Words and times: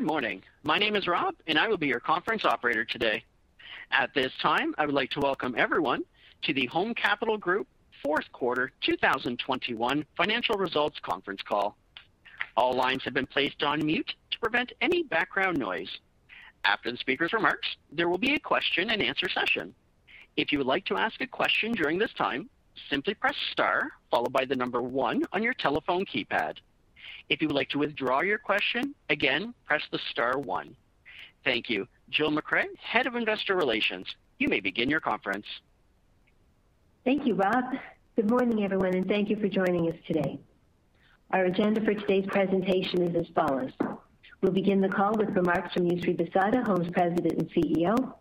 Good 0.00 0.06
morning. 0.06 0.42
My 0.62 0.78
name 0.78 0.96
is 0.96 1.06
Rob, 1.06 1.34
and 1.46 1.58
I 1.58 1.68
will 1.68 1.76
be 1.76 1.86
your 1.86 2.00
conference 2.00 2.46
operator 2.46 2.86
today. 2.86 3.22
At 3.90 4.14
this 4.14 4.32
time, 4.40 4.74
I 4.78 4.86
would 4.86 4.94
like 4.94 5.10
to 5.10 5.20
welcome 5.20 5.54
everyone 5.58 6.04
to 6.44 6.54
the 6.54 6.64
Home 6.68 6.94
Capital 6.94 7.36
Group 7.36 7.68
fourth 8.02 8.24
quarter 8.32 8.72
2021 8.80 10.06
financial 10.16 10.56
results 10.56 10.98
conference 11.02 11.42
call. 11.46 11.76
All 12.56 12.72
lines 12.72 13.04
have 13.04 13.12
been 13.12 13.26
placed 13.26 13.62
on 13.62 13.84
mute 13.84 14.14
to 14.30 14.38
prevent 14.38 14.72
any 14.80 15.02
background 15.02 15.58
noise. 15.58 15.90
After 16.64 16.90
the 16.90 16.96
speaker's 16.96 17.34
remarks, 17.34 17.68
there 17.92 18.08
will 18.08 18.16
be 18.16 18.32
a 18.32 18.40
question-and-answer 18.40 19.28
session. 19.28 19.74
If 20.38 20.50
you 20.50 20.56
would 20.56 20.66
like 20.66 20.86
to 20.86 20.96
ask 20.96 21.20
a 21.20 21.26
question 21.26 21.72
during 21.72 21.98
this 21.98 22.14
time, 22.14 22.48
simply 22.88 23.12
press 23.12 23.36
star 23.52 23.90
followed 24.10 24.32
by 24.32 24.46
the 24.46 24.56
number 24.56 24.80
one 24.80 25.24
on 25.34 25.42
your 25.42 25.52
telephone 25.52 26.06
keypad. 26.06 26.56
If 27.30 27.40
you 27.40 27.46
would 27.46 27.56
like 27.56 27.70
to 27.70 27.78
withdraw 27.78 28.20
your 28.22 28.38
question, 28.38 28.92
again, 29.08 29.54
press 29.64 29.82
the 29.92 30.00
star 30.10 30.36
one. 30.36 30.76
Thank 31.44 31.70
you. 31.70 31.86
Jill 32.10 32.32
MacRae, 32.32 32.66
Head 32.76 33.06
of 33.06 33.14
Investor 33.14 33.54
Relations, 33.54 34.06
you 34.40 34.48
may 34.48 34.58
begin 34.58 34.90
your 34.90 34.98
conference. 34.98 35.46
Thank 37.04 37.24
you, 37.24 37.34
Rob. 37.34 37.64
Good 38.16 38.28
morning, 38.28 38.64
everyone, 38.64 38.94
and 38.94 39.06
thank 39.06 39.30
you 39.30 39.36
for 39.36 39.48
joining 39.48 39.88
us 39.88 39.96
today. 40.08 40.40
Our 41.30 41.44
agenda 41.44 41.80
for 41.82 41.94
today's 41.94 42.26
presentation 42.26 43.02
is 43.02 43.14
as 43.14 43.32
follows. 43.32 43.70
We'll 44.42 44.52
begin 44.52 44.80
the 44.80 44.88
call 44.88 45.14
with 45.14 45.30
remarks 45.30 45.72
from 45.74 45.88
Yousry 45.88 46.16
Bissada, 46.16 46.66
Home's 46.66 46.90
President 46.90 47.38
and 47.38 47.48
CEO. 47.50 48.14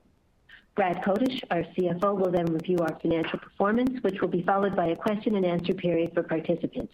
Brad 0.76 1.02
Kotush, 1.04 1.42
our 1.50 1.64
CFO, 1.64 2.16
will 2.16 2.32
then 2.32 2.46
review 2.46 2.78
our 2.78 2.98
financial 3.00 3.40
performance, 3.40 4.02
which 4.04 4.22
will 4.22 4.28
be 4.28 4.44
followed 4.44 4.76
by 4.76 4.88
a 4.88 4.96
question-and-answer 4.96 5.74
period 5.74 6.14
for 6.14 6.22
participants. 6.22 6.94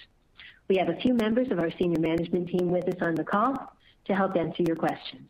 We 0.67 0.77
have 0.77 0.89
a 0.89 0.95
few 0.95 1.13
members 1.13 1.51
of 1.51 1.59
our 1.59 1.69
senior 1.77 1.99
management 1.99 2.49
team 2.49 2.69
with 2.69 2.87
us 2.87 2.99
on 3.01 3.15
the 3.15 3.23
call 3.23 3.55
to 4.05 4.15
help 4.15 4.35
answer 4.35 4.63
your 4.63 4.75
questions. 4.75 5.29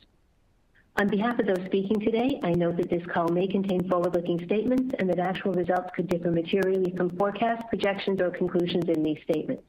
On 0.98 1.10
behalf 1.10 1.40
of 1.40 1.46
those 1.46 1.66
speaking 1.66 2.00
today, 2.00 2.40
I 2.42 2.54
note 2.54 2.78
that 2.78 2.90
this 2.90 3.06
call 3.08 3.28
may 3.28 3.48
contain 3.48 3.90
forward-looking 3.90 4.46
statements 4.46 4.96
and 4.98 5.10
that 5.10 5.20
actual 5.20 5.52
results 5.52 5.90
could 5.94 6.08
differ 6.08 6.32
materially 6.32 6.94
from 6.96 7.18
forecasts, 7.18 7.66
projections, 7.68 8.22
or 8.22 8.32
conclusions 8.32 8.86
in 8.88 9.04
these 9.04 9.18
statements. 9.30 9.64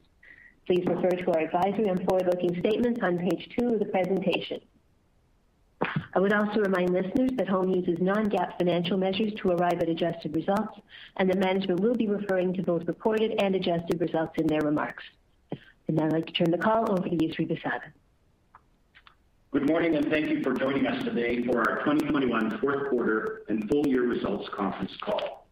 Please 0.65 0.85
refer 0.85 1.09
to 1.09 1.31
our 1.31 1.39
advisory 1.39 1.89
on 1.89 1.97
forward-looking 2.05 2.57
statements 2.61 3.01
on 3.03 3.17
page 3.17 3.49
two 3.57 3.73
of 3.73 3.79
the 3.79 3.85
presentation. 3.85 4.61
I 6.13 6.19
would 6.19 6.31
also 6.31 6.61
remind 6.61 6.91
listeners 6.91 7.31
that 7.35 7.49
Home 7.49 7.69
uses 7.69 7.99
non-GAAP 7.99 8.57
financial 8.57 8.97
measures 8.97 9.33
to 9.41 9.51
arrive 9.51 9.81
at 9.81 9.89
adjusted 9.89 10.33
results, 10.33 10.79
and 11.17 11.29
that 11.29 11.39
management 11.39 11.81
will 11.81 11.93
be 11.93 12.07
referring 12.07 12.53
to 12.53 12.63
both 12.63 12.87
reported 12.87 13.35
and 13.39 13.53
adjusted 13.53 13.99
results 13.99 14.33
in 14.37 14.47
their 14.47 14.61
remarks. 14.61 15.03
I'd 15.89 15.95
now 15.95 16.09
like 16.09 16.25
to 16.25 16.33
turn 16.33 16.51
the 16.51 16.57
call 16.57 16.91
over 16.91 17.07
to 17.07 17.15
Yousry 17.15 17.47
Bissada. 17.47 17.93
Good 19.51 19.69
morning, 19.69 19.95
and 19.95 20.09
thank 20.09 20.29
you 20.29 20.43
for 20.43 20.53
joining 20.53 20.85
us 20.85 21.01
today 21.05 21.45
for 21.45 21.59
our 21.59 21.79
2021 21.85 22.59
fourth 22.59 22.89
quarter 22.89 23.43
and 23.47 23.69
full 23.69 23.87
year 23.87 24.05
results 24.05 24.49
conference 24.53 24.91
call. 25.01 25.47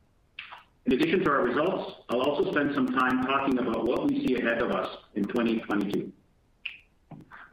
In 0.88 0.91
addition 0.91 1.22
to 1.23 1.31
our 1.31 1.44
results, 1.44 1.94
I'll 2.09 2.19
also 2.22 2.51
spend 2.51 2.75
some 2.75 2.88
time 2.88 3.23
talking 3.25 3.57
about 3.59 3.88
what 3.88 4.09
we 4.09 4.28
see 4.28 4.35
ahead 4.35 4.62
of 4.62 4.72
us 4.72 4.90
in 5.16 5.23
2022. 5.23 6.12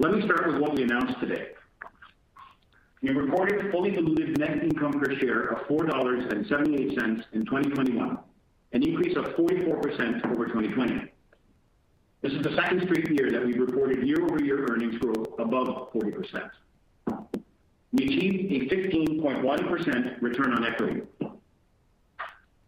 Let 0.00 0.14
me 0.14 0.22
start 0.22 0.48
with 0.48 0.60
what 0.60 0.74
we 0.74 0.82
announced 0.82 1.20
today. 1.20 1.50
We 3.00 3.10
reported 3.10 3.70
fully 3.70 3.92
diluted 3.92 4.40
net 4.40 4.60
income 4.60 4.94
per 4.94 5.14
share 5.20 5.44
of 5.50 5.68
4.78 5.68 5.88
dollars 5.88 7.24
in 7.32 7.44
2021, 7.44 8.18
an 8.72 8.82
increase 8.82 9.16
of 9.16 9.26
44% 9.26 10.32
over 10.32 10.46
2020. 10.46 11.11
This 12.22 12.32
is 12.34 12.42
the 12.42 12.54
second 12.54 12.82
straight 12.84 13.10
year 13.10 13.32
that 13.32 13.44
we've 13.44 13.58
reported 13.58 14.06
year-over-year 14.06 14.66
earnings 14.70 14.96
growth 14.98 15.26
above 15.40 15.92
40%. 15.92 16.50
We 17.92 18.04
achieved 18.04 18.72
a 18.72 18.74
15.1% 18.74 20.22
return 20.22 20.54
on 20.54 20.64
equity. 20.64 21.02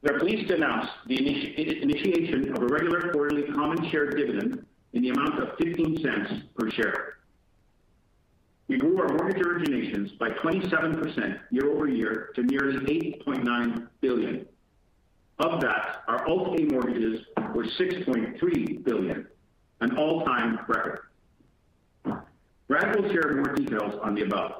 We 0.03 0.10
are 0.10 0.19
pleased 0.19 0.48
to 0.48 0.56
announce 0.56 0.91
the 1.06 1.16
initiation 1.16 2.53
of 2.54 2.62
a 2.62 2.66
regular 2.66 3.12
quarterly 3.12 3.44
common 3.53 3.88
share 3.91 4.10
dividend 4.10 4.66
in 4.93 5.03
the 5.03 5.10
amount 5.10 5.38
of 5.38 5.56
$0.15 5.56 6.54
per 6.56 6.70
share. 6.70 7.19
We 8.66 8.76
grew 8.76 9.00
our 9.00 9.09
mortgage 9.09 9.43
originations 9.43 10.19
by 10.19 10.31
27% 10.31 11.38
year-over-year 11.53 12.32
to 12.34 12.43
nearly 12.43 12.78
8.9 13.25 13.88
billion. 14.00 14.47
Of 15.38 15.60
that, 15.60 16.03
our 16.09 16.28
Alt-A 16.28 16.64
mortgages 16.72 17.20
were 17.54 17.64
6.3 17.64 18.84
billion, 18.84 19.26
an 19.80 19.96
all-time 19.96 20.60
record. 20.68 21.00
Brad 22.68 22.96
will 22.96 23.12
share 23.12 23.34
more 23.34 23.54
details 23.54 23.98
on 24.02 24.14
the 24.14 24.22
above. 24.22 24.52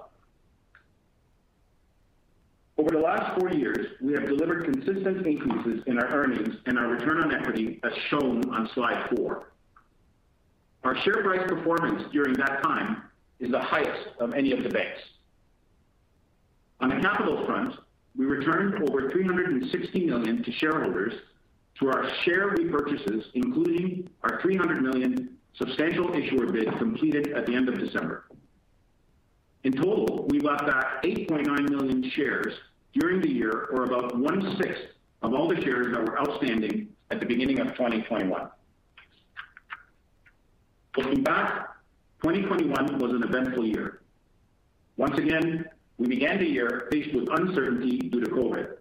Over 2.76 2.91
the 2.91 2.98
last 2.98 3.38
four 3.38 3.50
years, 3.53 3.86
we 4.00 4.12
have 4.14 4.26
delivered 4.26 4.64
consistent 4.64 5.26
increases 5.26 5.82
in 5.86 5.98
our 5.98 6.08
earnings 6.08 6.56
and 6.66 6.78
our 6.78 6.88
return 6.88 7.22
on 7.22 7.32
equity, 7.32 7.80
as 7.84 7.92
shown 8.08 8.42
on 8.50 8.69
slide 8.74 9.08
four. 9.14 9.53
Our 10.82 10.97
share 11.03 11.22
price 11.22 11.48
performance 11.48 12.03
during 12.12 12.34
that 12.34 12.62
time 12.62 13.04
is 13.38 13.50
the 13.50 13.60
highest 13.60 14.08
of 14.19 14.34
any 14.34 14.53
of 14.53 14.62
the 14.62 14.69
banks. 14.69 15.00
On 16.80 16.88
the 16.88 16.97
capital 16.97 17.47
front, 17.47 17.74
we 18.16 18.26
returned 18.26 18.74
over 18.88 19.10
360 19.10 20.06
million 20.06 20.42
to 20.42 20.53
shareholders 20.53 21.14
through 21.78 21.90
our 21.90 22.08
share 22.22 22.50
repurchases, 22.50 23.24
including 23.34 24.08
our 24.22 24.40
300 24.40 24.82
million 24.82 25.36
substantial 25.54 26.12
issuer 26.14 26.50
bid 26.50 26.66
completed 26.78 27.32
at 27.32 27.46
the 27.46 27.54
end 27.54 27.68
of 27.68 27.78
December. 27.78 28.26
In 29.64 29.72
total, 29.72 30.26
we 30.28 30.40
bought 30.40 30.66
back 30.66 31.02
8.9 31.02 31.70
million 31.70 32.10
shares 32.10 32.52
during 32.92 33.20
the 33.20 33.30
year, 33.30 33.68
or 33.72 33.84
about 33.84 34.16
one-sixth 34.16 34.82
of 35.22 35.34
all 35.34 35.48
the 35.48 35.60
shares 35.62 35.92
that 35.92 36.00
were 36.04 36.20
outstanding 36.20 36.88
at 37.10 37.18
the 37.18 37.26
beginning 37.26 37.58
of 37.60 37.68
2021. 37.68 38.48
Looking 40.96 41.22
back, 41.24 41.70
2021 42.22 42.98
was 42.98 43.12
an 43.12 43.22
eventful 43.24 43.66
year. 43.66 44.00
Once 44.96 45.18
again, 45.18 45.64
we 45.98 46.06
began 46.06 46.38
the 46.38 46.48
year 46.48 46.88
faced 46.92 47.14
with 47.14 47.28
uncertainty 47.30 47.98
due 47.98 48.20
to 48.20 48.30
COVID. 48.30 48.76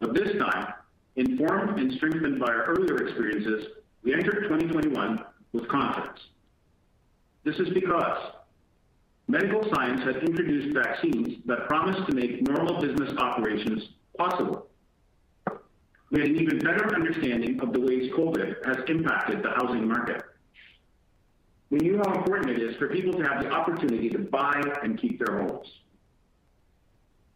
But 0.00 0.14
this 0.14 0.36
time, 0.38 0.72
informed 1.16 1.78
and 1.78 1.92
strengthened 1.94 2.38
by 2.38 2.46
our 2.46 2.64
earlier 2.64 3.06
experiences, 3.06 3.66
we 4.02 4.12
entered 4.14 4.42
2021 4.44 5.24
with 5.52 5.68
confidence. 5.68 6.20
This 7.44 7.56
is 7.56 7.68
because 7.70 8.32
medical 9.28 9.62
science 9.74 10.02
has 10.02 10.16
introduced 10.16 10.74
vaccines 10.74 11.38
that 11.46 11.66
promise 11.68 11.96
to 12.08 12.14
make 12.14 12.42
normal 12.42 12.80
business 12.80 13.16
operations 13.18 13.82
possible. 14.16 14.66
We 16.10 16.20
had 16.20 16.28
an 16.30 16.36
even 16.36 16.58
better 16.58 16.94
understanding 16.94 17.60
of 17.60 17.72
the 17.72 17.80
ways 17.80 18.12
COVID 18.12 18.64
has 18.64 18.76
impacted 18.88 19.42
the 19.42 19.50
housing 19.50 19.88
market. 19.88 20.22
We 21.70 21.78
knew 21.78 21.98
how 21.98 22.14
important 22.14 22.50
it 22.50 22.62
is 22.62 22.76
for 22.76 22.88
people 22.88 23.12
to 23.14 23.24
have 23.24 23.42
the 23.42 23.50
opportunity 23.50 24.08
to 24.10 24.18
buy 24.18 24.60
and 24.84 25.00
keep 25.00 25.18
their 25.24 25.38
homes. 25.38 25.66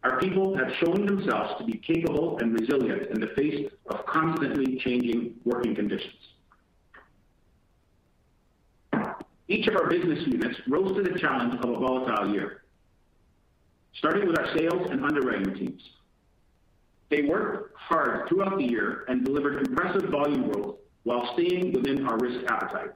Our 0.02 0.18
people 0.18 0.56
have 0.56 0.72
shown 0.82 1.04
themselves 1.04 1.54
to 1.58 1.64
be 1.64 1.76
capable 1.76 2.38
and 2.38 2.58
resilient 2.58 3.10
in 3.10 3.20
the 3.20 3.28
face 3.36 3.70
of 3.90 4.06
constantly 4.06 4.78
changing 4.78 5.34
working 5.44 5.74
conditions. 5.74 6.14
Each 9.46 9.66
of 9.66 9.76
our 9.76 9.88
business 9.88 10.26
units 10.26 10.58
rose 10.68 10.96
to 10.96 11.02
the 11.02 11.18
challenge 11.18 11.54
of 11.62 11.68
a 11.68 11.78
volatile 11.78 12.32
year, 12.32 12.62
starting 13.94 14.26
with 14.26 14.38
our 14.38 14.56
sales 14.56 14.88
and 14.90 15.04
underwriting 15.04 15.54
teams. 15.54 15.82
They 17.10 17.22
worked 17.22 17.76
hard 17.76 18.28
throughout 18.28 18.56
the 18.56 18.64
year 18.64 19.04
and 19.08 19.24
delivered 19.24 19.66
impressive 19.66 20.08
volume 20.08 20.50
growth 20.50 20.76
while 21.02 21.34
staying 21.34 21.72
within 21.72 22.06
our 22.06 22.16
risk 22.18 22.48
appetite. 22.48 22.92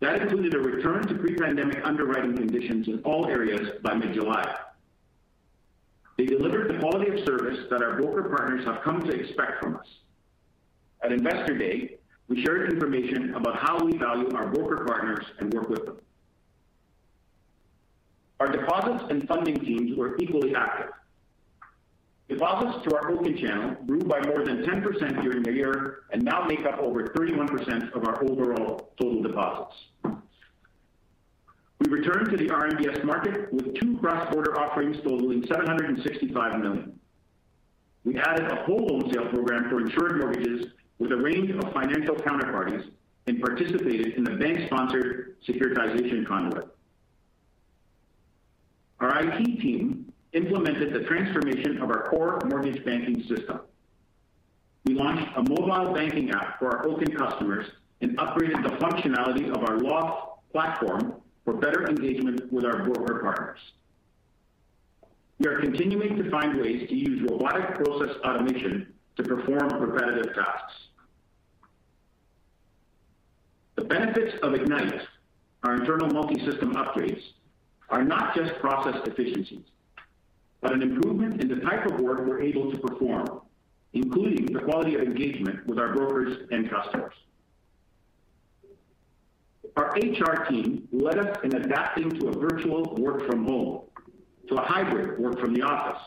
That 0.00 0.22
included 0.22 0.54
a 0.54 0.58
return 0.58 1.06
to 1.08 1.14
pre-pandemic 1.14 1.84
underwriting 1.84 2.36
conditions 2.36 2.86
in 2.88 3.00
all 3.00 3.26
areas 3.26 3.80
by 3.82 3.94
mid-July. 3.94 4.54
They 6.24 6.36
delivered 6.36 6.74
the 6.74 6.78
quality 6.78 7.10
of 7.10 7.26
service 7.26 7.66
that 7.68 7.82
our 7.82 7.96
broker 7.96 8.22
partners 8.34 8.64
have 8.64 8.80
come 8.82 9.02
to 9.02 9.10
expect 9.10 9.62
from 9.62 9.76
us. 9.76 9.86
At 11.02 11.12
Investor 11.12 11.58
Day, 11.58 11.98
we 12.28 12.42
shared 12.42 12.72
information 12.72 13.34
about 13.34 13.58
how 13.58 13.84
we 13.84 13.98
value 13.98 14.34
our 14.34 14.48
broker 14.48 14.86
partners 14.86 15.26
and 15.38 15.52
work 15.52 15.68
with 15.68 15.84
them. 15.84 15.98
Our 18.40 18.50
deposits 18.50 19.04
and 19.10 19.28
funding 19.28 19.56
teams 19.56 19.98
were 19.98 20.16
equally 20.16 20.54
active. 20.54 20.92
Deposits 22.30 22.84
to 22.88 22.96
our 22.96 23.10
Oaken 23.10 23.36
channel 23.36 23.76
grew 23.86 24.00
by 24.00 24.20
more 24.20 24.46
than 24.46 24.64
10% 24.64 25.22
during 25.22 25.42
the 25.42 25.52
year 25.52 26.04
and 26.10 26.22
now 26.22 26.46
make 26.46 26.64
up 26.64 26.78
over 26.78 27.08
31% 27.08 27.94
of 27.94 28.04
our 28.08 28.24
overall 28.24 28.92
total 28.98 29.22
deposits. 29.22 29.76
We 31.80 31.90
returned 31.90 32.30
to 32.30 32.36
the 32.36 32.46
RMBS 32.46 33.04
market 33.04 33.52
with 33.52 33.74
two 33.74 33.98
cross-border 33.98 34.58
offerings 34.60 34.96
totaling 35.02 35.44
765 35.46 36.60
million. 36.60 36.98
We 38.04 38.18
added 38.18 38.50
a 38.50 38.64
whole 38.64 38.86
loan 38.86 39.12
sale 39.12 39.28
program 39.28 39.68
for 39.68 39.80
insured 39.80 40.18
mortgages 40.18 40.66
with 40.98 41.10
a 41.12 41.16
range 41.16 41.50
of 41.50 41.72
financial 41.72 42.14
counterparties 42.14 42.90
and 43.26 43.40
participated 43.40 44.14
in 44.14 44.24
the 44.24 44.32
bank-sponsored 44.32 45.36
securitization 45.48 46.26
conduit. 46.26 46.68
Our 49.00 49.24
IT 49.24 49.60
team 49.60 50.12
implemented 50.32 50.92
the 50.92 51.00
transformation 51.00 51.78
of 51.78 51.90
our 51.90 52.08
core 52.08 52.38
mortgage 52.46 52.84
banking 52.84 53.22
system. 53.22 53.60
We 54.84 54.94
launched 54.94 55.26
a 55.36 55.42
mobile 55.42 55.94
banking 55.94 56.30
app 56.30 56.58
for 56.58 56.76
our 56.76 56.86
Oaken 56.86 57.16
customers 57.16 57.66
and 58.00 58.16
upgraded 58.18 58.62
the 58.62 58.76
functionality 58.76 59.50
of 59.50 59.68
our 59.68 59.78
LOFT 59.78 60.52
platform 60.52 61.14
for 61.44 61.54
better 61.54 61.86
engagement 61.88 62.52
with 62.52 62.64
our 62.64 62.84
broker 62.84 63.20
partners. 63.20 63.58
We 65.38 65.46
are 65.46 65.60
continuing 65.60 66.16
to 66.22 66.30
find 66.30 66.60
ways 66.60 66.88
to 66.88 66.94
use 66.94 67.28
robotic 67.28 67.74
process 67.74 68.16
automation 68.24 68.94
to 69.16 69.22
perform 69.22 69.68
repetitive 69.80 70.34
tasks. 70.34 70.74
The 73.76 73.84
benefits 73.84 74.36
of 74.42 74.54
Ignite, 74.54 75.02
our 75.64 75.74
internal 75.74 76.08
multi-system 76.08 76.74
upgrades, 76.74 77.20
are 77.90 78.04
not 78.04 78.34
just 78.34 78.54
process 78.60 78.96
efficiencies, 79.06 79.64
but 80.60 80.72
an 80.72 80.82
improvement 80.82 81.42
in 81.42 81.48
the 81.48 81.56
type 81.56 81.84
of 81.86 82.00
work 82.00 82.26
we're 82.26 82.40
able 82.40 82.70
to 82.70 82.78
perform, 82.78 83.40
including 83.92 84.46
the 84.46 84.60
quality 84.60 84.94
of 84.94 85.02
engagement 85.02 85.66
with 85.66 85.78
our 85.78 85.92
brokers 85.92 86.48
and 86.50 86.70
customers. 86.70 87.14
Our 89.76 89.90
HR 89.96 90.44
team 90.48 90.88
led 90.92 91.18
us 91.18 91.36
in 91.42 91.54
adapting 91.56 92.10
to 92.20 92.28
a 92.28 92.32
virtual 92.32 92.94
work 92.94 93.26
from 93.26 93.44
home, 93.44 93.82
to 94.48 94.54
a 94.54 94.62
hybrid 94.62 95.18
work 95.18 95.40
from 95.40 95.52
the 95.52 95.62
office, 95.62 96.00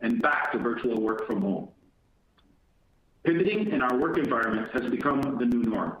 and 0.00 0.22
back 0.22 0.52
to 0.52 0.58
virtual 0.58 1.00
work 1.00 1.26
from 1.26 1.42
home. 1.42 1.68
Pivoting 3.24 3.70
in 3.70 3.82
our 3.82 3.98
work 3.98 4.16
environment 4.18 4.68
has 4.72 4.88
become 4.90 5.20
the 5.20 5.44
new 5.44 5.62
norm. 5.62 5.96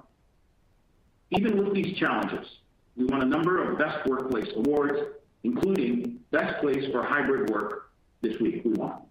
Even 1.30 1.62
with 1.62 1.74
these 1.74 1.96
challenges, 1.98 2.46
we 2.96 3.04
won 3.06 3.22
a 3.22 3.26
number 3.26 3.62
of 3.62 3.78
Best 3.78 4.06
Workplace 4.06 4.48
awards, 4.56 4.98
including 5.42 6.20
Best 6.30 6.60
Place 6.60 6.90
for 6.92 7.02
Hybrid 7.02 7.50
Work 7.50 7.90
this 8.22 8.38
week 8.40 8.62
we 8.64 8.72
won. 8.72 9.02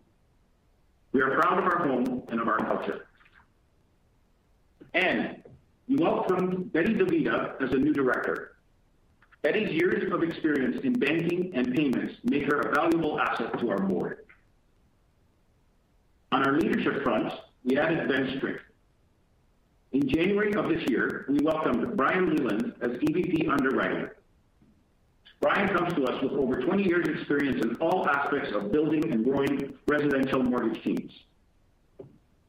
We 1.12 1.22
are 1.22 1.40
proud 1.40 1.60
of 1.60 1.66
our 1.66 1.88
home 1.88 2.24
and 2.30 2.40
of 2.40 2.48
our 2.48 2.58
culture. 2.58 3.08
We 5.88 5.96
welcomed 5.96 6.74
Betty 6.74 6.94
DeVita 6.94 7.62
as 7.62 7.72
a 7.72 7.78
new 7.78 7.94
director. 7.94 8.58
Betty's 9.42 9.72
years 9.72 10.12
of 10.12 10.22
experience 10.22 10.84
in 10.84 10.94
banking 10.94 11.52
and 11.56 11.74
payments 11.74 12.16
make 12.24 12.44
her 12.44 12.60
a 12.60 12.76
valuable 12.76 13.20
asset 13.20 13.58
to 13.60 13.70
our 13.70 13.80
board. 13.80 14.26
On 16.34 16.46
our 16.46 16.58
leadership 16.58 17.04
front, 17.04 17.32
we 17.64 17.78
added 17.78 18.10
bench 18.10 18.38
strength. 18.38 18.62
In 19.94 20.10
January 20.10 20.54
of 20.56 20.68
this 20.68 20.86
year, 20.90 21.26
we 21.30 21.40
welcomed 21.40 21.96
Brian 21.96 22.36
Leland 22.36 22.74
as 22.82 22.92
EVP 22.92 23.50
Underwriting. 23.50 24.10
Brian 25.40 25.70
comes 25.70 25.94
to 25.94 26.04
us 26.04 26.22
with 26.22 26.34
over 26.34 26.62
20 26.62 26.84
years 26.84 27.08
experience 27.08 27.64
in 27.64 27.76
all 27.76 28.10
aspects 28.10 28.52
of 28.54 28.72
building 28.72 29.10
and 29.10 29.24
growing 29.24 29.74
residential 29.88 30.44
mortgage 30.44 30.84
teams. 30.84 31.12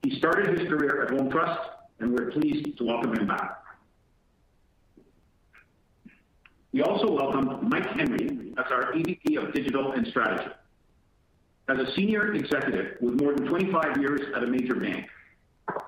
He 0.02 0.18
started 0.18 0.58
his 0.58 0.68
career 0.68 1.04
at 1.04 1.10
Home 1.10 1.30
Trust, 1.30 1.60
and 2.00 2.12
we're 2.12 2.30
pleased 2.30 2.76
to 2.78 2.84
welcome 2.84 3.14
him 3.14 3.26
back. 3.26 3.62
We 6.72 6.82
also 6.82 7.10
welcomed 7.10 7.62
Mike 7.62 7.86
Henry 7.86 8.52
as 8.58 8.66
our 8.70 8.92
EVP 8.92 9.42
of 9.42 9.52
Digital 9.54 9.92
and 9.92 10.06
Strategy. 10.08 10.50
As 11.68 11.78
a 11.78 11.92
senior 11.94 12.34
executive 12.34 12.96
with 13.00 13.20
more 13.20 13.34
than 13.34 13.46
25 13.46 13.98
years 13.98 14.20
at 14.34 14.42
a 14.42 14.46
major 14.46 14.74
bank, 14.74 15.06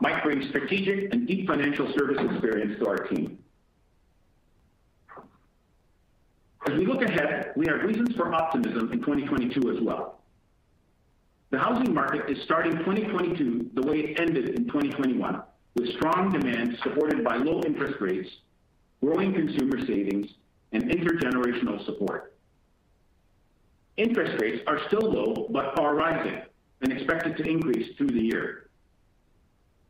Mike 0.01 0.23
brings 0.23 0.49
strategic 0.49 1.13
and 1.13 1.27
deep 1.27 1.47
financial 1.47 1.93
service 1.99 2.19
experience 2.31 2.79
to 2.79 2.89
our 2.89 2.99
team. 3.09 3.39
As 6.67 6.79
we 6.79 6.87
look 6.87 7.03
ahead, 7.03 7.53
we 7.57 7.67
have 7.67 7.83
reasons 7.83 8.15
for 8.15 8.35
optimism 8.35 8.93
in 8.93 9.01
2022 9.01 9.71
as 9.71 9.81
well. 9.83 10.21
The 11.51 11.59
housing 11.59 11.93
market 11.93 12.31
is 12.31 12.43
starting 12.45 12.73
2022 12.79 13.71
the 13.75 13.83
way 13.83 14.01
it 14.01 14.21
ended 14.21 14.51
in 14.51 14.67
2021, 14.67 15.43
with 15.75 15.93
strong 15.95 16.33
demand 16.33 16.77
supported 16.83 17.25
by 17.25 17.37
low 17.37 17.63
interest 17.63 18.01
rates, 18.01 18.29
growing 19.03 19.33
consumer 19.33 19.79
savings, 19.87 20.27
and 20.73 20.85
intergenerational 20.85 21.85
support. 21.85 22.35
Interest 23.97 24.41
rates 24.41 24.63
are 24.67 24.81
still 24.87 25.11
low 25.11 25.47
but 25.51 25.79
are 25.79 25.95
rising 25.95 26.43
and 26.83 26.93
expected 26.93 27.37
to 27.37 27.49
increase 27.49 27.97
through 27.97 28.09
the 28.09 28.21
year. 28.21 28.71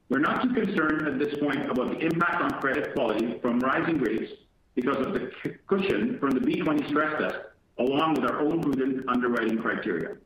We're 0.08 0.18
not 0.18 0.42
too 0.42 0.52
concerned 0.52 1.06
at 1.06 1.18
this 1.18 1.38
point 1.38 1.70
about 1.70 1.92
the 1.92 1.98
impact 1.98 2.42
on 2.42 2.50
credit 2.60 2.94
quality 2.94 3.38
from 3.40 3.60
rising 3.60 3.98
rates 3.98 4.32
because 4.74 4.96
of 5.06 5.12
the 5.12 5.30
cushion 5.68 6.18
from 6.18 6.30
the 6.30 6.40
B-20 6.40 6.88
stress 6.88 7.20
test, 7.20 7.38
along 7.78 8.14
with 8.14 8.24
our 8.24 8.40
own 8.40 8.60
prudent 8.60 9.08
underwriting 9.08 9.58
criteria. 9.58 10.16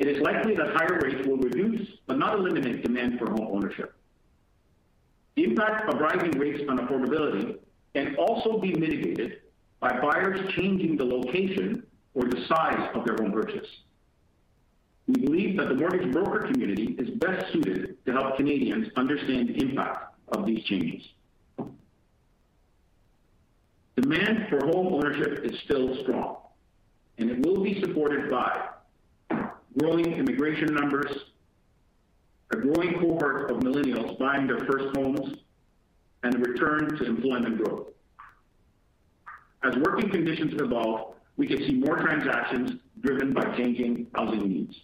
It 0.00 0.08
is 0.08 0.22
likely 0.22 0.54
that 0.54 0.74
higher 0.74 0.98
rates 0.98 1.28
will 1.28 1.36
reduce 1.36 1.86
but 2.06 2.18
not 2.18 2.38
eliminate 2.38 2.82
demand 2.82 3.18
for 3.18 3.30
home 3.30 3.48
ownership. 3.50 3.94
The 5.36 5.44
impact 5.44 5.92
of 5.92 6.00
rising 6.00 6.38
rates 6.38 6.62
on 6.70 6.78
affordability 6.78 7.58
can 7.94 8.16
also 8.16 8.58
be 8.58 8.72
mitigated 8.72 9.42
by 9.78 10.00
buyers 10.00 10.40
changing 10.56 10.96
the 10.96 11.04
location 11.04 11.82
or 12.14 12.24
the 12.24 12.46
size 12.48 12.90
of 12.94 13.04
their 13.04 13.16
home 13.16 13.30
purchase. 13.30 13.66
We 15.06 15.20
believe 15.20 15.58
that 15.58 15.68
the 15.68 15.74
mortgage 15.74 16.10
broker 16.12 16.48
community 16.50 16.96
is 16.98 17.10
best 17.18 17.52
suited 17.52 18.02
to 18.06 18.12
help 18.12 18.38
Canadians 18.38 18.88
understand 18.96 19.50
the 19.50 19.60
impact 19.60 20.14
of 20.28 20.46
these 20.46 20.64
changes. 20.64 21.06
Demand 23.96 24.46
for 24.48 24.64
home 24.64 24.94
ownership 24.94 25.44
is 25.44 25.60
still 25.64 26.02
strong, 26.04 26.38
and 27.18 27.30
it 27.30 27.44
will 27.44 27.62
be 27.62 27.82
supported 27.82 28.30
by 28.30 28.70
growing 29.78 30.12
immigration 30.12 30.74
numbers, 30.74 31.10
a 32.52 32.56
growing 32.56 32.94
cohort 32.94 33.50
of 33.50 33.58
millennials 33.58 34.18
buying 34.18 34.46
their 34.46 34.58
first 34.60 34.96
homes, 34.96 35.36
and 36.22 36.34
a 36.34 36.38
return 36.38 36.96
to 36.96 37.04
employment 37.04 37.62
growth. 37.62 37.88
As 39.62 39.74
working 39.76 40.10
conditions 40.10 40.54
evolve, 40.60 41.14
we 41.36 41.46
could 41.46 41.60
see 41.60 41.74
more 41.74 41.96
transactions 41.96 42.72
driven 43.00 43.32
by 43.32 43.44
changing 43.56 44.06
housing 44.14 44.48
needs. 44.48 44.74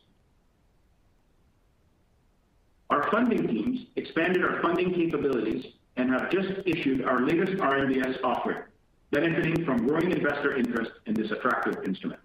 Our 2.89 3.11
funding 3.11 3.47
teams 3.47 3.87
expanded 3.97 4.45
our 4.45 4.63
funding 4.63 4.95
capabilities 4.95 5.65
and 5.97 6.11
have 6.11 6.31
just 6.31 6.51
issued 6.67 7.05
our 7.05 7.21
latest 7.21 7.55
RMBS 7.55 8.23
offering, 8.23 8.63
benefiting 9.11 9.65
from 9.65 9.87
growing 9.87 10.13
investor 10.13 10.57
interest 10.57 10.93
in 11.07 11.15
this 11.15 11.31
attractive 11.31 11.83
instrument. 11.85 12.21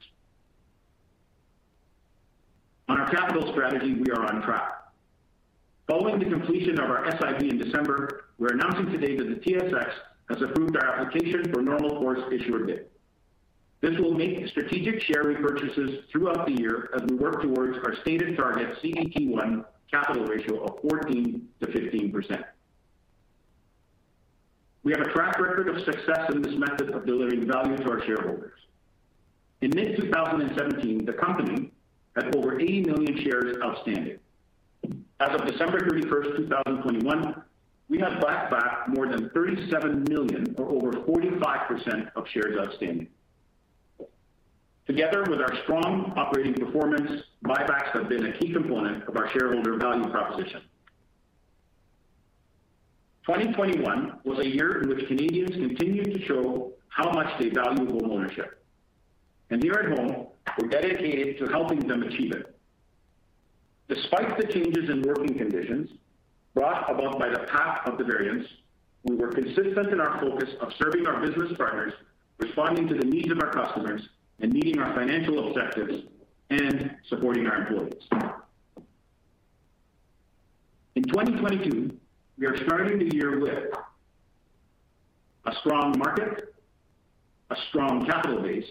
On 2.92 3.00
our 3.00 3.10
capital 3.10 3.50
strategy, 3.54 3.94
we 3.94 4.12
are 4.12 4.26
on 4.26 4.42
track. 4.42 4.84
Following 5.88 6.20
the 6.20 6.26
completion 6.26 6.78
of 6.78 6.90
our 6.90 7.10
SIB 7.10 7.44
in 7.44 7.58
December, 7.58 8.26
we're 8.38 8.52
announcing 8.52 8.88
today 8.88 9.16
that 9.16 9.30
the 9.30 9.36
TSX 9.36 9.92
has 10.30 10.42
approved 10.42 10.76
our 10.76 11.00
application 11.00 11.54
for 11.54 11.62
normal 11.62 12.02
course 12.02 12.20
issuer 12.34 12.66
bid. 12.66 12.88
This 13.80 13.98
will 13.98 14.14
make 14.14 14.46
strategic 14.50 15.02
share 15.04 15.24
repurchases 15.24 16.06
throughout 16.12 16.46
the 16.46 16.52
year 16.52 16.90
as 16.94 17.04
we 17.10 17.16
work 17.16 17.42
towards 17.42 17.78
our 17.78 17.96
stated 18.02 18.36
target 18.36 18.76
CET1 18.84 19.64
capital 19.90 20.26
ratio 20.26 20.62
of 20.62 20.82
14%-15%. 20.82 22.44
We 24.84 24.92
have 24.92 25.00
a 25.00 25.14
track 25.14 25.40
record 25.40 25.70
of 25.70 25.82
success 25.86 26.30
in 26.34 26.42
this 26.42 26.56
method 26.58 26.90
of 26.90 27.06
delivering 27.06 27.48
value 27.48 27.78
to 27.78 27.90
our 27.90 28.06
shareholders. 28.06 28.60
In 29.62 29.72
mid-2017, 29.74 31.06
the 31.06 31.14
company 31.14 31.71
had 32.16 32.36
over 32.36 32.60
80 32.60 32.82
million 32.82 33.24
shares 33.24 33.58
outstanding. 33.64 34.20
As 35.20 35.40
of 35.40 35.46
December 35.46 35.80
31, 35.88 36.38
2021, 36.38 37.44
we 37.90 38.00
have 38.00 38.20
bought 38.22 38.50
back 38.50 38.88
more 38.88 39.08
than 39.08 39.30
37 39.30 40.06
million 40.10 40.56
or 40.58 40.70
over 40.70 40.92
45% 40.92 42.12
of 42.16 42.26
shares 42.30 42.58
outstanding. 42.58 43.08
Together 44.88 45.24
with 45.30 45.40
our 45.40 45.56
strong 45.64 46.12
operating 46.18 46.54
performance, 46.54 47.24
buybacks 47.46 47.92
have 47.92 48.10
been 48.10 48.26
a 48.26 48.38
key 48.40 48.52
component 48.52 49.08
of 49.08 49.16
our 49.16 49.30
shareholder 49.30 49.78
value 49.78 50.10
proposition. 50.10 50.62
2021 53.26 54.20
was 54.24 54.40
a 54.40 54.48
year 54.48 54.82
in 54.82 54.90
which 54.90 55.08
Canadians 55.08 55.52
continued 55.52 56.14
to 56.14 56.26
show 56.26 56.72
how 56.88 57.12
much 57.12 57.28
they 57.40 57.50
value 57.50 57.86
homeownership. 57.88 58.50
and 59.50 59.62
here 59.62 59.74
at 59.74 60.00
home, 60.00 60.28
we're 60.58 60.68
dedicated 60.68 61.38
to 61.40 61.48
helping 61.48 61.88
them 61.88 62.04
achieve 62.04 62.34
it. 62.34 62.56
Despite 63.88 64.38
the 64.38 64.52
changes 64.52 64.90
in 64.90 65.02
working 65.02 65.38
conditions 65.38 65.90
brought 66.54 66.90
about 66.90 67.20
by 67.20 67.30
the 67.30 67.40
path 67.40 67.82
of 67.86 67.98
the 67.98 68.04
variants, 68.04 68.48
we 69.04 69.16
were 69.16 69.32
consistent 69.32 69.90
in 69.90 70.00
our 70.00 70.20
focus 70.20 70.50
of 70.62 70.70
serving 70.78 71.08
our 71.08 71.20
business 71.26 71.52
partners, 71.58 71.94
responding 72.38 72.88
to 72.88 72.96
the 72.96 73.06
needs 73.06 73.32
of 73.32 73.40
our 73.40 73.52
customers, 73.52 74.02
and 74.40 74.54
meeting 74.54 74.80
our 74.80 74.94
financial 74.96 75.48
objectives 75.48 76.04
and 76.50 76.96
supporting 77.08 77.48
our 77.48 77.62
employees. 77.62 78.04
In 80.96 81.04
2022, 81.04 81.98
we 82.38 82.46
are 82.46 82.58
starting 82.66 83.00
the 83.00 83.16
year 83.16 83.40
with 83.40 83.74
a 85.46 85.56
strong 85.62 85.98
market, 85.98 86.54
a 87.50 87.56
strong 87.70 88.06
capital 88.06 88.42
base, 88.42 88.66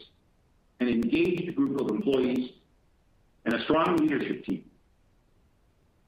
an 0.80 0.88
engaged 0.88 1.54
group 1.54 1.80
of 1.80 1.90
employees, 1.90 2.50
and 3.44 3.54
a 3.54 3.62
strong 3.64 3.96
leadership 3.96 4.44
team. 4.44 4.64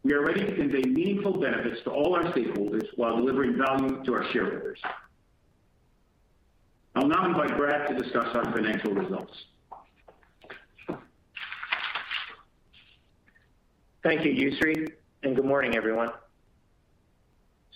We 0.02 0.14
are 0.14 0.24
ready 0.24 0.44
to 0.44 0.54
convey 0.54 0.82
meaningful 0.82 1.38
benefits 1.38 1.82
to 1.84 1.90
all 1.90 2.14
our 2.14 2.24
stakeholders 2.32 2.86
while 2.96 3.16
delivering 3.16 3.56
value 3.56 4.02
to 4.02 4.14
our 4.14 4.24
shareholders. 4.32 4.80
I'll 6.94 7.06
now 7.06 7.26
invite 7.26 7.56
Brad 7.56 7.88
to 7.88 7.94
discuss 7.94 8.34
our 8.34 8.52
financial 8.52 8.92
results. 8.92 9.32
Thank 14.02 14.24
you, 14.24 14.32
Yousry, 14.32 14.88
and 15.22 15.36
good 15.36 15.44
morning, 15.44 15.76
everyone. 15.76 16.10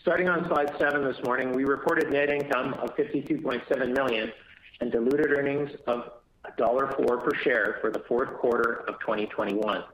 Starting 0.03 0.29
on 0.29 0.47
slide 0.49 0.73
seven 0.79 1.05
this 1.05 1.17
morning, 1.25 1.53
we 1.53 1.65
reported 1.65 2.11
net 2.11 2.31
income 2.31 2.75
of 2.75 2.97
52.7 2.97 3.95
million 3.95 4.33
and 4.81 4.91
diluted 4.91 5.31
earnings 5.33 5.71
of 5.87 6.11
1.04 6.59 7.25
per 7.25 7.35
share 7.43 7.79
for 7.81 7.91
the 7.91 8.03
fourth 8.09 8.33
quarter 8.39 8.85
of 8.89 8.99
2021. 9.01 9.85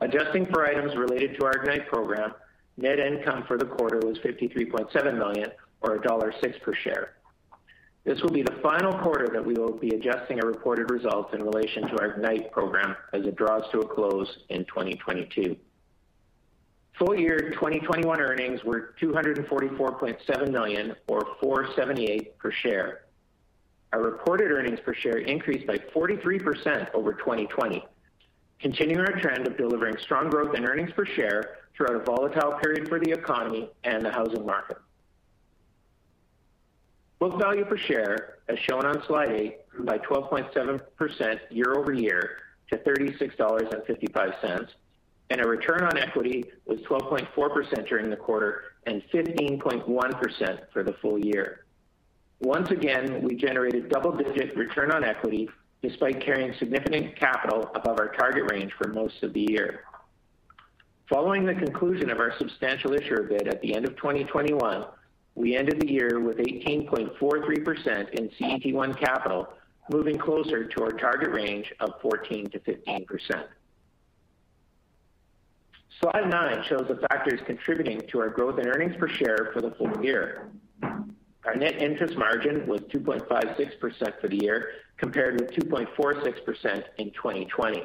Adjusting 0.00 0.46
for 0.46 0.66
items 0.66 0.94
related 0.96 1.38
to 1.38 1.46
our 1.46 1.52
Ignite 1.52 1.88
program, 1.88 2.32
net 2.76 2.98
income 2.98 3.44
for 3.46 3.56
the 3.56 3.64
quarter 3.64 3.98
was 3.98 4.18
$53.7 4.18 5.16
million 5.16 5.50
or 5.80 5.98
dollar 5.98 6.32
1.06 6.42 6.60
per 6.62 6.74
share. 6.74 7.12
This 8.04 8.20
will 8.22 8.30
be 8.30 8.42
the 8.42 8.58
final 8.62 8.92
quarter 8.98 9.28
that 9.32 9.44
we 9.44 9.54
will 9.54 9.76
be 9.76 9.90
adjusting 9.90 10.40
our 10.40 10.46
reported 10.46 10.90
results 10.90 11.34
in 11.34 11.42
relation 11.42 11.88
to 11.88 11.98
our 11.98 12.12
Ignite 12.12 12.52
program 12.52 12.94
as 13.12 13.24
it 13.24 13.34
draws 13.34 13.64
to 13.72 13.80
a 13.80 13.88
close 13.88 14.28
in 14.48 14.64
2022. 14.66 15.56
Full 16.98 17.18
year 17.18 17.50
2021 17.50 18.20
earnings 18.20 18.62
were 18.64 18.94
244.7 19.02 20.50
million 20.50 20.94
or 21.08 21.26
4.78 21.42 22.38
per 22.38 22.52
share. 22.52 23.05
Our 23.96 24.02
reported 24.02 24.50
earnings 24.50 24.78
per 24.80 24.92
share 24.92 25.16
increased 25.16 25.66
by 25.66 25.78
43% 25.78 26.92
over 26.92 27.14
2020, 27.14 27.82
continuing 28.60 29.00
our 29.00 29.18
trend 29.18 29.46
of 29.46 29.56
delivering 29.56 29.96
strong 30.02 30.28
growth 30.28 30.54
in 30.54 30.66
earnings 30.66 30.90
per 30.92 31.06
share 31.06 31.60
throughout 31.74 32.02
a 32.02 32.04
volatile 32.04 32.58
period 32.62 32.90
for 32.90 33.00
the 33.00 33.10
economy 33.10 33.70
and 33.84 34.04
the 34.04 34.10
housing 34.10 34.44
market. 34.44 34.76
Book 37.20 37.40
value 37.40 37.64
per 37.64 37.78
share, 37.78 38.34
as 38.50 38.58
shown 38.58 38.84
on 38.84 39.02
slide 39.06 39.32
eight, 39.32 39.66
grew 39.70 39.86
by 39.86 39.96
12.7% 39.96 41.38
year-over-year 41.48 42.36
to 42.68 42.76
36.55 42.76 43.32
dollars, 43.38 44.68
and 45.30 45.40
our 45.40 45.48
return 45.48 45.84
on 45.84 45.96
equity 45.96 46.44
was 46.66 46.80
12.4% 46.80 47.88
during 47.88 48.10
the 48.10 48.16
quarter 48.16 48.74
and 48.86 49.02
15.1% 49.10 50.58
for 50.70 50.82
the 50.82 50.92
full 51.00 51.18
year. 51.18 51.65
Once 52.40 52.70
again, 52.70 53.22
we 53.22 53.34
generated 53.34 53.88
double-digit 53.88 54.56
return 54.56 54.92
on 54.92 55.04
equity 55.04 55.48
despite 55.82 56.20
carrying 56.20 56.52
significant 56.58 57.16
capital 57.16 57.70
above 57.74 57.98
our 57.98 58.08
target 58.08 58.50
range 58.50 58.72
for 58.76 58.88
most 58.88 59.22
of 59.22 59.32
the 59.32 59.46
year. 59.50 59.84
Following 61.08 61.46
the 61.46 61.54
conclusion 61.54 62.10
of 62.10 62.18
our 62.18 62.36
substantial 62.38 62.92
issuer 62.92 63.22
bid 63.22 63.46
at 63.46 63.60
the 63.60 63.74
end 63.74 63.84
of 63.86 63.94
2021, 63.96 64.84
we 65.36 65.56
ended 65.56 65.80
the 65.80 65.90
year 65.90 66.18
with 66.18 66.38
18.43% 66.38 68.10
in 68.10 68.28
CET1 68.30 68.98
capital, 68.98 69.48
moving 69.92 70.18
closer 70.18 70.64
to 70.64 70.82
our 70.82 70.90
target 70.90 71.30
range 71.30 71.72
of 71.80 71.90
14%-15%. 72.02 73.44
Slide 76.00 76.28
nine 76.28 76.62
shows 76.68 76.86
the 76.88 76.96
factors 77.08 77.40
contributing 77.46 78.02
to 78.10 78.20
our 78.20 78.28
growth 78.28 78.58
in 78.58 78.66
earnings 78.66 78.96
per 78.98 79.08
share 79.08 79.50
for 79.52 79.62
the 79.62 79.70
full 79.72 80.04
year. 80.04 80.48
Our 81.46 81.54
net 81.54 81.80
interest 81.80 82.16
margin 82.16 82.66
was 82.66 82.80
2.56% 82.92 84.20
for 84.20 84.28
the 84.28 84.36
year, 84.36 84.70
compared 84.96 85.40
with 85.40 85.52
2.46% 85.52 86.82
in 86.98 87.12
2020. 87.12 87.84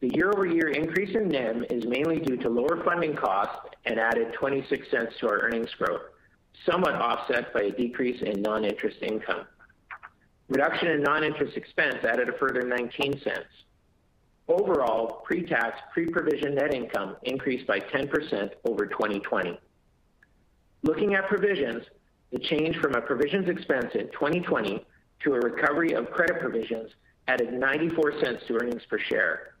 The 0.00 0.08
year-over-year 0.14 0.68
increase 0.68 1.14
in 1.14 1.28
NIM 1.28 1.66
is 1.70 1.84
mainly 1.84 2.20
due 2.20 2.36
to 2.38 2.48
lower 2.48 2.82
funding 2.84 3.14
costs 3.16 3.68
and 3.84 3.98
added 3.98 4.32
0.26 4.40 5.18
to 5.18 5.28
our 5.28 5.40
earnings 5.40 5.74
growth, 5.74 6.02
somewhat 6.64 6.94
offset 6.94 7.52
by 7.52 7.62
a 7.62 7.70
decrease 7.72 8.22
in 8.22 8.40
non-interest 8.40 8.98
income. 9.02 9.44
Reduction 10.48 10.88
in 10.88 11.02
non-interest 11.02 11.56
expense 11.56 11.96
added 12.04 12.28
a 12.30 12.38
further 12.38 12.62
0.19. 12.62 13.20
Overall, 14.46 15.20
pre-tax, 15.26 15.80
pre-provision 15.92 16.54
net 16.54 16.72
income 16.72 17.16
increased 17.24 17.66
by 17.66 17.80
10% 17.80 18.52
over 18.64 18.86
2020. 18.86 19.58
Looking 20.84 21.14
at 21.14 21.28
provisions, 21.28 21.82
the 22.30 22.38
change 22.38 22.76
from 22.76 22.94
a 22.94 23.00
provisions 23.00 23.48
expense 23.48 23.94
in 23.94 24.08
2020 24.10 24.84
to 25.20 25.34
a 25.34 25.40
recovery 25.40 25.92
of 25.92 26.10
credit 26.10 26.40
provisions 26.40 26.90
added 27.26 27.48
$0.94 27.48 28.46
to 28.46 28.54
earnings 28.54 28.82
per 28.88 28.98
share. 28.98 29.54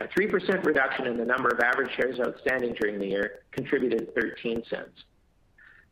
A 0.00 0.06
3% 0.06 0.64
reduction 0.64 1.06
in 1.06 1.16
the 1.16 1.24
number 1.24 1.48
of 1.48 1.60
average 1.60 1.94
shares 1.94 2.18
outstanding 2.18 2.74
during 2.74 2.98
the 2.98 3.06
year 3.06 3.40
contributed 3.52 4.14
$0.13. 4.14 4.86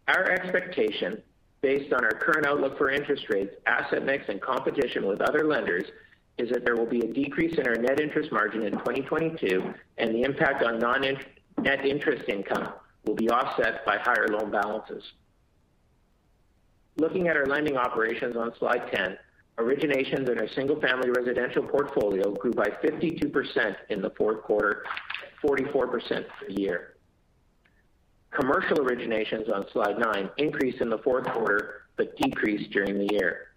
Our 0.08 0.30
expectation, 0.30 1.22
based 1.60 1.92
on 1.92 2.04
our 2.04 2.12
current 2.12 2.46
outlook 2.46 2.76
for 2.76 2.90
interest 2.90 3.26
rates, 3.28 3.54
asset 3.66 4.04
mix, 4.04 4.24
and 4.28 4.40
competition 4.40 5.06
with 5.06 5.20
other 5.20 5.44
lenders, 5.44 5.84
is 6.38 6.50
that 6.50 6.64
there 6.64 6.74
will 6.74 6.86
be 6.86 7.00
a 7.00 7.12
decrease 7.12 7.56
in 7.58 7.68
our 7.68 7.76
net 7.76 8.00
interest 8.00 8.32
margin 8.32 8.62
in 8.62 8.72
2022, 8.72 9.72
and 9.98 10.14
the 10.14 10.22
impact 10.22 10.64
on 10.64 10.78
net 10.78 11.86
interest 11.86 12.28
income 12.28 12.72
will 13.04 13.14
be 13.14 13.30
offset 13.30 13.84
by 13.84 13.98
higher 13.98 14.26
loan 14.28 14.50
balances. 14.50 15.04
Looking 16.96 17.28
at 17.28 17.36
our 17.36 17.46
lending 17.46 17.76
operations 17.76 18.36
on 18.36 18.52
slide 18.58 18.90
10, 18.92 19.16
originations 19.58 20.30
in 20.30 20.38
our 20.38 20.48
single-family 20.48 21.10
residential 21.10 21.62
portfolio 21.62 22.32
grew 22.32 22.52
by 22.52 22.68
52% 22.82 23.76
in 23.90 24.02
the 24.02 24.10
fourth 24.10 24.42
quarter, 24.42 24.84
44% 25.42 25.70
for 25.72 26.46
the 26.48 26.60
year. 26.60 26.94
Commercial 28.30 28.78
originations 28.78 29.52
on 29.52 29.66
slide 29.72 29.98
nine 29.98 30.30
increased 30.36 30.80
in 30.80 30.88
the 30.88 30.98
fourth 30.98 31.26
quarter 31.26 31.82
but 31.96 32.16
decreased 32.16 32.70
during 32.70 32.96
the 32.98 33.08
year. 33.12 33.48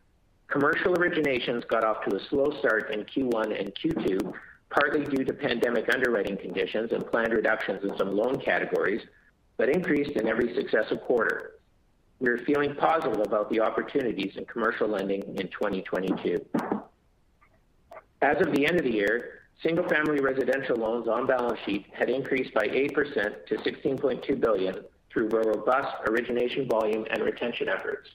Commercial 0.47 0.93
originations 0.95 1.67
got 1.67 1.83
off 1.83 2.03
to 2.05 2.15
a 2.15 2.19
slow 2.29 2.51
start 2.59 2.91
in 2.91 3.03
Q1 3.05 3.59
and 3.59 3.73
Q2, 3.75 4.33
partly 4.69 5.05
due 5.05 5.23
to 5.23 5.33
pandemic 5.33 5.93
underwriting 5.93 6.37
conditions 6.37 6.91
and 6.91 7.05
planned 7.07 7.33
reductions 7.33 7.83
in 7.83 7.97
some 7.97 8.15
loan 8.15 8.39
categories, 8.39 9.01
but 9.57 9.69
increased 9.69 10.11
in 10.11 10.27
every 10.27 10.53
successive 10.55 11.01
quarter. 11.01 11.52
We 12.19 12.29
are 12.29 12.37
feeling 12.45 12.75
positive 12.75 13.19
about 13.19 13.49
the 13.49 13.59
opportunities 13.59 14.33
in 14.37 14.45
commercial 14.45 14.87
lending 14.87 15.23
in 15.35 15.47
2022. 15.49 16.45
As 18.21 18.37
of 18.39 18.53
the 18.53 18.65
end 18.65 18.79
of 18.79 18.85
the 18.85 18.93
year, 18.93 19.41
single-family 19.61 20.21
residential 20.21 20.77
loans 20.77 21.07
on 21.07 21.27
balance 21.27 21.59
sheet 21.65 21.85
had 21.91 22.09
increased 22.09 22.53
by 22.53 22.67
8% 22.67 23.45
to 23.47 23.55
16.2 23.55 24.39
billion 24.39 24.83
through 25.11 25.27
robust 25.29 25.95
origination 26.07 26.67
volume 26.67 27.05
and 27.11 27.21
retention 27.21 27.67
efforts. 27.69 28.09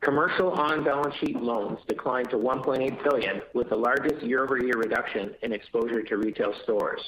Commercial 0.00 0.50
on-balance 0.52 1.14
sheet 1.16 1.36
loans 1.36 1.78
declined 1.86 2.30
to 2.30 2.36
1.8 2.36 3.04
billion, 3.04 3.42
with 3.52 3.68
the 3.68 3.76
largest 3.76 4.22
year-over-year 4.22 4.76
reduction 4.76 5.34
in 5.42 5.52
exposure 5.52 6.02
to 6.02 6.16
retail 6.16 6.54
stores. 6.64 7.00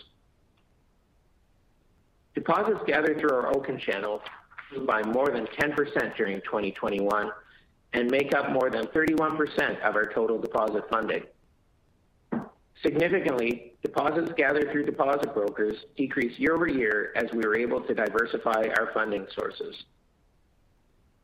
Deposits 2.35 2.81
gathered 2.87 3.21
through 3.21 3.33
our 3.33 3.55
Oaken 3.55 3.79
channel 3.79 4.23
grew 4.71 4.87
by 4.87 5.03
more 5.03 5.31
than 5.31 5.47
10% 5.47 6.17
during 6.17 6.41
2021 6.41 7.31
and 7.93 8.11
make 8.11 8.35
up 8.35 8.51
more 8.51 8.71
than 8.71 8.87
31% 8.87 9.81
of 9.83 9.95
our 9.95 10.07
total 10.13 10.39
deposit 10.39 10.85
funding. 10.91 11.23
Significantly, 12.83 13.75
deposits 13.83 14.33
gathered 14.37 14.73
through 14.73 14.87
deposit 14.87 15.35
brokers 15.35 15.77
decreased 15.97 16.39
year-over-year 16.39 17.13
as 17.17 17.31
we 17.33 17.45
were 17.47 17.55
able 17.55 17.81
to 17.83 17.95
diversify 17.95 18.65
our 18.79 18.91
funding 18.95 19.27
sources. 19.35 19.85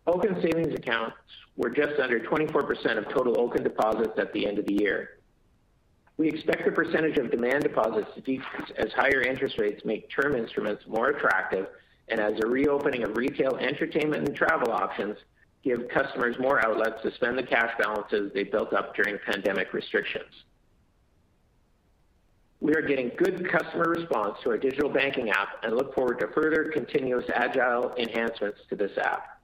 Oaken 0.07 0.41
savings 0.41 0.75
accounts 0.75 1.17
were 1.57 1.71
just 1.71 1.99
under 2.01 2.21
24% 2.21 2.99
of 2.99 3.09
total 3.09 3.41
Oaken 3.41 3.63
deposits 3.63 4.19
at 4.19 4.33
the 4.33 4.47
end 4.47 4.59
of 4.59 4.67
the 4.67 4.75
year. 4.75 5.18
We 6.19 6.29
expect 6.29 6.65
the 6.65 6.73
percentage 6.73 7.17
of 7.17 7.31
demand 7.31 7.63
deposits 7.63 8.09
to 8.17 8.21
decrease 8.21 8.71
as 8.77 8.93
higher 8.93 9.23
interest 9.23 9.57
rates 9.57 9.85
make 9.85 10.11
term 10.11 10.35
instruments 10.35 10.83
more 10.89 11.11
attractive 11.11 11.69
and 12.09 12.21
as 12.21 12.41
a 12.43 12.47
reopening 12.47 13.05
of 13.05 13.17
retail, 13.17 13.57
entertainment, 13.57 14.27
and 14.27 14.37
travel 14.37 14.73
options 14.73 15.17
give 15.63 15.89
customers 15.89 16.37
more 16.41 16.65
outlets 16.65 17.01
to 17.03 17.15
spend 17.15 17.39
the 17.39 17.43
cash 17.43 17.73
balances 17.79 18.33
they 18.35 18.43
built 18.43 18.73
up 18.73 18.97
during 18.97 19.17
pandemic 19.27 19.73
restrictions. 19.73 20.45
We 22.61 22.75
are 22.75 22.83
getting 22.83 23.13
good 23.17 23.49
customer 23.49 23.85
response 23.85 24.39
to 24.43 24.51
our 24.51 24.59
digital 24.59 24.91
banking 24.91 25.31
app 25.31 25.63
and 25.63 25.77
look 25.77 25.95
forward 25.95 26.19
to 26.21 26.29
further 26.29 26.65
continuous 26.73 27.25
agile 27.33 27.95
enhancements 27.97 28.59
to 28.71 28.77
this 28.77 28.97
app. 28.99 29.38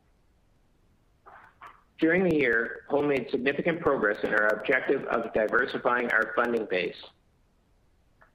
During 1.98 2.28
the 2.28 2.36
year, 2.36 2.82
Home 2.88 3.08
made 3.08 3.28
significant 3.30 3.80
progress 3.80 4.16
in 4.24 4.34
our 4.34 4.48
objective 4.48 5.04
of 5.04 5.32
diversifying 5.32 6.10
our 6.10 6.32
funding 6.34 6.66
base. 6.68 6.96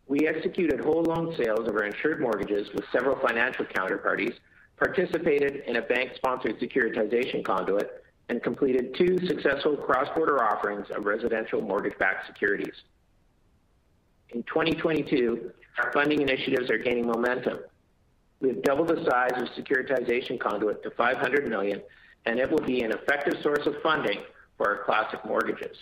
We 0.08 0.28
executed 0.28 0.80
whole 0.80 1.04
loan 1.04 1.36
sales 1.38 1.68
of 1.68 1.76
our 1.76 1.84
insured 1.84 2.20
mortgages 2.20 2.68
with 2.74 2.86
several 2.92 3.20
financial 3.20 3.66
counterparties, 3.66 4.34
participated 4.78 5.64
in 5.68 5.76
a 5.76 5.82
bank-sponsored 5.82 6.60
securitization 6.60 7.44
conduit, 7.44 8.04
and 8.30 8.42
completed 8.42 8.96
two 8.96 9.18
successful 9.28 9.76
cross-border 9.76 10.44
offerings 10.44 10.88
of 10.96 11.06
residential 11.06 11.62
mortgage-backed 11.62 12.28
securities. 12.28 12.74
In 14.30 14.44
2022, 14.44 15.52
our 15.84 15.92
funding 15.92 16.22
initiatives 16.22 16.70
are 16.70 16.78
gaining 16.78 17.08
momentum. 17.08 17.60
We 18.40 18.50
have 18.50 18.62
doubled 18.64 18.88
the 18.90 19.04
size 19.04 19.34
of 19.36 19.48
securitization 19.50 20.40
conduit 20.40 20.82
to 20.84 20.92
500 20.92 21.48
million, 21.48 21.82
and 22.26 22.40
it 22.40 22.50
will 22.50 22.66
be 22.66 22.82
an 22.84 22.92
effective 22.92 23.42
source 23.42 23.66
of 23.66 23.76
funding 23.82 24.20
for 24.58 24.70
our 24.70 24.84
classic 24.84 25.24
mortgages. 25.26 25.76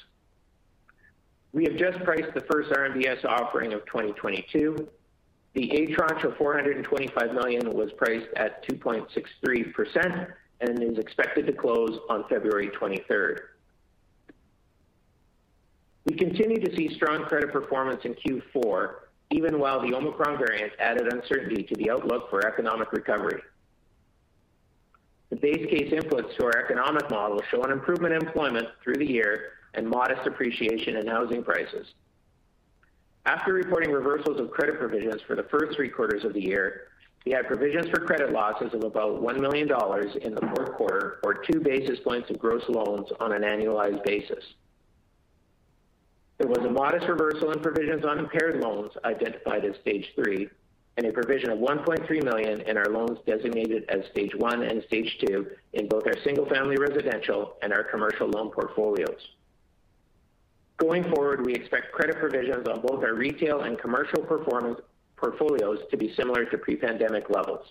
We 1.53 1.63
have 1.63 1.75
just 1.75 2.03
priced 2.03 2.33
the 2.33 2.45
first 2.51 2.69
RMBS 2.69 3.25
offering 3.25 3.73
of 3.73 3.85
2022. 3.85 4.87
The 5.53 5.71
A 5.71 5.85
tranche 5.87 6.23
of 6.23 6.37
425 6.37 7.33
million 7.33 7.73
was 7.73 7.91
priced 7.97 8.27
at 8.35 8.67
2.63% 8.67 10.27
and 10.61 10.83
is 10.83 10.97
expected 10.99 11.47
to 11.47 11.53
close 11.53 11.97
on 12.09 12.25
February 12.29 12.69
23rd. 12.69 13.39
We 16.05 16.15
continue 16.15 16.59
to 16.59 16.75
see 16.75 16.93
strong 16.95 17.25
credit 17.25 17.51
performance 17.51 18.01
in 18.05 18.13
Q4, 18.13 18.93
even 19.31 19.59
while 19.59 19.81
the 19.81 19.93
Omicron 19.93 20.37
variant 20.37 20.73
added 20.79 21.11
uncertainty 21.11 21.63
to 21.63 21.75
the 21.75 21.89
outlook 21.89 22.29
for 22.29 22.47
economic 22.47 22.93
recovery. 22.93 23.41
The 25.29 25.35
base 25.35 25.65
case 25.69 25.91
inputs 25.91 26.35
to 26.37 26.45
our 26.45 26.57
economic 26.63 27.09
model 27.09 27.41
show 27.51 27.63
an 27.63 27.71
improvement 27.71 28.13
in 28.13 28.25
employment 28.25 28.67
through 28.83 28.95
the 28.95 29.05
year 29.05 29.51
and 29.73 29.87
modest 29.87 30.25
appreciation 30.25 30.95
in 30.95 31.07
housing 31.07 31.43
prices. 31.43 31.87
After 33.25 33.51
reporting 33.51 33.91
reversals 33.91 34.39
of 34.39 34.51
credit 34.51 34.79
provisions 34.79 35.21
for 35.27 35.35
the 35.35 35.43
first 35.43 35.75
three 35.75 35.89
quarters 35.89 36.23
of 36.23 36.33
the 36.33 36.41
year, 36.41 36.87
we 37.25 37.33
had 37.33 37.45
provisions 37.45 37.89
for 37.89 37.99
credit 37.99 38.31
losses 38.31 38.73
of 38.73 38.85
about 38.85 39.21
1 39.21 39.41
million 39.41 39.67
dollars 39.67 40.15
in 40.21 40.33
the 40.33 40.39
fourth 40.55 40.71
quarter, 40.75 41.19
or 41.23 41.33
2 41.33 41.59
basis 41.59 41.99
points 41.99 42.29
of 42.29 42.39
gross 42.39 42.63
loans 42.69 43.09
on 43.19 43.33
an 43.33 43.41
annualized 43.41 44.01
basis. 44.05 44.43
There 46.37 46.47
was 46.47 46.59
a 46.59 46.69
modest 46.69 47.05
reversal 47.07 47.51
in 47.51 47.59
provisions 47.59 48.05
on 48.05 48.19
impaired 48.19 48.61
loans 48.61 48.93
identified 49.03 49.65
as 49.65 49.75
Stage 49.81 50.05
3 50.15 50.47
and 50.97 51.05
a 51.05 51.11
provision 51.11 51.51
of 51.51 51.59
1.3 51.59 52.23
million 52.23 52.61
in 52.61 52.75
our 52.75 52.89
loans 52.89 53.19
designated 53.25 53.85
as 53.89 54.01
Stage 54.11 54.35
1 54.35 54.63
and 54.63 54.83
Stage 54.87 55.17
2 55.27 55.45
in 55.73 55.87
both 55.87 56.07
our 56.07 56.17
single-family 56.23 56.75
residential 56.77 57.53
and 57.61 57.71
our 57.71 57.83
commercial 57.83 58.27
loan 58.27 58.49
portfolios. 58.49 59.19
Going 60.77 61.03
forward, 61.03 61.45
we 61.45 61.53
expect 61.53 61.91
credit 61.91 62.17
provisions 62.17 62.67
on 62.67 62.81
both 62.81 63.03
our 63.03 63.13
retail 63.13 63.61
and 63.61 63.79
commercial 63.79 64.23
performance 64.23 64.79
portfolios 65.15 65.79
to 65.91 65.97
be 65.97 66.13
similar 66.15 66.45
to 66.45 66.57
pre-pandemic 66.57 67.29
levels. 67.29 67.65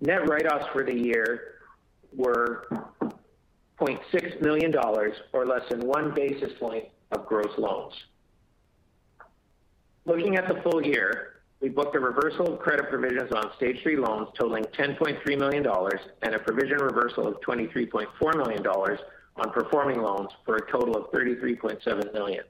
Net 0.00 0.28
write-offs 0.28 0.66
for 0.72 0.84
the 0.84 0.94
year 0.94 1.54
were 2.14 2.66
0.6 3.80 4.40
million 4.42 4.70
dollars, 4.70 5.14
or 5.32 5.46
less 5.46 5.62
than 5.70 5.80
1 5.80 6.14
basis 6.14 6.52
point 6.58 6.84
of 7.12 7.26
gross 7.26 7.52
loans. 7.58 7.94
Looking 10.04 10.36
at 10.36 10.48
the 10.48 10.60
full 10.62 10.84
year, 10.84 11.35
we 11.60 11.68
booked 11.68 11.96
a 11.96 12.00
reversal 12.00 12.52
of 12.52 12.60
credit 12.60 12.88
provisions 12.90 13.32
on 13.32 13.50
Stage 13.56 13.82
3 13.82 13.96
loans 13.96 14.28
totaling 14.38 14.64
10.3 14.64 15.38
million 15.38 15.62
dollars 15.62 16.00
and 16.22 16.34
a 16.34 16.38
provision 16.38 16.78
reversal 16.78 17.26
of 17.26 17.40
23.4 17.40 18.36
million 18.36 18.62
dollars 18.62 18.98
on 19.36 19.50
performing 19.50 20.00
loans 20.00 20.30
for 20.44 20.56
a 20.56 20.70
total 20.70 20.96
of 20.96 21.10
33.7 21.12 22.12
million. 22.12 22.44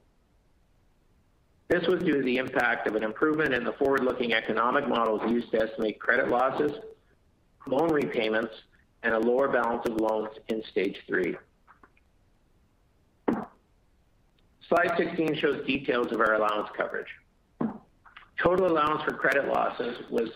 This 1.68 1.86
was 1.88 2.00
due 2.02 2.18
to 2.18 2.22
the 2.22 2.36
impact 2.36 2.86
of 2.86 2.94
an 2.94 3.02
improvement 3.02 3.52
in 3.52 3.64
the 3.64 3.72
forward-looking 3.72 4.32
economic 4.32 4.88
models 4.88 5.20
used 5.28 5.50
to 5.50 5.62
estimate 5.62 5.98
credit 5.98 6.28
losses, 6.28 6.70
loan 7.66 7.92
repayments, 7.92 8.52
and 9.02 9.14
a 9.14 9.18
lower 9.18 9.48
balance 9.48 9.82
of 9.86 9.96
loans 10.00 10.30
in 10.46 10.62
Stage 10.70 10.96
3. 11.08 11.36
Slide 14.68 14.92
16 14.96 15.36
shows 15.36 15.66
details 15.66 16.12
of 16.12 16.20
our 16.20 16.34
allowance 16.34 16.68
coverage. 16.76 17.08
Total 18.42 18.66
allowance 18.66 19.02
for 19.02 19.14
credit 19.14 19.48
losses 19.48 19.96
was 20.10 20.28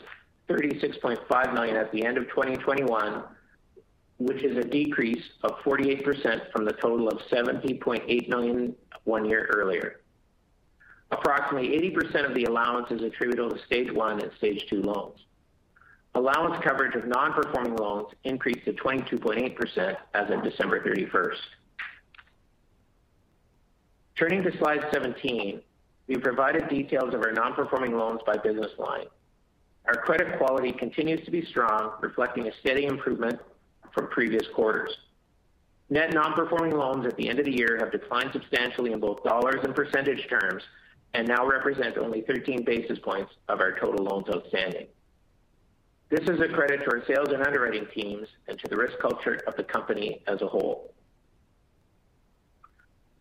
36.5 0.48 1.54
million 1.54 1.76
at 1.76 1.92
the 1.92 2.04
end 2.04 2.16
of 2.16 2.24
2021, 2.28 3.22
which 4.18 4.42
is 4.42 4.56
a 4.56 4.64
decrease 4.64 5.22
of 5.42 5.52
48% 5.64 6.50
from 6.50 6.64
the 6.64 6.72
total 6.72 7.08
of 7.08 7.18
70.8 7.30 8.28
million 8.28 8.74
one 9.04 9.24
year 9.24 9.48
earlier. 9.54 10.00
Approximately 11.10 11.68
80% 11.94 12.28
of 12.28 12.34
the 12.34 12.44
allowance 12.44 12.86
is 12.90 13.02
attributable 13.02 13.56
to 13.56 13.64
Stage 13.64 13.92
1 13.92 14.20
and 14.20 14.30
Stage 14.38 14.66
2 14.70 14.82
loans. 14.82 15.18
Allowance 16.14 16.62
coverage 16.64 16.94
of 16.96 17.06
non-performing 17.06 17.76
loans 17.76 18.08
increased 18.24 18.64
to 18.64 18.72
22.8% 18.72 19.96
as 20.14 20.30
of 20.30 20.42
December 20.42 20.80
31st. 20.82 21.36
Turning 24.16 24.42
to 24.42 24.56
slide 24.58 24.84
17, 24.92 25.60
we 26.10 26.16
provided 26.16 26.68
details 26.68 27.14
of 27.14 27.22
our 27.22 27.30
non-performing 27.30 27.96
loans 27.96 28.20
by 28.26 28.36
business 28.36 28.72
line. 28.78 29.06
Our 29.86 29.94
credit 29.94 30.38
quality 30.38 30.72
continues 30.72 31.24
to 31.24 31.30
be 31.30 31.46
strong, 31.46 31.92
reflecting 32.00 32.48
a 32.48 32.52
steady 32.58 32.86
improvement 32.86 33.38
from 33.94 34.08
previous 34.08 34.42
quarters. 34.52 34.90
Net 35.88 36.12
non-performing 36.12 36.72
loans 36.72 37.06
at 37.06 37.16
the 37.16 37.28
end 37.28 37.38
of 37.38 37.44
the 37.44 37.56
year 37.56 37.78
have 37.78 37.92
declined 37.92 38.30
substantially 38.32 38.92
in 38.92 38.98
both 38.98 39.22
dollars 39.22 39.60
and 39.62 39.72
percentage 39.72 40.26
terms 40.28 40.64
and 41.14 41.28
now 41.28 41.46
represent 41.46 41.96
only 41.96 42.22
13 42.22 42.64
basis 42.64 42.98
points 42.98 43.32
of 43.48 43.60
our 43.60 43.78
total 43.78 44.04
loans 44.04 44.26
outstanding. 44.34 44.88
This 46.08 46.28
is 46.28 46.40
a 46.40 46.48
credit 46.48 46.80
to 46.82 46.90
our 46.90 47.04
sales 47.06 47.28
and 47.32 47.46
underwriting 47.46 47.86
teams 47.94 48.26
and 48.48 48.58
to 48.58 48.68
the 48.68 48.76
risk 48.76 48.98
culture 48.98 49.38
of 49.46 49.56
the 49.56 49.62
company 49.62 50.24
as 50.26 50.42
a 50.42 50.48
whole. 50.48 50.92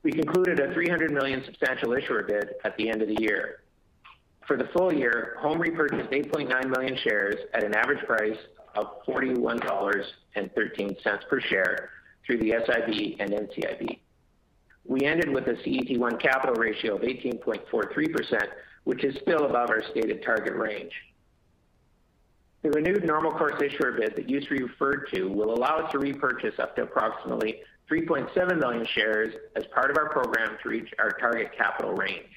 We 0.03 0.12
concluded 0.12 0.59
a 0.59 0.73
300 0.73 1.12
million 1.12 1.43
substantial 1.45 1.93
issuer 1.93 2.23
bid 2.23 2.55
at 2.63 2.77
the 2.77 2.89
end 2.89 3.01
of 3.01 3.09
the 3.09 3.21
year. 3.21 3.62
For 4.47 4.55
the 4.55 4.69
full 4.75 4.93
year, 4.93 5.35
Home 5.39 5.59
repurchased 5.59 6.09
8.9 6.09 6.69
million 6.69 6.97
shares 7.03 7.35
at 7.53 7.63
an 7.63 7.75
average 7.75 8.03
price 8.05 8.38
of 8.75 9.03
41.13 9.05 9.62
dollars 9.62 10.05
per 11.29 11.41
share 11.41 11.89
through 12.25 12.38
the 12.38 12.53
SIB 12.65 13.17
and 13.19 13.31
NCIB. 13.31 13.99
We 14.85 15.01
ended 15.05 15.29
with 15.29 15.47
a 15.47 15.53
CET1 15.53 16.19
capital 16.19 16.55
ratio 16.55 16.95
of 16.95 17.01
18.43%, 17.01 18.47
which 18.85 19.03
is 19.03 19.15
still 19.21 19.45
above 19.45 19.69
our 19.69 19.83
stated 19.91 20.23
target 20.23 20.55
range. 20.55 20.93
The 22.62 22.71
renewed 22.71 23.05
normal 23.05 23.31
course 23.31 23.62
issuer 23.62 23.93
bid 23.93 24.15
that 24.15 24.27
Yousry 24.27 24.62
referred 24.62 25.07
to 25.13 25.25
will 25.25 25.53
allow 25.53 25.79
us 25.79 25.91
to 25.91 25.99
repurchase 25.99 26.57
up 26.59 26.75
to 26.75 26.83
approximately 26.83 27.62
3.7 27.89 28.60
million 28.60 28.86
shares 28.93 29.34
as 29.56 29.63
part 29.73 29.89
of 29.89 29.97
our 29.97 30.10
program 30.10 30.58
to 30.62 30.69
reach 30.69 30.93
our 30.99 31.12
target 31.12 31.52
capital 31.58 31.93
range. 31.93 32.30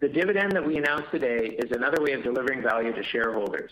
The 0.00 0.08
dividend 0.08 0.52
that 0.52 0.66
we 0.66 0.78
announced 0.78 1.10
today 1.10 1.56
is 1.58 1.72
another 1.72 2.02
way 2.02 2.12
of 2.12 2.22
delivering 2.22 2.62
value 2.62 2.92
to 2.92 3.02
shareholders. 3.02 3.70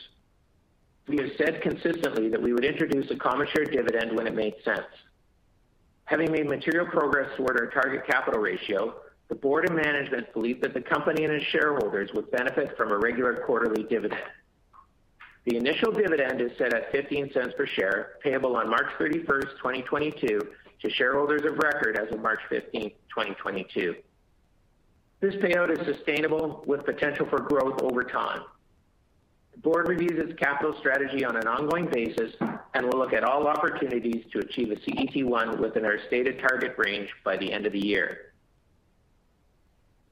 We 1.07 1.17
have 1.19 1.31
said 1.38 1.62
consistently 1.62 2.29
that 2.29 2.43
we 2.43 2.53
would 2.53 2.67
introduce 2.67 3.11
a 3.11 3.17
common 3.17 3.47
share 3.55 3.64
dividend 3.64 4.14
when 4.14 4.27
it 4.27 4.35
made 4.35 4.55
sense. 4.62 4.85
Having 6.05 6.33
made 6.33 6.47
material 6.47 6.87
progress 6.87 7.31
toward 7.37 7.59
our 7.59 7.67
target 7.67 8.07
capital 8.07 8.41
ratio, 8.41 8.95
the 9.29 9.35
board 9.35 9.67
and 9.69 9.77
management 9.77 10.33
believe 10.35 10.61
that 10.61 10.75
the 10.75 10.81
company 10.81 11.25
and 11.25 11.33
its 11.33 11.45
shareholders 11.47 12.11
would 12.14 12.31
benefit 12.31 12.77
from 12.77 12.93
a 12.93 12.99
regular 12.99 13.43
quarterly 13.47 13.85
dividend. 13.85 14.21
The 15.44 15.57
initial 15.57 15.92
dividend 15.92 16.40
is 16.40 16.51
set 16.59 16.74
at 16.74 16.92
$0.15 16.92 17.57
per 17.57 17.66
share, 17.66 18.12
payable 18.22 18.57
on 18.57 18.68
March 18.68 18.88
31st, 18.98 19.57
2022 19.57 20.40
to 20.83 20.90
shareholders 20.90 21.42
of 21.44 21.59
record 21.59 21.96
as 21.96 22.12
of 22.12 22.20
March 22.20 22.40
15th, 22.51 22.94
2022. 23.09 23.96
This 25.20 25.35
payout 25.37 25.70
is 25.70 25.85
sustainable 25.96 26.62
with 26.66 26.85
potential 26.85 27.27
for 27.29 27.40
growth 27.40 27.81
over 27.83 28.05
time. 28.05 28.42
The 29.53 29.59
board 29.59 29.88
reviews 29.88 30.18
its 30.18 30.38
capital 30.38 30.77
strategy 30.79 31.24
on 31.24 31.37
an 31.37 31.48
ongoing 31.48 31.87
basis 31.87 32.33
and 32.74 32.87
will 32.87 32.98
look 32.98 33.12
at 33.12 33.24
all 33.24 33.48
opportunities 33.48 34.24
to 34.33 34.38
achieve 34.38 34.70
a 34.70 34.77
CET1 34.77 35.59
within 35.59 35.85
our 35.85 35.98
stated 36.07 36.38
target 36.38 36.74
range 36.79 37.09
by 37.24 37.37
the 37.37 37.53
end 37.53 37.66
of 37.66 37.72
the 37.72 37.85
year. 37.85 38.33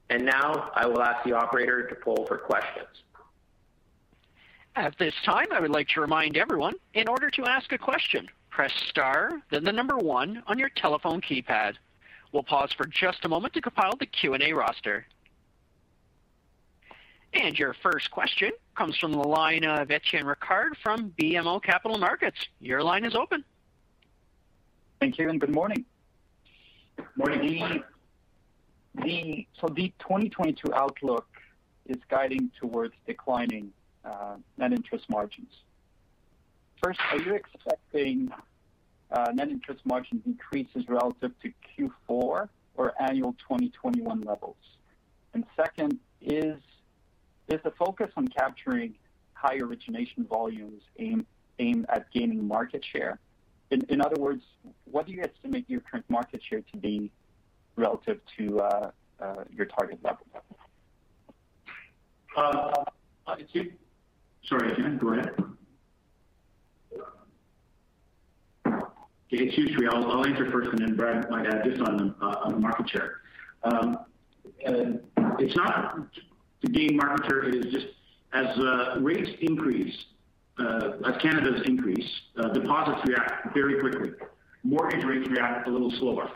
And 0.09 0.25
Now 0.25 0.71
I 0.75 0.85
will 0.85 1.01
ask 1.01 1.23
the 1.23 1.33
operator 1.33 1.87
to 1.87 1.95
poll 1.95 2.25
for 2.27 2.37
questions. 2.37 2.87
At 4.77 4.95
this 4.99 5.15
time, 5.25 5.47
I 5.51 5.59
would 5.59 5.71
like 5.71 5.87
to 5.89 6.01
remind 6.01 6.37
everyone, 6.37 6.75
in 6.93 7.07
order 7.07 7.31
to 7.31 7.45
ask 7.45 7.71
a 7.71 7.79
question, 7.79 8.27
press 8.51 8.71
star, 8.87 9.41
then 9.49 9.63
the 9.63 9.71
number 9.71 9.97
one 9.97 10.43
on 10.45 10.59
your 10.59 10.69
telephone 10.69 11.19
keypad. 11.19 11.73
We'll 12.31 12.43
pause 12.43 12.71
for 12.73 12.85
just 12.85 13.25
a 13.25 13.27
moment 13.27 13.55
to 13.55 13.61
compile 13.61 13.95
the 13.99 14.05
Q&A 14.05 14.53
roster. 14.53 15.07
And 17.33 17.57
your 17.57 17.75
first 17.81 18.11
question 18.11 18.51
comes 18.75 18.95
from 18.97 19.13
the 19.13 19.17
line 19.17 19.65
of 19.65 19.89
Etienne 19.89 20.25
Ricard 20.25 20.77
from 20.83 21.11
BMO 21.19 21.63
Capital 21.63 21.97
Markets. 21.97 22.37
Your 22.59 22.83
line 22.83 23.03
is 23.03 23.15
open. 23.15 23.43
Thank 24.99 25.17
you, 25.17 25.27
and 25.27 25.41
good 25.41 25.55
morning. 25.55 25.85
Morning. 27.15 27.83
So, 29.59 29.69
the 29.69 29.91
2022 29.97 30.71
outlook 30.75 31.27
is 31.87 31.97
guiding 32.09 32.51
towards 32.59 32.93
declining 33.07 33.73
Uh, 34.07 34.37
net 34.57 34.71
interest 34.71 35.09
margins. 35.09 35.51
First, 36.81 36.99
are 37.11 37.19
you 37.19 37.33
expecting 37.33 38.31
uh, 39.11 39.31
net 39.33 39.49
interest 39.49 39.81
margin 39.85 40.19
decreases 40.25 40.87
relative 40.87 41.31
to 41.41 41.51
Q4 41.77 42.47
or 42.75 42.93
annual 43.01 43.33
2021 43.33 44.21
levels? 44.21 44.55
Second, 45.55 45.99
is 46.21 46.55
the 47.47 47.71
focus 47.77 48.09
on 48.15 48.27
capturing 48.27 48.95
high 49.33 49.57
origination 49.57 50.25
volumes 50.25 50.81
aimed 50.97 51.25
at 51.89 52.09
gaining 52.11 52.47
market 52.47 52.83
share? 52.83 53.19
In 53.71 54.01
other 54.01 54.19
words, 54.19 54.43
what 54.85 55.05
do 55.05 55.11
you 55.11 55.21
estimate 55.21 55.65
your 55.67 55.81
current 55.81 56.05
market 56.09 56.41
share 56.47 56.61
to 56.71 56.77
be 56.77 57.11
relative 57.75 58.19
to 58.37 58.61
uh, 58.61 58.91
your 59.51 59.65
target 59.65 59.99
level? 60.03 60.25
Sorry, 64.47 64.71
Etienne, 64.71 64.97
go 64.97 65.13
ahead. 65.13 65.31
Okay, 68.65 69.47
Yousry, 69.49 69.89
I'll 69.91 70.25
answer 70.25 70.49
first, 70.51 70.69
and 70.69 70.79
then 70.79 70.95
Brad 70.95 71.29
might 71.29 71.45
add 71.45 71.65
just 71.65 71.81
on 71.81 72.15
uh, 72.21 72.49
the 72.49 72.57
market 72.57 72.89
share. 72.89 73.17
Um, 73.63 73.97
uh, 74.65 74.71
it's 75.37 75.55
not 75.57 75.97
to 76.61 76.71
gain 76.71 76.95
market 76.95 77.25
share. 77.25 77.43
It 77.43 77.55
is 77.55 77.73
just 77.73 77.87
as 78.31 78.57
uh, 78.57 78.99
rates 79.01 79.29
increase, 79.41 79.93
as 80.59 81.17
Canada's 81.21 81.61
increase, 81.65 82.09
deposits 82.53 83.05
react 83.05 83.53
very 83.53 83.79
quickly. 83.81 84.11
Mortgage 84.63 85.03
rates 85.03 85.27
react 85.29 85.67
a 85.67 85.71
little 85.71 85.91
slower. 85.99 86.31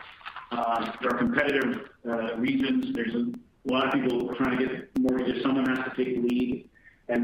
There 0.50 1.10
are 1.10 1.18
competitive 1.18 1.88
regions. 2.36 2.94
There's 2.94 3.14
a 3.14 3.32
lot 3.72 3.86
of 3.86 3.92
people 3.94 4.34
trying 4.34 4.58
to 4.58 4.66
get 4.66 4.98
mortgages. 4.98 5.42
Someone 5.42 5.64
has 5.64 5.78
to 5.78 6.04
take 6.04 6.14
the 6.16 6.28
lead. 6.28 6.68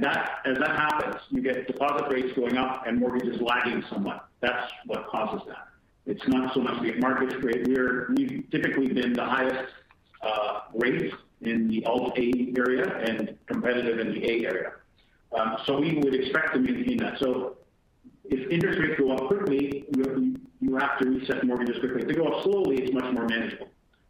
That, 0.02 0.40
as 0.44 0.58
that 0.58 0.70
happens, 0.70 1.16
you 1.30 1.42
get 1.42 1.66
deposit 1.66 2.08
rates 2.10 2.32
going 2.36 2.56
up 2.56 2.86
and 2.86 2.98
mortgages 2.98 3.40
lagging 3.40 3.82
somewhat. 3.90 4.28
That's 4.40 4.70
what 4.86 5.06
causes 5.08 5.46
that. 5.48 5.68
It's 6.06 6.26
not 6.28 6.54
so 6.54 6.60
much 6.60 6.80
the 6.82 6.94
market 6.98 7.42
rate. 7.42 7.66
We've 7.66 8.44
typically 8.50 8.88
been 8.88 9.12
the 9.12 9.24
highest 9.24 9.72
rate 10.74 11.12
in 11.42 11.68
the 11.68 11.84
Alt-A 11.84 12.54
area 12.56 12.86
and 12.98 13.36
competitive 13.46 13.98
in 14.00 14.12
the 14.12 14.24
A 14.30 14.46
area. 14.46 14.72
Um 15.36 15.56
so 15.66 15.78
we 15.78 15.98
would 15.98 16.14
expect 16.14 16.54
to 16.54 16.60
maintain 16.60 16.96
that. 16.98 17.18
So 17.18 17.58
if 18.24 18.50
interest 18.50 18.78
rates 18.80 18.98
go 18.98 19.12
up 19.12 19.26
quickly, 19.26 19.84
you 19.94 20.76
have 20.76 20.98
to 20.98 21.08
reset 21.10 21.44
mortgages 21.44 21.78
quickly. 21.80 22.02
If 22.02 22.08
they 22.08 22.14
go 22.14 22.26
up 22.28 22.42
slowly, 22.44 22.82
it's 22.82 22.92
much 22.92 23.12
more 23.12 23.26
manageable. 23.26 23.68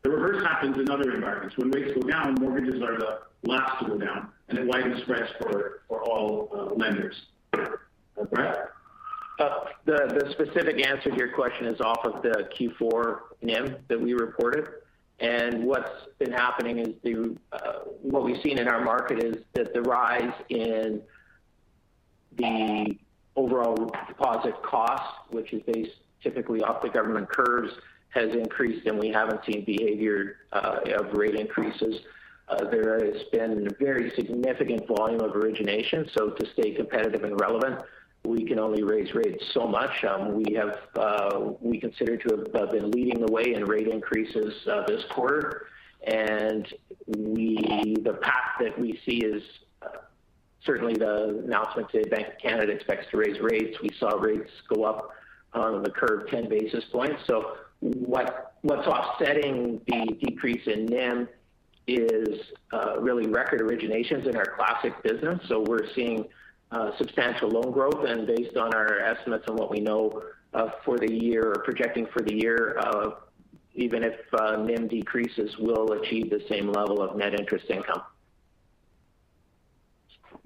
The 0.09 0.15
reverse 0.15 0.43
happens 0.43 0.79
in 0.79 0.89
other 0.89 1.13
environments. 1.13 1.59
When 1.59 1.71
rates 1.71 1.93
go 1.95 2.01
down, 2.09 2.35
mortgages 2.41 2.81
are 2.81 2.97
the 2.97 3.19
last 3.43 3.81
to 3.81 3.89
go 3.91 3.99
down, 3.99 4.31
and 4.49 4.59
it 4.59 4.67
widens 4.67 5.03
spreads 5.03 5.29
for 5.39 5.83
all 5.91 6.49
uh, 6.51 6.75
lenders. 6.75 7.15
Brad? 7.53 8.69
Uh, 9.39 9.65
the 9.85 10.29
specific 10.33 10.87
answer 10.87 11.11
to 11.11 11.17
your 11.17 11.35
question 11.35 11.67
is 11.67 11.83
off 11.83 12.07
of 12.07 12.23
the 12.23 12.49
Q4 12.59 13.19
NIM 13.43 13.77
that 13.89 14.01
we 14.01 14.15
reported. 14.15 14.67
And 15.21 15.65
what's 15.65 15.91
been 16.19 16.33
happening 16.33 16.79
is 16.79 17.37
uh, 17.53 17.59
what 18.01 18.25
we've 18.25 18.41
seen 18.43 18.57
in 18.57 18.67
our 18.67 18.83
market 18.83 19.23
is 19.23 19.45
that 19.53 19.75
the 19.75 19.83
rise 19.83 20.33
in 20.49 21.03
the 22.35 22.97
overall 23.37 23.93
deposit 24.09 24.55
cost, 24.63 25.19
which 25.29 25.53
is 25.53 25.63
based 25.65 25.97
typically 26.23 26.63
off 26.63 26.81
the 26.81 26.89
government 26.89 27.29
curves, 27.29 27.75
has 28.11 28.31
increased, 28.33 28.87
and 28.87 28.99
we 28.99 29.09
haven't 29.09 29.45
seen 29.45 29.65
behavior 29.65 30.37
uh, 30.53 30.81
of 30.99 31.13
rate 31.13 31.35
increases. 31.35 32.01
Uh, 32.49 32.65
there 32.71 33.05
has 33.05 33.23
been 33.31 33.67
a 33.67 33.85
very 33.85 34.11
significant 34.17 34.87
volume 34.89 35.21
of 35.21 35.37
origination. 35.37 36.09
So 36.15 36.31
to 36.31 36.47
stay 36.53 36.73
competitive 36.73 37.25
and 37.25 37.39
relevant, 37.39 37.83
we 38.25 38.45
can 38.45 38.59
only 38.59 38.83
raise 38.83 39.15
rates 39.15 39.45
so 39.53 39.67
much. 39.67 40.05
Um, 40.05 40.43
uh, 40.97 41.41
we 41.61 41.79
consider 41.79 42.17
to 42.17 42.47
have 42.55 42.71
been 42.71 42.91
leading 42.91 43.25
the 43.25 43.31
way 43.31 43.55
in 43.55 43.65
rate 43.65 43.89
increases 43.89 44.55
this 44.87 45.05
quarter. 45.11 45.67
And 46.07 46.73
we 47.07 47.97
the 48.03 48.15
path 48.23 48.53
that 48.61 48.79
we 48.79 48.99
see 49.05 49.19
is 49.19 49.43
certainly 50.65 50.95
the 50.95 51.43
announcement 51.45 51.89
today, 51.91 52.09
Bank 52.09 52.29
of 52.29 52.39
Canada 52.39 52.73
expects 52.73 53.07
to 53.11 53.17
raise 53.17 53.41
rates. 53.41 53.79
We 53.83 53.91
saw 53.99 54.11
rates 54.17 54.51
go 54.73 54.85
up 54.85 55.11
on 55.55 55.83
the 55.83 55.91
curve 55.91 56.29
10 56.29 56.49
basis 56.49 56.85
points. 56.93 57.23
What's 57.81 58.87
offsetting 58.87 59.81
the 59.87 60.17
decrease 60.21 60.67
in 60.67 60.87
NIM 60.87 61.29
is 61.87 62.41
uh, 62.73 63.01
really 63.01 63.27
record 63.29 63.61
originations 63.61 64.27
in 64.27 64.37
our 64.37 64.47
classic 64.57 65.01
business. 65.03 65.41
So 65.49 65.65
we're 65.67 65.93
seeing 65.95 66.25
uh, 66.71 66.91
substantial 66.99 67.49
loan 67.49 67.73
growth. 67.73 68.05
And 68.07 68.27
based 68.27 68.57
on 68.57 68.75
our 68.75 69.01
estimates 69.01 69.45
and 69.47 69.59
what 69.59 69.71
we 69.71 69.81
know 69.81 70.23
uh, 70.55 70.71
for 70.85 70.99
the 70.99 71.11
year 71.11 71.53
or 71.53 71.63
projecting 71.63 72.07
for 72.13 72.21
the 72.23 72.35
year, 72.35 72.79
even 73.75 74.03
if 74.03 74.15
NIM 74.33 74.89
decreases, 74.89 75.57
we'll 75.59 75.93
achieve 75.93 76.31
the 76.31 76.43
same 76.49 76.71
level 76.73 77.01
of 77.01 77.17
net 77.17 77.39
interest 77.39 77.67
income. 77.71 78.03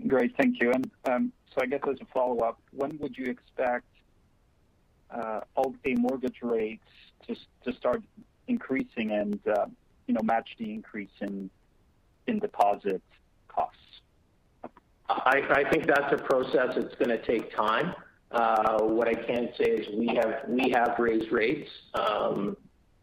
Great. 0.06 0.36
Thank 0.36 0.60
you. 0.60 0.72
And 0.72 0.90
um 1.08 1.32
so 1.54 1.60
I 1.62 1.66
guess 1.66 1.80
as 1.88 2.00
a 2.00 2.06
follow-up, 2.12 2.58
when 2.72 2.98
would 2.98 3.16
you 3.16 3.26
expect 3.26 3.84
Alt-A 5.10 5.94
mortgage 5.96 6.38
rates 6.40 6.82
to 7.26 7.72
start 7.72 8.02
increasing 8.48 9.12
and 9.12 9.40
uh, 9.46 9.66
you 10.06 10.14
know, 10.14 10.20
match 10.22 10.50
the 10.58 10.72
increase 10.72 11.10
in 11.20 11.50
in 12.26 12.38
deposit 12.38 13.02
costs? 13.48 13.78
I 15.08 15.64
think 15.70 15.86
that's 15.86 16.12
a 16.12 16.16
process 16.24 16.74
that's 16.76 16.94
gonna 16.96 17.22
take 17.22 17.54
time. 17.54 17.94
Uh, 18.30 18.82
what 18.82 19.08
I 19.08 19.14
can 19.14 19.50
say 19.58 19.64
is 19.64 19.88
we 20.48 20.70
have 20.74 20.98
raised 20.98 21.30
rates, 21.30 21.70
um, 21.94 22.56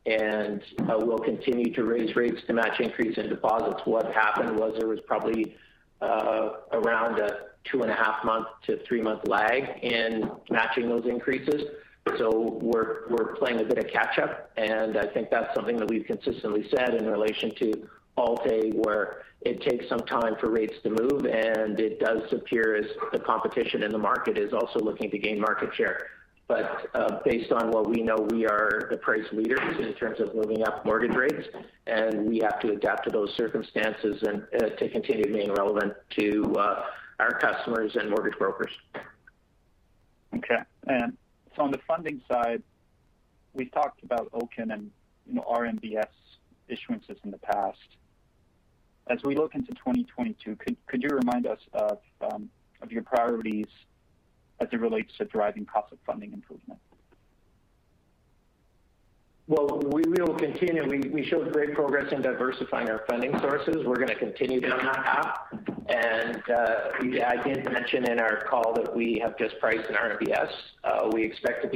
and 0.05 0.61
uh, 0.81 0.97
we'll 0.97 1.19
continue 1.19 1.71
to 1.75 1.83
raise 1.83 2.15
rates 2.15 2.41
to 2.47 2.53
match 2.53 2.79
increase 2.79 3.17
in 3.17 3.29
deposits. 3.29 3.81
What 3.85 4.11
happened 4.11 4.57
was 4.57 4.75
there 4.79 4.87
was 4.87 4.99
probably 5.05 5.55
around 6.01 7.19
a 7.19 7.49
2.5-month 7.71 8.47
to 8.65 8.77
3-month 8.89 9.27
lag 9.27 9.83
in 9.83 10.31
matching 10.49 10.89
those 10.89 11.05
increases. 11.05 11.63
So 12.17 12.59
we're 12.61 13.07
we're 13.09 13.35
playing 13.35 13.59
a 13.59 13.63
bit 13.63 13.77
of 13.77 13.87
catch 13.87 14.17
up, 14.19 14.51
and 14.57 14.97
I 14.97 15.05
think 15.07 15.29
that's 15.29 15.53
something 15.55 15.77
that 15.77 15.89
we've 15.89 16.05
consistently 16.05 16.67
said 16.69 16.95
in 16.95 17.05
relation 17.05 17.53
to 17.55 17.87
Alt-A, 18.17 18.71
where 18.71 19.23
it 19.41 19.61
takes 19.61 19.87
some 19.87 19.99
time 20.01 20.35
for 20.39 20.49
rates 20.49 20.75
to 20.83 20.89
move, 20.89 21.25
and 21.25 21.79
it 21.79 21.99
does 21.99 22.31
appear 22.33 22.75
as 22.75 22.85
the 23.13 23.19
competition 23.19 23.83
in 23.83 23.91
the 23.91 23.97
market 23.97 24.37
is 24.37 24.53
also 24.53 24.79
looking 24.79 25.09
to 25.11 25.17
gain 25.17 25.39
market 25.39 25.73
share. 25.75 26.07
But 26.47 26.87
uh 26.95 27.19
based 27.23 27.51
on 27.51 27.69
what 27.69 27.87
we 27.87 28.01
know, 28.01 28.27
we 28.31 28.45
are 28.47 28.87
the 28.89 28.97
price 28.97 29.25
leaders 29.31 29.79
in 29.79 29.93
terms 29.93 30.19
of 30.19 30.33
moving 30.33 30.63
up 30.63 30.83
mortgage 30.85 31.15
rates, 31.15 31.47
and 31.87 32.25
we 32.25 32.39
have 32.39 32.59
to 32.61 32.71
adapt 32.71 33.05
to 33.05 33.11
those 33.11 33.33
circumstances 33.35 34.23
and 34.23 34.43
to 34.77 34.89
continue 34.89 35.31
being 35.31 35.53
relevant 35.53 35.93
to 36.17 36.55
our 37.19 37.37
customers 37.39 37.95
and 37.95 38.09
mortgage 38.09 38.37
brokers. 38.37 38.71
Okay. 40.35 40.59
So 41.55 41.63
on 41.63 41.71
the 41.71 41.79
funding 41.87 42.21
side, 42.27 42.63
we've 43.53 43.71
talked 43.71 44.03
about 44.03 44.29
Oaken 44.33 44.71
and, 44.71 44.91
RMBS 45.31 46.07
issuances 46.71 47.23
in 47.23 47.29
the 47.29 47.37
past. 47.37 47.77
As 49.11 49.21
we 49.23 49.35
look 49.35 49.53
into 49.53 49.73
2022, 49.73 50.55
could 50.55 51.03
you 51.03 51.09
remind 51.09 51.45
us 51.45 51.59
um, 52.21 52.49
of 52.81 52.91
your 52.91 53.03
priorities 53.03 53.67
as 54.59 54.69
it 54.71 54.79
relates 54.79 55.15
to 55.17 55.25
driving 55.25 55.65
cost 55.65 55.93
of 55.93 55.99
funding 56.03 56.33
improvement? 56.33 56.79
Well, 59.49 59.81
we 59.83 60.03
will 60.05 60.35
continue. 60.35 60.87
We 61.11 61.25
showed 61.25 61.51
great 61.51 61.73
progress 61.73 62.13
in 62.13 62.21
diversifying 62.21 62.87
our 62.91 63.03
funding 63.09 63.31
sources. 63.39 63.77
We're 63.83 63.95
gonna 63.95 64.13
continue 64.13 64.61
down 64.61 64.77
that 64.77 65.03
path. 65.03 65.37
And 65.87 66.43
uh, 66.51 67.25
I 67.25 67.41
did 67.43 67.65
mention 67.65 68.11
in 68.11 68.19
our 68.19 68.43
call 68.47 68.73
that 68.75 68.95
we 68.95 69.19
have 69.23 69.35
just 69.39 69.59
priced 69.59 69.89
an 69.89 69.95
RMBS. 69.95 70.51
Uh, 70.83 71.09
we 71.11 71.23
expect 71.23 71.63
to 71.63 71.69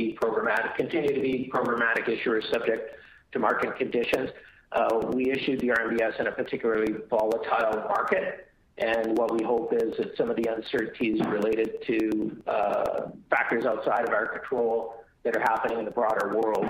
continue 0.78 1.16
to 1.16 1.20
be 1.20 1.50
programmatic 1.52 2.06
issuers 2.06 2.48
subject 2.52 2.96
to 3.32 3.40
market 3.40 3.76
conditions. 3.76 4.30
Uh, 4.72 5.02
we 5.12 5.32
issued 5.32 5.60
the 5.60 5.70
RMBS 5.70 6.20
in 6.20 6.28
a 6.28 6.32
particularly 6.32 6.94
volatile 7.10 7.82
market, 7.90 8.50
And 8.78 9.18
what 9.18 9.34
we 9.34 9.44
hope 9.44 9.74
is 9.74 9.98
that 9.98 10.16
some 10.16 10.30
of 10.30 10.36
the 10.36 10.46
uncertainties 10.56 11.20
related 11.26 11.82
to 11.88 12.38
uh, 12.46 13.02
factors 13.32 13.66
outside 13.66 14.08
of 14.08 14.14
our 14.14 14.28
control 14.28 15.04
that 15.24 15.36
are 15.38 15.42
happening 15.42 15.80
in 15.80 15.86
the 15.86 15.92
broader 15.92 16.38
world 16.38 16.68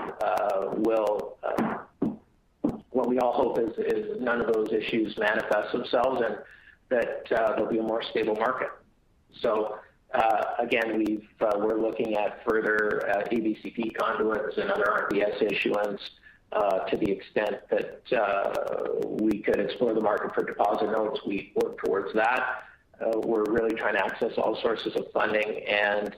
we 3.14 3.20
all 3.20 3.32
hope 3.32 3.58
is, 3.60 4.20
none 4.20 4.40
of 4.40 4.52
those 4.52 4.72
issues 4.72 5.16
manifest 5.16 5.72
themselves 5.72 6.20
and 6.26 6.38
that 6.88 7.22
uh, 7.30 7.54
there'll 7.54 7.70
be 7.70 7.78
a 7.78 7.82
more 7.82 8.02
stable 8.02 8.34
market. 8.34 8.70
So 9.40 9.78
uh, 10.12 10.42
again, 10.58 11.20
uh, 11.40 11.58
we're 11.58 11.80
looking 11.80 12.16
at 12.16 12.44
further 12.48 13.02
ABCP 13.30 13.94
conduits 13.94 14.58
and 14.58 14.68
other 14.70 14.84
RMBS 14.84 15.42
issuance 15.42 16.00
to 16.90 16.96
the 16.96 17.10
extent 17.10 17.56
that 17.70 18.02
we 19.20 19.38
could 19.38 19.60
explore 19.60 19.94
the 19.94 20.00
market 20.00 20.34
for 20.34 20.44
deposit 20.44 20.90
notes. 20.90 21.20
We 21.24 21.52
work 21.54 21.78
towards 21.78 22.12
that. 22.14 22.64
We're 23.24 23.44
really 23.44 23.74
trying 23.76 23.94
to 23.94 24.04
access 24.04 24.32
all 24.38 24.58
sources 24.60 24.94
of 24.96 25.06
funding. 25.12 25.64
And 25.68 26.16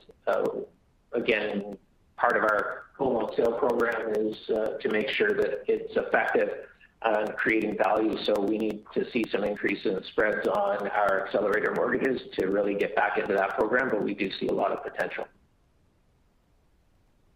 again, 1.13 1.77
part 2.17 2.37
of 2.37 2.43
our 2.45 2.85
whole 2.97 3.15
loan 3.15 3.31
sale 3.37 3.53
program 3.53 4.15
is 4.15 4.37
to 4.47 4.89
make 4.91 5.11
sure 5.11 5.35
that 5.35 5.63
it's 5.69 5.95
effective 5.97 6.49
on 7.03 7.29
creating 7.37 7.77
value. 7.77 8.17
So 8.25 8.35
we 8.41 8.59
need 8.59 8.85
to 8.95 9.09
see 9.11 9.25
some 9.31 9.45
increase 9.45 9.85
in 9.85 10.03
spreads 10.05 10.47
on 10.49 10.89
our 10.89 11.27
accelerator 11.27 11.73
mortgages 11.77 12.23
to 12.39 12.47
really 12.47 12.75
get 12.75 12.95
back 12.95 13.19
into 13.19 13.35
that 13.35 13.57
program, 13.59 13.91
but 13.91 14.03
we 14.03 14.15
do 14.15 14.31
see 14.41 14.49
a 14.49 14.53
lot 14.53 14.73
of 14.73 14.83
potential. 14.83 15.27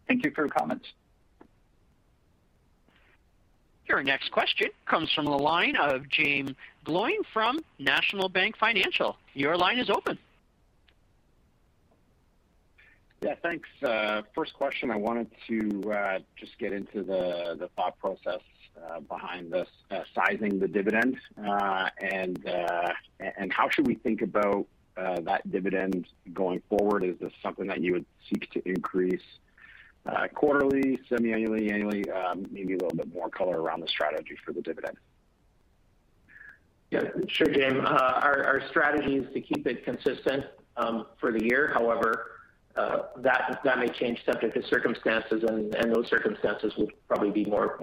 Thank 0.07 0.25
you 0.25 0.31
for 0.31 0.41
your 0.41 0.49
comments. 0.49 0.85
Your 3.87 4.03
next 4.03 4.31
question 4.31 4.69
comes 4.85 5.11
from 5.13 5.25
the 5.25 5.31
line 5.31 5.75
of 5.75 6.03
Jaeme 6.03 6.55
Gloyn 6.85 7.17
from 7.33 7.59
National 7.77 8.29
Bank 8.29 8.57
Financial. 8.57 9.17
Your 9.33 9.57
line 9.57 9.79
is 9.79 9.89
open. 9.89 10.17
Yeah, 13.21 13.35
thanks. 13.43 13.69
Uh, 13.83 14.23
first 14.33 14.53
question, 14.53 14.89
I 14.89 14.95
wanted 14.95 15.27
to 15.47 15.91
uh, 15.91 16.19
just 16.35 16.57
get 16.57 16.73
into 16.73 17.03
the 17.03 17.69
thought 17.75 17.99
process 17.99 18.39
uh, 18.39 18.39
behind 19.07 19.51
this 19.51 19.67
sizing 20.13 20.59
the 20.59 20.67
dividend, 20.67 21.17
and 21.37 22.39
how 23.51 23.69
should 23.69 23.87
we 23.87 23.95
think 23.95 24.21
about 24.21 24.65
that 24.95 25.49
dividend 25.51 26.07
going 26.33 26.61
forward? 26.69 27.03
Is 27.03 27.17
this 27.19 27.33
something 27.41 27.67
that 27.67 27.81
you 27.81 27.93
would 27.93 28.05
seek 28.29 28.49
to 28.51 28.67
increase 28.67 29.21
uh, 30.05 30.27
quarterly, 30.33 30.99
semi-annually, 31.09 31.71
annually, 31.71 32.09
um, 32.11 32.45
maybe 32.51 32.73
a 32.73 32.77
little 32.77 32.95
bit 32.95 33.13
more 33.13 33.29
color 33.29 33.61
around 33.61 33.81
the 33.81 33.87
strategy 33.87 34.35
for 34.43 34.51
the 34.51 34.61
dividend. 34.61 34.97
Yeah, 36.89 37.03
sure, 37.27 37.47
James. 37.47 37.79
Uh, 37.85 38.19
our 38.21 38.61
strategy 38.69 39.17
is 39.17 39.33
to 39.33 39.41
keep 39.41 39.65
it 39.65 39.85
consistent 39.85 40.45
um, 40.75 41.05
for 41.19 41.31
the 41.31 41.43
year. 41.43 41.71
However, 41.73 42.31
uh, 42.75 43.03
that 43.17 43.77
may 43.77 43.87
change 43.89 44.25
subject 44.25 44.55
to 44.55 44.67
circumstances, 44.67 45.43
and 45.43 45.93
those 45.93 46.09
circumstances 46.09 46.73
would 46.77 46.91
probably 47.07 47.31
be 47.31 47.45
more 47.45 47.77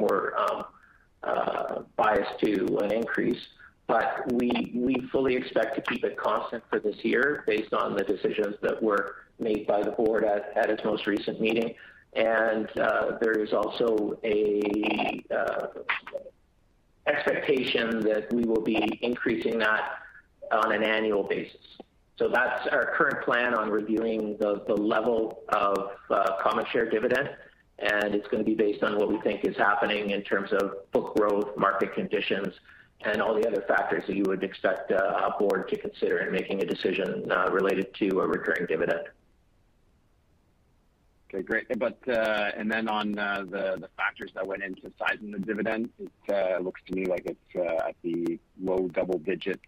biased 1.97 2.39
to 2.45 2.79
an 2.79 2.93
increase. 2.93 3.41
But 3.87 4.31
We 4.33 5.09
fully 5.11 5.35
expect 5.35 5.75
to 5.77 5.83
keep 5.83 6.05
it 6.05 6.17
constant 6.17 6.63
for 6.69 6.79
this 6.79 6.97
year 7.03 7.45
based 7.47 7.73
on 7.73 7.97
the 7.97 8.05
decisions 8.05 8.57
that 8.63 8.83
were 8.83 9.17
made 9.39 9.67
by 9.67 9.83
the 9.83 9.93
board 9.93 10.25
at 10.25 10.71
its 10.71 10.85
most 10.85 11.07
recent 11.07 11.41
meeting 11.41 11.75
and 12.15 12.69
uh, 12.79 13.19
there 13.21 13.33
is 13.33 13.53
also 13.53 14.19
a 14.25 15.23
uh, 15.31 15.67
expectation 17.07 18.01
that 18.01 18.33
we 18.33 18.45
will 18.45 18.63
be 18.63 18.99
increasing 19.03 19.59
that 19.59 19.93
on 20.53 20.73
an 20.73 20.83
annual 20.83 21.23
basis. 21.23 21.61
So 22.17 22.29
that's 22.29 22.67
our 22.69 22.95
current 22.97 23.25
plan 23.25 23.55
on 23.55 23.71
reviewing 23.71 24.37
the, 24.39 24.65
the 24.67 24.75
level 24.75 25.45
of 25.51 25.91
uh, 26.11 26.43
common 26.43 26.65
share 26.73 26.89
dividend, 26.91 27.31
and 27.79 28.15
it's 28.15 28.27
going 28.29 28.45
to 28.45 28.49
be 28.49 28.55
based 28.55 28.83
on 28.83 28.97
what 28.97 29.09
we 29.09 29.21
think 29.21 29.45
is 29.45 29.57
happening 29.57 30.11
in 30.11 30.23
terms 30.23 30.53
of 30.53 30.91
book 30.93 31.15
growth, 31.17 31.57
market 31.57 31.95
conditions, 31.95 32.55
and 33.03 33.23
all 33.23 33.35
the 33.35 33.47
other 33.47 33.65
factors 33.69 34.03
that 34.07 34.17
you 34.17 34.25
would 34.27 34.43
expect 34.43 34.91
uh, 34.91 34.97
a 34.97 35.39
board 35.39 35.69
to 35.69 35.77
consider 35.77 36.19
in 36.19 36.33
making 36.33 36.61
a 36.61 36.67
decision 36.67 37.31
uh, 37.31 37.49
related 37.51 37.95
to 37.95 38.21
a 38.21 38.27
recurring 38.27 38.67
dividend. 38.67 39.03
Okay, 41.33 41.43
great. 41.43 41.67
But 41.79 41.99
uh, 42.09 42.51
and 42.57 42.73
then 42.73 42.89
on 42.89 43.13
the 43.13 43.89
factors 43.97 44.31
that 44.35 44.47
went 44.47 44.63
into 44.63 44.91
sizing 44.99 45.31
the 45.31 45.39
dividend, 45.39 45.91
it 45.99 46.63
looks 46.63 46.81
to 46.87 46.95
me 46.95 47.05
like 47.05 47.27
it's 47.27 47.85
at 47.87 47.95
the 48.03 48.39
low 48.61 48.89
double 48.89 49.19
digits 49.19 49.61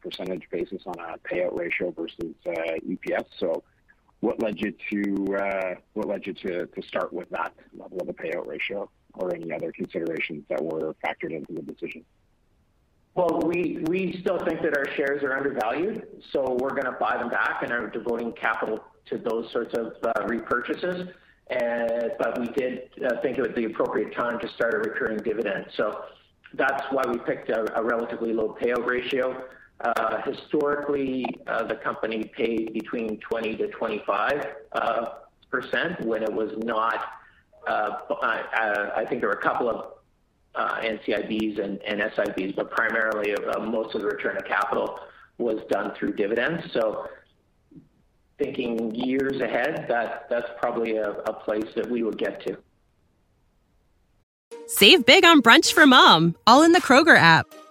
percentage 0.00 0.44
basis 0.50 0.82
on 0.86 0.94
a 1.00 1.18
payout 1.18 1.58
ratio 1.58 1.90
versus 1.90 2.34
EPS. 2.46 3.62
What 4.22 4.40
led 4.40 4.60
you 4.60 4.72
to 4.92 5.80
what 5.94 6.06
led 6.06 6.24
you 6.28 6.32
to 6.32 6.68
start 6.86 7.12
with 7.12 7.28
that 7.30 7.52
level 7.76 8.00
of 8.00 8.08
a 8.08 8.12
payout 8.12 8.46
ratio 8.46 8.88
or 9.14 9.34
any 9.34 9.52
other 9.52 9.72
considerations 9.72 10.44
that 10.48 10.62
were 10.62 10.94
factored 11.04 11.32
into 11.32 11.52
the 11.52 11.62
decision? 11.62 12.04
Well, 13.16 13.40
we 13.44 14.16
still 14.20 14.38
think 14.38 14.62
that 14.62 14.78
our 14.78 14.86
shares 14.94 15.24
are 15.24 15.36
undervalued, 15.36 16.06
so 16.30 16.56
we're 16.60 16.70
going 16.70 16.84
to 16.84 16.96
buy 17.00 17.16
them 17.18 17.30
back 17.30 17.64
and 17.64 17.72
are 17.72 17.88
devoting 17.90 18.32
capital 18.32 18.84
to 19.06 19.18
those 19.18 19.50
sorts 19.50 19.74
of 19.76 19.94
uh, 20.04 20.12
repurchases. 20.28 21.12
But 21.50 22.38
we 22.38 22.46
did 22.46 22.90
uh, 23.04 23.20
think 23.22 23.38
it 23.38 23.42
was 23.42 23.56
the 23.56 23.64
appropriate 23.64 24.14
time 24.14 24.38
to 24.38 24.48
start 24.50 24.74
a 24.74 24.78
recurring 24.78 25.18
dividend. 25.18 25.66
So 25.76 26.04
that's 26.54 26.84
why 26.92 27.02
we 27.08 27.18
picked 27.18 27.50
a 27.50 27.82
relatively 27.82 28.32
low 28.32 28.56
payout 28.62 28.86
ratio. 28.86 29.46
Uh, 29.80 30.22
historically, 30.22 31.24
uh, 31.48 31.64
the 31.64 31.74
company 31.74 32.30
paid 32.36 32.72
between 32.72 33.18
20 33.18 33.56
to 33.56 33.68
25 33.68 34.46
uh, 34.72 35.06
percent 35.50 36.00
when 36.02 36.22
it 36.22 36.32
was 36.32 36.52
not. 36.58 37.04
Uh, 37.66 37.96
I 38.20 39.04
think 39.08 39.20
there 39.20 39.28
were 39.28 39.36
a 39.36 39.42
couple 39.42 39.68
of 39.68 39.92
NCIBs 40.56 41.62
and 41.62 41.80
SIBs, 41.80 42.54
but 42.54 42.70
primarily 42.70 43.34
most 43.60 43.94
of 43.94 44.02
the 44.02 44.06
return 44.06 44.36
of 44.36 44.44
capital 44.44 45.00
was 45.38 45.60
done 45.68 45.94
through 45.94 46.14
dividends. 46.14 46.72
So 46.72 47.08
thinking 48.38 48.94
years 48.94 49.40
ahead, 49.40 49.86
that 49.88 50.26
that's 50.28 50.48
probably 50.60 50.96
a 50.96 51.32
place 51.44 51.72
that 51.76 51.88
we 51.88 52.02
would 52.02 52.18
get 52.18 52.44
to. 52.46 52.56
Save 54.66 55.06
big 55.06 55.24
on 55.24 55.42
brunch 55.42 55.72
for 55.72 55.86
mom, 55.86 56.34
all 56.46 56.62
in 56.62 56.72
the 56.72 56.80
Kroger 56.80 57.16
app. 57.16 57.46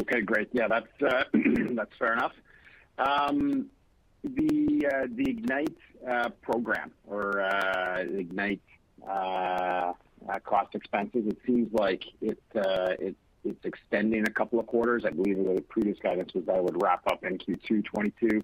Okay, 0.00 0.20
great. 0.20 0.48
Yeah, 0.52 0.68
that's 0.68 1.02
uh, 1.02 1.24
that's 1.74 1.96
fair 1.98 2.12
enough. 2.12 2.32
Um, 2.98 3.66
the 4.24 4.90
uh, 4.92 5.06
the 5.10 5.30
Ignite 5.30 5.76
uh, 6.08 6.30
program 6.42 6.90
or 7.06 7.40
Ignite 8.00 8.60
cost 9.04 10.74
expenses. 10.74 11.26
It 11.26 11.38
seems 11.46 11.72
like 11.72 12.04
it 12.20 12.38
it 12.54 13.16
it's 13.46 13.64
extending 13.64 14.26
a 14.26 14.30
couple 14.30 14.58
of 14.58 14.66
quarters. 14.66 15.04
I 15.06 15.10
believe 15.10 15.36
the 15.38 15.62
previous 15.68 15.98
guidance 15.98 16.34
was 16.34 16.44
that 16.46 16.56
it 16.56 16.64
would 16.64 16.82
wrap 16.82 17.06
up 17.06 17.24
in 17.24 17.38
Q2 17.38 17.84
22. 17.84 18.42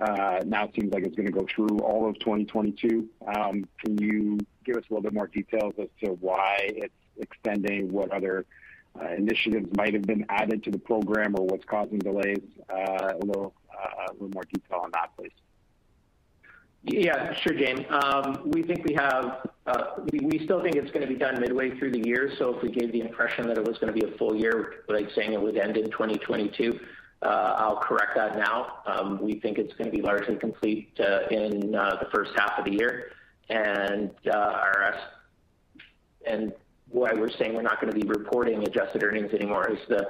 Uh, 0.00 0.40
now 0.44 0.64
it 0.64 0.72
seems 0.78 0.92
like 0.92 1.04
it's 1.04 1.16
going 1.16 1.26
to 1.26 1.32
go 1.32 1.46
through 1.54 1.78
all 1.78 2.08
of 2.08 2.18
2022. 2.18 3.08
Um, 3.34 3.64
can 3.82 3.96
you 3.98 4.38
give 4.64 4.76
us 4.76 4.84
a 4.90 4.92
little 4.92 5.02
bit 5.02 5.14
more 5.14 5.26
details 5.26 5.72
as 5.80 5.88
to 6.04 6.12
why 6.20 6.56
it's 6.60 6.92
extending, 7.18 7.90
what 7.90 8.10
other 8.10 8.44
initiatives 9.16 9.68
might 9.76 9.94
have 9.94 10.02
been 10.02 10.26
added 10.28 10.62
to 10.64 10.70
the 10.70 10.78
program, 10.78 11.34
or 11.38 11.46
what's 11.46 11.64
causing 11.64 11.98
delays? 11.98 12.42
Uh, 12.68 13.12
a 13.14 13.24
little 13.24 13.54
more 14.18 14.44
detail 14.52 14.80
on 14.82 14.90
that, 14.92 15.10
please. 15.16 15.32
Yeah, 16.82 17.34
sure, 17.34 17.52
James. 17.54 17.84
Um, 17.90 18.50
we 18.52 18.62
think 18.62 18.84
we 18.84 18.94
have. 18.94 19.48
We 20.12 20.44
still 20.44 20.62
think 20.62 20.76
it's 20.76 20.90
going 20.92 21.02
to 21.02 21.08
be 21.12 21.16
done 21.16 21.40
midway 21.40 21.76
through 21.76 21.90
the 21.90 22.06
year. 22.06 22.32
So 22.38 22.54
if 22.54 22.62
we 22.62 22.70
gave 22.70 22.92
the 22.92 23.00
impression 23.00 23.48
that 23.48 23.58
it 23.58 23.64
was 23.64 23.76
going 23.78 23.92
to 23.92 24.00
be 24.00 24.06
a 24.06 24.16
full 24.16 24.36
year, 24.36 24.84
like 24.88 25.10
saying 25.16 25.32
it 25.32 25.40
would 25.40 25.56
end 25.56 25.76
in 25.76 25.90
2022, 25.90 26.78
uh, 27.22 27.26
I'll 27.26 27.78
correct 27.78 28.12
that 28.14 28.36
now. 28.36 28.78
Um, 28.86 29.20
we 29.20 29.40
think 29.40 29.58
it's 29.58 29.74
going 29.74 29.90
to 29.90 29.96
be 29.96 30.02
largely 30.02 30.36
complete 30.36 30.92
uh, 31.00 31.26
in 31.30 31.74
uh, 31.74 31.96
the 31.96 32.08
first 32.14 32.30
half 32.36 32.58
of 32.58 32.64
the 32.64 32.72
year. 32.72 33.10
Why 36.88 37.12
we're 37.14 37.30
saying 37.30 37.54
we're 37.54 37.62
not 37.62 37.80
going 37.80 37.92
to 37.92 37.98
be 37.98 38.06
reporting 38.06 38.64
adjusted 38.64 39.02
earnings 39.02 39.32
anymore 39.32 39.70
is 39.70 39.78
the 39.88 40.08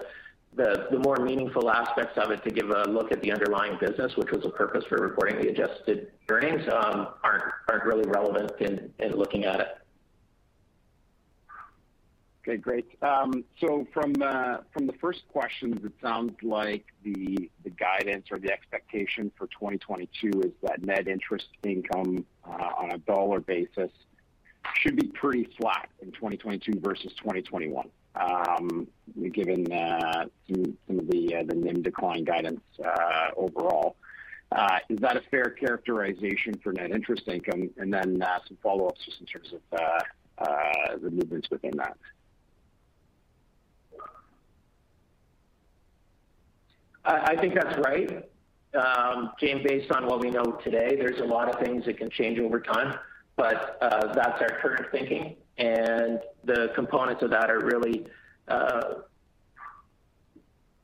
the 0.57 0.99
more 1.05 1.17
meaningful 1.17 1.71
aspects 1.71 2.17
of 2.17 2.31
it 2.31 2.43
to 2.45 2.51
give 2.51 2.71
a 2.71 2.85
look 2.85 3.13
at 3.13 3.21
the 3.21 3.31
underlying 3.31 3.77
business, 3.79 4.17
which 4.17 4.31
was 4.31 4.43
the 4.43 4.51
purpose 4.51 4.85
for 4.89 4.97
reporting 4.97 5.41
the 5.41 5.49
adjusted 5.49 6.13
earnings, 6.31 6.67
um, 6.73 7.09
aren't 7.23 7.85
really 7.85 8.09
relevant 8.09 8.53
in 8.61 9.13
looking 9.13 9.45
at 9.45 9.61
it. 9.61 9.69
Okay, 12.49 12.57
great. 12.57 12.87
Um 13.03 13.45
so 13.61 13.87
from 13.93 14.15
uh, 14.23 14.59
the 14.77 14.95
first 15.01 15.23
questions, 15.29 15.85
it 15.85 15.93
sounds 16.01 16.33
like 16.43 16.87
the 17.03 17.51
guidance 17.77 18.29
or 18.31 18.39
the 18.39 18.53
expectation 18.53 19.33
for 19.37 19.49
2022 19.49 20.31
is 20.43 20.53
that 20.63 20.83
net 20.85 21.09
interest 21.09 21.49
income 21.65 22.25
uh, 22.47 22.71
on 22.79 22.93
a 22.93 22.99
dollar 22.99 23.41
basis 23.41 23.91
should 24.75 24.97
be 24.97 25.09
pretty 25.09 25.49
flat 25.59 25.89
in 26.01 26.13
2022 26.13 26.81
versus 26.81 27.13
2021, 27.19 27.89
um, 28.15 28.87
given 29.33 29.71
uh, 29.73 30.27
some 30.49 30.99
of 30.99 31.09
uh, 31.35 31.43
the 31.47 31.55
NIM 31.55 31.83
decline 31.83 32.25
guidance 32.25 32.61
uh, 32.85 33.29
overall. 33.37 33.97
Is 34.89 34.99
that 35.01 35.17
a 35.17 35.23
fair 35.31 35.51
characterization 35.51 36.55
for 36.63 36.73
net 36.73 36.91
interest 36.91 37.29
income? 37.29 37.71
And 37.79 37.93
then 37.93 38.23
some 38.47 38.57
follow-ups 38.63 39.05
just 39.05 39.21
in 39.21 39.27
terms 39.27 39.53
of 39.53 41.03
the 41.03 41.11
movements 41.11 41.51
within 41.51 41.77
that. 41.77 41.97
I 47.05 47.37
think 47.37 47.55
that's 47.55 47.79
right. 47.79 48.29
Um, 48.75 49.33
Jaeme, 49.41 49.67
based 49.67 49.91
on 49.93 50.07
what 50.07 50.21
we 50.21 50.31
know 50.31 50.45
today, 50.63 50.97
there's 50.97 51.21
a 51.21 51.25
lot 51.25 51.49
of 51.49 51.65
things 51.65 51.85
that 51.87 51.97
can 51.97 52.11
change 52.11 52.39
over 52.39 52.61
time, 52.61 52.99
but 53.37 53.79
uh, 53.81 54.13
that's 54.15 54.41
our 54.41 54.59
current 54.61 54.87
thinking. 54.91 55.37
And 55.59 56.21
the 56.45 56.73
components 56.75 57.23
of 57.23 57.31
that 57.31 57.51
are 57.51 57.61
really 57.61 58.07
uh, 58.49 58.95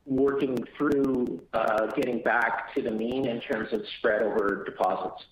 working 0.05 0.57
through 0.77 1.41
uh, 1.53 1.87
getting 1.87 2.21
back 2.21 2.73
to 2.75 2.81
the 2.81 2.91
mean 2.91 3.27
in 3.27 3.39
terms 3.41 3.71
of 3.73 3.81
spread 3.97 4.21
over 4.21 4.63
deposits. 4.63 5.25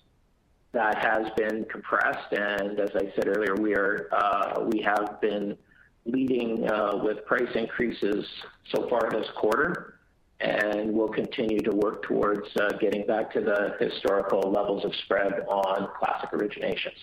That 0.72 0.96
has 0.98 1.30
been 1.36 1.66
compressed, 1.70 2.32
and 2.32 2.80
as 2.80 2.90
I 2.96 3.12
said 3.14 3.28
earlier, 3.28 3.56
we 3.56 3.74
are 3.74 4.08
uh 4.10 4.64
we 4.72 4.80
have 4.80 5.20
been 5.20 5.58
leading 6.06 6.62
with 7.04 7.26
price 7.26 7.54
increases 7.54 8.24
so 8.70 8.88
far 8.88 9.10
this 9.10 9.28
quarter, 9.36 9.91
and 10.42 10.92
we'll 10.92 11.08
continue 11.08 11.60
to 11.60 11.70
work 11.70 12.02
towards 12.02 12.48
uh, 12.56 12.68
getting 12.80 13.06
back 13.06 13.32
to 13.32 13.40
the 13.40 13.76
historical 13.78 14.50
levels 14.50 14.84
of 14.84 14.94
spread 15.04 15.32
on 15.48 15.88
classic 15.98 16.30
originations. 16.32 16.96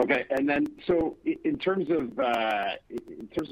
Okay. 0.00 0.24
And 0.30 0.48
then 0.48 0.66
so 0.86 1.16
i 1.26 1.36
in 1.44 1.56
terms 1.56 1.88
of 1.88 2.18
uh, 2.18 2.70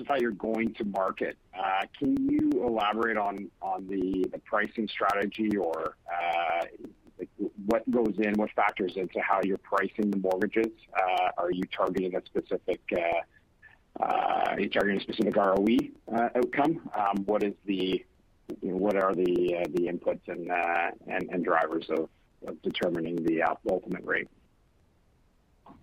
how 0.07 0.17
you're 0.17 0.33
going 0.33 0.75
to 0.75 0.85
market, 0.85 1.39
uh, 1.59 1.87
can 1.99 2.29
you 2.29 2.51
elaborate 2.67 3.17
on 3.17 3.49
the 3.89 4.25
pricing 4.45 4.89
strategy 4.89 5.57
or 5.57 5.97
what 7.67 7.89
goes 7.91 8.15
in, 8.19 8.35
what 8.35 8.51
factors 8.51 8.93
into 8.97 9.21
how 9.21 9.41
you're 9.45 9.59
pricing 9.59 10.11
the 10.11 10.19
mortgages? 10.19 10.73
Are 11.39 11.51
you 11.53 11.63
targeting 11.75 12.17
a 12.17 12.23
specific 12.27 12.81
Uh, 14.01 14.55
ROE 15.37 15.77
uh, 16.15 16.29
outcome? 16.37 16.89
Um, 16.97 17.25
what 17.27 17.43
are 17.43 19.15
the 19.15 19.57
uh, 19.59 19.69
inputs 19.91 20.21
and 20.29 21.45
drivers 21.45 21.89
of 21.91 22.09
determining 22.63 23.17
the 23.25 23.43
ultimate 23.71 24.05
rate? 24.05 24.29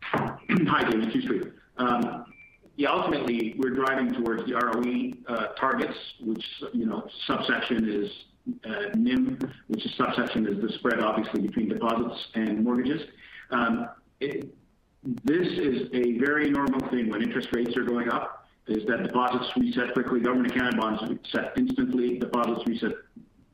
Hi, 0.01 0.37
Jaeme. 0.49 1.07
It's 1.07 1.15
Yousry. 1.15 1.51
Um, 1.77 2.25
yeah, 2.75 2.91
ultimately, 2.91 3.55
we're 3.57 3.71
driving 3.71 4.13
towards 4.13 4.45
the 4.45 4.53
ROE 4.55 5.45
targets, 5.59 5.97
which, 6.21 6.43
you 6.73 6.85
know, 6.85 7.07
subsection 7.27 7.89
is 7.89 8.09
NIM, 8.95 9.37
which 9.67 9.85
is 9.85 9.91
subsection 9.97 10.47
is 10.47 10.61
the 10.61 10.69
spread 10.79 10.99
obviously 10.99 11.41
between 11.41 11.69
deposits 11.69 12.19
and 12.35 12.63
mortgages. 12.63 13.01
Um, 13.51 13.89
This 15.03 15.47
is 15.47 15.87
a 15.93 16.17
very 16.17 16.49
normal 16.49 16.79
thing 16.89 17.09
when 17.09 17.21
interest 17.21 17.49
rates 17.53 17.75
are 17.77 17.83
going 17.83 18.09
up, 18.09 18.47
is 18.67 18.85
that 18.87 19.03
deposits 19.03 19.49
reset 19.55 19.93
quickly. 19.93 20.19
Government 20.19 20.53
Canada 20.53 20.77
bonds 20.77 21.01
reset 21.01 21.53
instantly. 21.57 22.19
Deposits 22.19 22.67
reset 22.67 22.91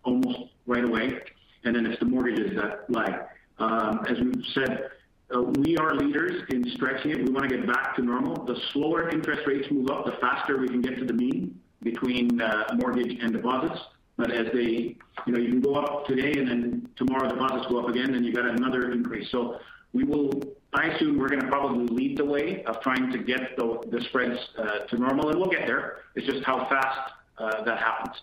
almost 0.04 0.40
right 0.66 0.84
away. 0.84 1.20
And 1.64 1.76
then 1.76 1.86
it's 1.86 2.00
the 2.00 2.06
mortgages 2.06 2.56
that 2.56 2.90
lag. 2.90 3.26
Um, 3.60 4.06
as 4.10 4.20
we've 4.20 4.44
said, 4.54 4.90
uh, 5.36 5.42
we 5.42 5.78
are 5.78 5.96
leaders 5.96 6.44
in 6.50 6.68
stretching 6.72 7.12
it. 7.12 7.24
We 7.24 7.32
want 7.32 7.50
to 7.50 7.58
get 7.58 7.68
back 7.68 7.96
to 7.96 8.02
normal. 8.02 8.44
The 8.46 8.60
slower 8.74 9.10
interest 9.10 9.48
rates 9.48 9.68
move 9.72 9.90
up, 9.90 10.06
the 10.06 10.14
faster 10.14 10.58
we 10.60 10.68
can 10.68 10.82
get 10.82 10.98
to 10.98 11.06
the 11.06 11.14
mean 11.14 11.60
between 11.82 12.42
uh, 12.42 12.64
mortgage 12.76 13.18
and 13.22 13.32
deposits. 13.32 13.80
But 14.18 14.32
as 14.32 14.48
they, 14.54 14.98
you 15.26 15.34
know, 15.34 15.40
you 15.40 15.50
can 15.50 15.62
go 15.62 15.76
up 15.76 16.08
today 16.08 16.34
and 16.40 16.48
then 16.48 16.90
tomorrow 16.96 17.30
deposits 17.30 17.68
go 17.68 17.80
up 17.80 17.90
again, 17.90 18.16
and 18.16 18.26
you 18.26 18.34
got 18.34 18.46
another 18.46 18.92
increase. 18.92 19.30
I 20.76 20.88
assume 20.88 21.18
we're 21.18 21.30
going 21.30 21.42
to 21.42 21.48
probably 21.48 21.88
lead 21.88 22.18
the 22.18 22.26
way 22.26 22.64
of 22.66 22.82
trying 22.82 23.12
to 23.12 23.18
get 23.18 23.56
the 23.58 24.02
spreads 24.10 24.40
uh, 24.58 24.80
to 24.88 24.98
normal, 24.98 25.30
and 25.30 25.40
we'll 25.40 25.50
get 25.50 25.66
there. 25.66 26.00
It's 26.16 26.28
just 26.28 26.44
how 26.44 26.68
fast 26.70 27.12
uh, 27.38 27.64
that 27.64 27.80
happens. 27.80 28.16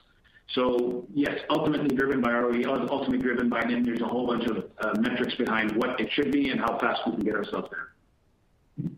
So 0.55 1.07
yes, 1.15 1.39
ultimately 1.49 1.97
driven 1.97 2.21
by 2.21 2.33
ROE, 2.33 2.63
ultimately 2.91 3.19
driven 3.19 3.49
by 3.49 3.63
NIM. 3.63 3.85
There's 3.85 4.03
a 4.03 4.07
whole 4.07 4.27
bunch 4.27 4.45
of 4.45 4.71
uh, 4.81 5.01
metrics 5.01 5.35
behind 5.37 5.77
what 5.77 5.99
it 5.99 6.11
should 6.13 6.31
be 6.31 6.51
and 6.51 6.61
how 6.61 6.79
fast 6.79 7.03
we 7.07 7.13
can 7.13 7.25
get 7.25 7.35
ourselves 7.35 7.69
there. 7.71 8.91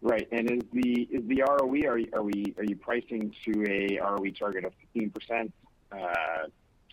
Right. 0.00 0.26
And 0.32 0.50
is 0.50 0.62
the 0.72 1.42
ROE, 1.42 1.88
are 1.88 1.98
you 1.98 2.76
pricing 2.76 3.32
to 3.44 3.64
a 3.68 4.00
ROE 4.00 4.30
target 4.30 4.64
of 4.64 4.72
15%, 4.96 5.52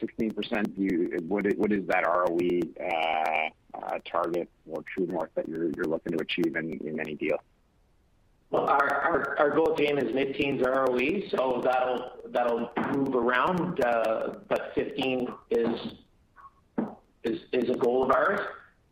16%? 0.01 1.27
What 1.27 1.71
is 1.71 1.87
that 1.87 2.05
ROE 2.05 2.59
uh, 2.85 3.49
uh, 3.77 3.99
target 4.09 4.49
or 4.69 4.83
true 4.83 5.05
north 5.07 5.29
that 5.35 5.47
you're 5.47 5.69
looking 5.85 6.17
to 6.17 6.21
achieve 6.21 6.55
in 6.55 6.99
any 6.99 7.15
deal? 7.15 7.37
Well, 8.51 8.67
our 8.67 9.51
goal, 9.55 9.75
Jaeme, 9.77 10.01
is 10.03 10.13
mid-teens 10.13 10.61
ROE, 10.65 11.27
so 11.29 11.61
that'll 12.31 12.71
move 12.95 13.15
around. 13.15 13.83
Uh, 13.83 14.35
but 14.47 14.71
15 14.75 15.27
is 15.51 15.79
is 17.53 17.69
a 17.69 17.75
goal 17.77 18.03
of 18.03 18.11
ours, 18.11 18.39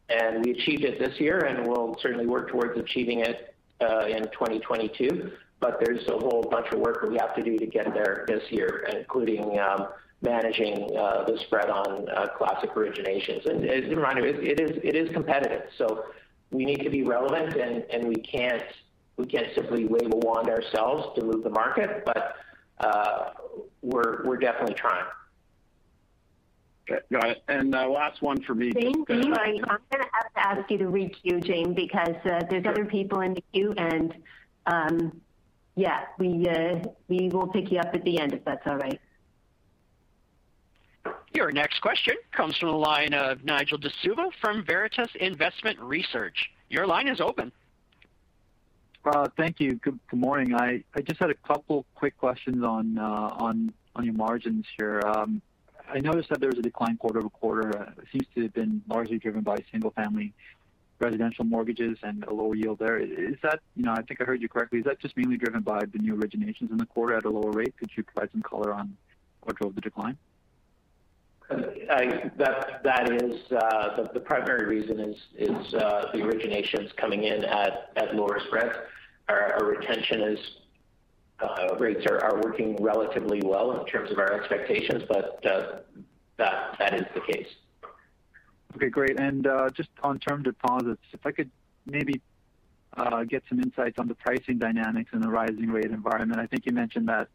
and 0.10 0.44
we 0.44 0.52
achieved 0.52 0.84
it 0.84 0.98
this 0.98 1.20
year, 1.20 1.46
and 1.46 1.68
we'll 1.68 1.96
certainly 2.02 2.26
work 2.26 2.50
towards 2.50 2.80
achieving 2.80 3.20
it 3.20 3.56
in 3.80 4.24
2022. 4.24 5.32
But 5.60 5.80
There's 5.80 6.06
a 6.10 6.18
whole 6.18 6.42
bunch 6.42 6.68
of 6.74 6.80
work 6.80 7.02
that 7.02 7.10
we 7.10 7.18
have 7.20 7.36
to 7.36 7.44
do 7.44 7.58
to 7.58 7.66
get 7.66 7.94
there 7.94 8.26
this 8.28 8.44
year, 8.52 8.86
including 8.94 9.60
um, 9.60 9.88
managing 10.24 10.98
uh, 10.98 11.26
the 11.26 11.38
spread 11.46 11.70
on 11.70 12.10
uh, 12.10 12.28
classic 12.38 12.74
originations. 12.74 13.46
And 13.46 13.70
as 13.70 13.92
a 13.92 13.96
reminder, 13.96 14.26
it 14.26 14.96
is 14.96 15.10
competitive, 15.14 15.64
so 15.78 16.06
we 16.52 16.66
need 16.66 16.82
to 16.84 16.90
be 16.90 17.04
relevant 17.04 17.56
and 17.56 18.08
we 18.08 18.16
can't 18.16 18.64
simply 19.56 19.86
wave 19.86 20.12
a 20.12 20.18
wand 20.18 20.50
ourselves 20.50 21.08
to 21.16 21.26
move 21.26 21.44
the 21.44 21.50
market. 21.50 22.04
But 22.06 22.36
uh 22.80 23.32
we're 23.82 24.38
definitely 24.38 24.76
trying. 24.76 25.06
Okay. 26.90 27.02
Got 27.12 27.30
it. 27.30 27.44
And 27.48 27.74
uh, 27.76 27.88
last 27.88 28.22
one 28.22 28.42
for 28.44 28.56
me. 28.56 28.72
Jaeme, 28.72 29.06
I'm 29.08 29.80
gonna 29.92 30.10
have 30.12 30.34
to 30.34 30.40
ask 30.40 30.72
you 30.72 30.78
to 30.80 30.88
re-queue, 30.88 31.40
Jaeme, 31.40 31.76
because 31.76 32.16
there's 32.50 32.66
other 32.66 32.86
people 32.86 33.22
in 33.22 33.34
the 33.34 33.44
queue 33.54 33.74
and 33.78 34.14
um, 34.66 35.22
yeah, 35.76 36.06
we 36.18 36.46
will 37.10 37.48
pick 37.48 37.72
you 37.72 37.80
up 37.80 37.94
at 37.94 38.04
the 38.04 38.20
end 38.20 38.34
if 38.34 38.44
that's 38.46 38.66
all 38.68 38.78
right. 38.78 39.00
Your 41.34 41.52
next 41.52 41.82
question 41.82 42.16
comes 42.32 42.56
from 42.58 42.70
the 42.70 42.78
line 42.78 43.14
of 43.16 43.44
Nigel 43.44 43.80
D'Souza 43.80 44.30
from 44.40 44.64
Veritas 44.64 45.10
Investment 45.20 45.80
Research. 45.80 46.52
Your 46.70 46.86
line 46.86 47.08
is 47.08 47.20
open. 47.20 47.52
Uh, 49.04 49.28
thank 49.36 49.60
you. 49.60 49.74
Good 49.74 50.00
morning. 50.14 50.54
I 50.54 50.84
just 51.04 51.20
had 51.20 51.32
a 51.32 51.36
couple 51.36 51.86
quick 51.96 52.16
questions 52.20 52.64
on 52.64 53.00
uh, 53.00 53.54
your 54.04 54.14
margins 54.14 54.66
here. 54.78 55.02
Um, 55.06 55.42
I 55.92 56.00
noticed 56.00 56.30
that 56.30 56.40
there 56.40 56.50
was 56.50 56.60
a 56.60 56.62
decline 56.62 56.98
quarter-over-quarter. 56.98 57.94
It 57.98 58.08
seems 58.12 58.28
to 58.36 58.44
have 58.44 58.54
been 58.54 58.84
largely 58.88 59.18
driven 59.18 59.42
by 59.42 59.58
single-family 59.72 60.34
residential 61.00 61.46
mortgages 61.46 61.98
and 62.04 62.24
a 62.26 62.34
lower 62.34 62.56
yield 62.56 62.78
there. 62.78 63.00
Is 63.00 63.38
that, 63.42 63.60
you 63.76 63.84
know, 63.84 63.92
I 63.92 64.04
think 64.04 64.22
I 64.22 64.24
heard 64.24 64.42
you 64.42 64.48
correctly. 64.48 64.80
Is 64.80 64.86
that 64.86 65.00
just 65.00 65.18
mainly 65.18 65.38
driven 65.38 65.62
by 65.62 65.80
the 65.86 65.98
new 65.98 66.16
originations 66.16 66.70
in 66.70 66.78
the 66.78 66.86
quarter 66.86 67.16
at 67.16 67.26
a 67.26 67.30
lower 67.30 67.52
rate? 67.52 67.76
Could 67.78 67.90
you 67.98 68.04
provide 68.04 68.32
some 68.32 68.44
color 68.44 68.72
on 68.72 68.96
what 69.42 69.58
drove 69.58 69.74
the 69.74 69.82
decline? 69.82 70.16
That 71.50 73.12
is 73.12 73.52
uh, 73.52 74.08
the 74.14 74.20
primary 74.20 74.66
reason 74.66 75.00
is 75.38 75.74
uh, 75.74 76.12
the 76.14 76.20
originations 76.20 76.96
coming 76.96 77.24
in 77.24 77.46
at 77.46 78.16
lower 78.16 78.40
spreads. 78.48 78.76
Our 79.30 79.64
retention 79.66 80.38
uh, 81.40 81.76
rates 81.80 82.06
are 82.08 82.42
working 82.44 82.78
relatively 82.82 83.42
well 83.44 83.80
in 83.80 83.86
terms 83.86 84.12
of 84.12 84.18
our 84.18 84.34
expectations, 84.34 85.04
but 85.08 85.42
that 85.44 86.94
is 86.94 87.06
the 87.14 87.22
case. 87.34 87.48
Okay, 88.76 88.90
great. 88.90 89.20
And 89.20 89.46
uh 89.46 89.70
just 89.70 89.90
on 90.02 90.18
term 90.20 90.42
deposits, 90.42 91.04
if 91.12 91.26
I 91.26 91.32
could 91.32 91.52
maybe 91.86 92.22
get 93.28 93.44
some 93.50 93.60
insights 93.60 93.98
on 94.00 94.08
the 94.08 94.16
pricing 94.16 94.58
dynamics 94.58 95.12
in 95.14 95.22
the 95.22 95.30
rising 95.30 95.70
rate 95.70 95.86
environment. 95.86 96.40
I 96.40 96.48
think 96.48 96.66
you 96.66 96.74
mentioned 96.74 97.08
that 97.08 97.30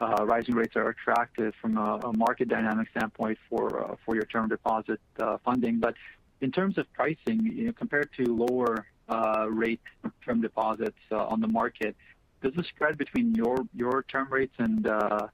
Uh, 0.00 0.24
rising 0.26 0.54
rates 0.54 0.74
are 0.76 0.88
attractive 0.88 1.54
from 1.60 1.78
a 1.78 2.12
market 2.16 2.48
dynamic 2.48 2.88
standpoint 2.90 3.38
for 3.48 3.92
uh, 3.92 4.12
your 4.12 4.24
term 4.24 4.48
deposit 4.48 5.00
uh, 5.20 5.38
funding. 5.44 5.78
But 5.78 5.94
in 6.40 6.50
terms 6.50 6.78
of 6.78 6.92
pricing, 6.92 7.72
compared 7.78 8.10
to 8.16 8.24
lower 8.34 8.86
rate 9.48 9.80
term 10.24 10.40
deposits 10.40 10.98
on 11.10 11.40
the 11.40 11.48
market, 11.48 11.96
does 12.42 12.52
the 12.54 12.64
spread 12.64 12.98
between 12.98 13.34
your 13.34 13.58
your 13.74 14.04
term 14.04 14.28
rates 14.30 14.54
and 14.58 14.86
uh 14.86 15.26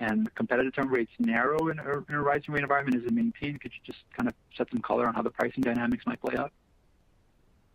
and 0.00 0.32
competitive 0.34 0.74
term 0.74 0.88
rates 0.88 1.10
narrow 1.18 1.68
in 1.68 1.78
a 1.78 2.20
rising 2.20 2.54
rate 2.54 2.62
environment? 2.62 2.96
Is 2.96 3.04
it 3.06 3.12
maintained? 3.12 3.60
Could 3.60 3.72
you 3.72 3.92
just 3.92 4.04
kind 4.16 4.28
of 4.28 4.34
shed 4.50 4.66
some 4.70 4.80
color 4.80 5.06
on 5.06 5.14
how 5.14 5.22
the 5.22 5.30
pricing 5.30 5.62
dynamics 5.62 6.04
might 6.06 6.20
play 6.20 6.36
out? 6.36 6.52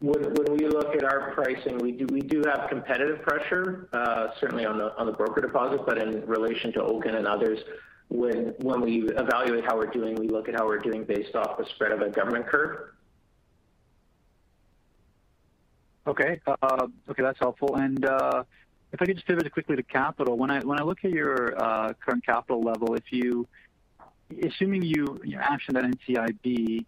When 0.02 0.34
we 0.58 0.66
look 0.68 0.95
at 0.95 1.04
our 1.04 1.34
pricing, 1.34 1.78
we 1.78 1.91
do 1.91 2.41
have 2.45 2.70
competitive 2.70 3.22
pressure, 3.22 3.89
uh, 3.91 4.28
certainly 4.39 4.66
on 4.66 4.78
the 4.78 5.12
broker 5.12 5.41
deposit, 5.41 5.82
but 5.86 5.97
in 5.97 6.26
relation 6.26 6.72
to 6.74 6.84
Oaken 6.84 7.16
and 7.16 7.28
others, 7.28 7.60
when 8.08 8.82
we 8.82 9.04
evaluate 9.10 9.66
how 9.66 9.78
we're 9.78 9.91
doing, 9.91 10.16
we 10.16 10.30
look 10.30 10.47
at 10.47 10.56
how 10.56 10.66
we're 10.66 10.80
doing 10.80 11.04
based 11.04 11.36
off 11.36 11.58
the 11.58 11.66
spread 11.76 11.91
of 11.91 12.02
a 12.02 12.10
government 12.10 12.47
curve. 12.47 12.91
Okay. 16.08 16.39
Uh, 16.47 16.56
uh, 16.62 16.88
okay, 17.10 17.22
that's 17.22 17.39
helpful. 17.39 17.76
And 17.76 18.04
uh 18.06 18.43
if 18.91 19.02
I 19.02 19.06
could 19.06 19.16
just 19.16 19.28
pivot 19.28 19.52
quickly 19.52 19.76
to 19.76 19.84
capital. 19.84 20.38
When 20.38 20.50
I 20.50 20.60
look 20.60 21.00
at 21.04 21.12
your 21.12 21.52
current 22.00 22.26
capital 22.26 22.62
level, 22.62 22.95
assuming 24.43 24.82
you 24.84 25.20
you 25.24 25.38
action 25.39 25.76
that 25.76 25.84
NCIB, 25.84 26.86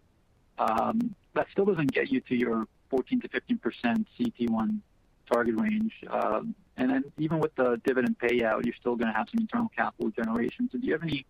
um, 0.58 1.14
that 1.34 1.46
still 1.52 1.64
doesn't 1.64 1.92
get 1.92 2.10
you 2.10 2.20
to 2.22 2.34
your 2.34 2.66
14%-15% 2.92 4.04
CET1 4.18 4.78
target 5.30 5.58
range. 5.58 5.92
Um 6.10 6.54
and 6.76 6.90
then 6.90 7.04
even 7.18 7.38
with 7.38 7.54
the 7.54 7.80
dividend 7.84 8.18
payout, 8.18 8.64
you're 8.64 8.74
still 8.74 8.96
gonna 8.96 9.12
have 9.12 9.28
some 9.30 9.40
internal 9.40 9.70
capital 9.76 10.10
generation. 10.10 10.68
So 10.72 10.78
do 10.78 10.86
you 10.86 10.92
have 10.92 11.02
any 11.02 11.26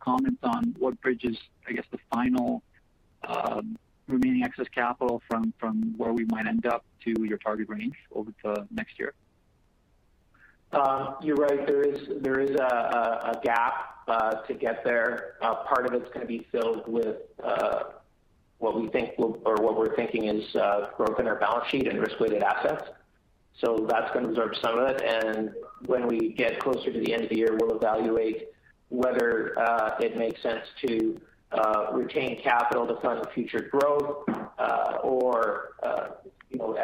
comments 0.00 0.40
on 0.42 0.74
what 0.78 1.00
bridges, 1.00 1.38
I 1.68 1.72
guess, 1.72 1.84
the 1.90 1.98
final 2.12 2.62
um, 3.26 3.78
remaining 4.08 4.42
excess 4.42 4.66
capital 4.74 5.22
from 5.28 5.54
where 5.96 6.12
we 6.12 6.24
might 6.26 6.46
end 6.46 6.66
up 6.66 6.84
to 7.04 7.14
your 7.24 7.38
target 7.38 7.68
range 7.68 7.94
over 8.14 8.32
the 8.42 8.66
next 8.70 8.98
year? 8.98 9.14
Uh, 10.72 11.14
you're 11.22 11.36
right. 11.36 11.66
There 11.66 11.82
is 12.40 12.56
a 12.56 13.40
gap 13.42 13.74
uh, 14.08 14.34
to 14.42 14.54
get 14.54 14.82
there. 14.84 15.34
Uh, 15.40 15.54
part 15.64 15.86
of 15.86 15.94
it's 15.94 16.10
gonna 16.12 16.26
be 16.26 16.46
filled 16.50 16.86
with 16.86 17.16
what 18.62 18.80
we 18.80 18.88
think 18.88 19.10
or 19.18 19.56
what 19.56 19.76
we're 19.76 19.94
thinking 19.96 20.26
is 20.26 20.54
uh, 20.54 20.86
growth 20.96 21.18
in 21.18 21.26
our 21.26 21.34
balance 21.34 21.68
sheet 21.68 21.88
and 21.88 21.98
risk-weighted 21.98 22.44
assets. 22.44 22.90
So 23.58 23.86
that's 23.90 24.12
gonna 24.14 24.28
absorb 24.28 24.54
some 24.62 24.78
of 24.78 24.88
it. 24.88 25.02
And 25.02 25.50
when 25.86 26.06
we 26.06 26.32
get 26.32 26.60
closer 26.60 26.92
to 26.92 27.00
the 27.00 27.12
end 27.12 27.24
of 27.24 27.30
the 27.30 27.36
year, 27.36 27.58
we'll 27.60 27.76
evaluate 27.76 28.50
whether 28.88 29.58
uh, 29.58 29.96
it 30.00 30.16
makes 30.16 30.40
sense 30.42 30.64
to 30.86 31.20
uh, 31.50 31.86
retain 31.92 32.40
capital 32.40 32.86
to 32.86 33.00
fund 33.00 33.26
future 33.34 33.68
growth, 33.70 34.28
or 35.02 35.72
you 36.50 36.58
know, 36.58 36.78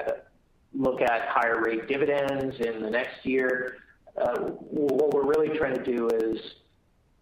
look 0.75 1.01
at 1.01 1.29
higher 1.29 1.63
rate 1.63 1.87
dividends 1.87 2.57
in 2.59 2.83
the 2.83 2.91
next 2.91 3.25
year. 3.25 3.79
What 4.15 5.15
we're 5.15 5.27
really 5.27 5.57
trying 5.57 5.77
to 5.77 5.85
do 5.85 6.09
is 6.09 6.41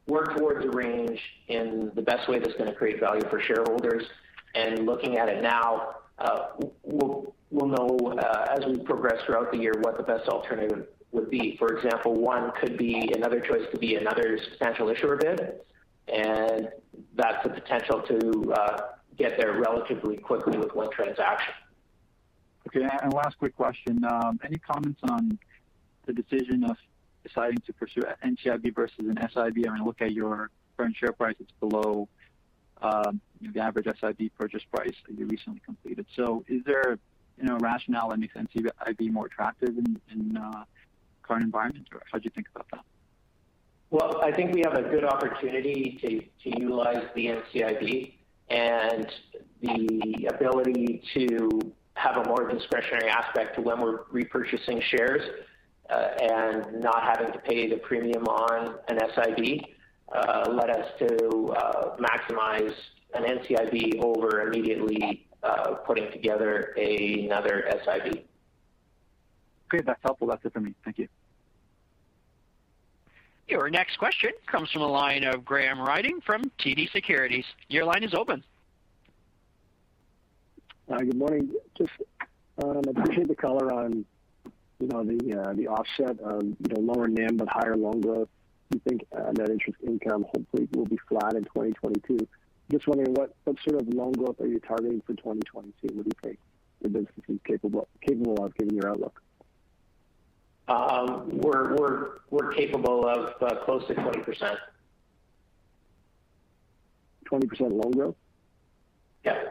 work 0.07 0.35
towards 0.37 0.65
a 0.65 0.71
range 0.71 1.21
in 1.49 1.93
the 1.95 2.03
best 2.03 2.27
way 2.29 2.39
that's 2.39 2.55
gonna 2.55 2.75
create 2.75 3.01
value 3.01 3.29
for 3.29 3.39
shareholders. 3.39 4.05
And 4.57 4.87
looking 4.87 5.19
at 5.19 5.29
it 5.29 5.43
now, 5.43 5.97
uh, 6.19 6.47
we'll 6.83 7.35
know 7.51 8.17
uh, 8.19 8.57
as 8.57 8.65
we 8.67 8.79
progress 8.79 9.23
throughout 9.27 9.53
the 9.53 9.59
year 9.59 9.75
what 9.83 9.97
the 9.97 10.03
best 10.03 10.29
alternative 10.29 10.87
would 11.13 11.31
be. 11.31 11.57
For 11.59 11.77
example, 11.77 12.15
one 12.15 12.53
could 12.61 12.77
be 12.77 13.13
another 13.15 13.41
choice 13.41 13.63
could 13.71 13.81
be 13.81 13.97
another 13.97 14.39
substantial 14.43 14.89
issuer 14.89 15.17
bid, 15.17 15.61
and 16.09 16.69
that's 17.15 17.43
the 17.45 17.51
potential 17.51 18.03
to 18.03 18.53
uh, 18.55 18.81
get 19.17 19.37
there 19.39 19.61
relatively 19.61 20.17
quickly 20.17 20.59
with 20.59 20.75
one 20.75 20.91
transaction. 20.91 21.55
Okay. 22.67 22.87
And 23.03 23.13
last 23.13 23.39
quick 23.39 23.55
question. 23.57 24.05
Um, 24.05 24.41
any 24.45 24.57
comments 24.57 25.01
on 25.05 25.39
the 26.07 26.13
decision 26.13 26.65
of 26.65 26.77
deciding 27.25 27.59
to 27.67 27.73
pursue 27.73 28.03
NCIB 28.25 28.75
versus 28.75 28.99
an 28.99 29.17
SIB? 29.33 29.67
I 29.69 29.75
mean, 29.75 29.85
look 29.85 30.03
at 30.03 30.13
your 30.13 30.51
current 30.77 30.97
share 30.97 31.13
price, 31.13 31.37
it's 31.41 31.53
below 31.61 32.09
Um, 32.83 33.21
the 33.41 33.61
average 33.61 33.87
SIB 34.01 34.31
purchase 34.39 34.63
price 34.75 34.95
that 35.09 35.19
you 35.19 35.27
recently 35.27 35.61
completed. 35.65 36.07
So 36.15 36.45
is 36.49 36.63
there, 36.65 36.99
you 37.39 37.45
know, 37.45 37.57
rationale 37.59 38.11
that 38.11 38.19
makes 38.19 38.35
NCIB 38.35 39.13
more 39.13 39.27
attractive 39.27 39.77
in 39.79 40.37
uh, 40.37 40.65
current 41.23 41.45
environment, 41.45 41.89
or 41.93 42.03
how'd 42.11 42.25
you 42.25 42.31
think 42.35 42.49
about 42.55 42.67
that? 42.73 42.85
Well, 43.91 44.21
I 44.23 44.33
think 44.33 44.55
we 44.55 44.63
have 44.65 44.75
a 44.75 44.83
good 44.83 45.05
opportunity 45.05 45.99
to 46.43 46.51
utilize 46.51 47.05
the 47.15 47.27
NCIB 47.27 48.15
and 48.51 49.07
the 49.61 50.29
ability 50.35 51.03
to 51.15 51.73
have 51.95 52.19
a 52.19 52.29
more 52.29 52.49
discretionary 52.49 53.09
aspect 53.09 53.57
to 53.57 53.63
when 53.63 53.81
we're 53.81 54.05
repurchasing 54.05 54.83
shares, 54.83 55.23
uh, 55.89 56.09
and 56.21 56.81
not 56.81 57.03
having 57.03 57.33
to 57.33 57.39
pay 57.39 57.69
the 57.69 57.77
premium 57.77 58.25
on 58.25 58.77
an 58.89 58.99
SIB, 59.15 59.63
Uh, 60.13 60.51
led 60.51 60.71
us 60.71 60.87
to 61.01 61.53
uh, 61.57 61.97
maximize 61.97 62.73
an 63.15 63.25
NCIB 63.25 64.01
over 64.01 64.43
immediately 64.43 65.27
uh, 65.43 65.75
putting 65.87 66.11
together 66.13 66.75
another 66.77 67.65
SIB. 67.85 68.25
Okay. 69.67 69.83
That's 69.85 70.01
helpful. 70.03 70.29
That's 70.29 70.45
it 70.45 70.53
for 70.53 70.61
me. 70.61 70.75
Thank 70.85 70.99
you. 70.99 71.09
Your 73.49 73.71
next 73.71 73.99
question 73.99 74.31
comes 74.47 74.71
from 74.71 74.83
the 74.83 74.89
line 74.89 75.23
of 75.25 75.45
Graham 75.45 75.79
Ryding 75.79 76.21
from 76.25 76.51
TD 76.59 76.91
Securities. 76.91 77.45
Your 77.69 77.85
line 77.85 78.03
is 78.03 78.13
open. 78.13 78.43
Good 80.89 81.17
morning. 81.17 81.53
Just 81.77 81.91
um, 82.63 82.83
appreciate 82.89 83.29
the 83.29 83.35
color 83.35 83.73
on, 83.73 84.05
you 84.81 84.89
know, 84.89 85.05
the 85.05 85.41
uh 85.41 85.53
the 85.53 85.69
offset 85.69 86.19
of, 86.21 86.43
you 86.43 86.69
know, 86.69 86.81
lower 86.81 87.09
NIM 87.09 87.37
but 87.37 87.49
higher 87.49 87.77
loan 87.77 88.01
growth. 88.01 88.29
You 88.73 88.81
think 88.89 89.07
net 89.13 89.51
interest 89.51 89.79
income 89.87 90.27
hopefully 90.35 90.69
will 90.73 90.87
be 90.87 90.99
flat 91.09 91.35
in 91.35 91.45
2022. 91.45 92.27
Just 92.71 92.87
wondering 92.89 93.15
what 93.15 93.35
what 93.45 93.57
sort 93.63 93.81
of 93.81 93.89
loan 93.95 94.13
growth 94.13 94.41
are 94.41 94.47
you 94.47 94.61
targeting 94.61 95.01
for 95.07 95.15
2022? 95.15 95.95
What 95.95 96.05
do 96.05 96.11
you 96.11 96.13
think 96.23 96.39
the 96.83 96.89
business 96.89 97.13
is 97.29 97.39
capable 97.45 97.89
capable 98.01 98.45
of 98.45 98.55
given 98.57 98.75
your 98.75 98.89
outlook? 98.89 99.23
Um 100.69 101.29
we're 101.39 101.77
we're 101.77 102.09
we're 102.31 102.53
capable 102.53 103.07
of 103.09 103.35
close 103.65 103.87
to 103.87 103.95
20%. 103.95 104.57
20% 107.31 107.61
loan 107.61 107.93
growth? 107.93 108.17
Yeah. 109.25 109.43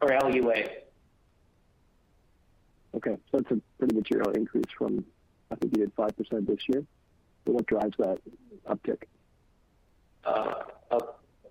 Or 0.00 0.08
LUA. 0.08 0.64
Okay. 2.94 3.16
So 3.30 3.38
that's 3.38 3.50
a 3.52 3.60
pretty 3.78 3.94
material 3.94 4.30
increase 4.32 4.64
from, 4.76 5.04
I 5.50 5.54
think 5.56 5.76
you 5.76 5.84
did 5.84 5.96
5% 5.96 6.46
this 6.46 6.58
year. 6.68 6.84
What 7.52 7.66
drives 7.66 7.96
that 7.98 8.18
uptick? 8.68 9.02
Uh, 10.24 10.64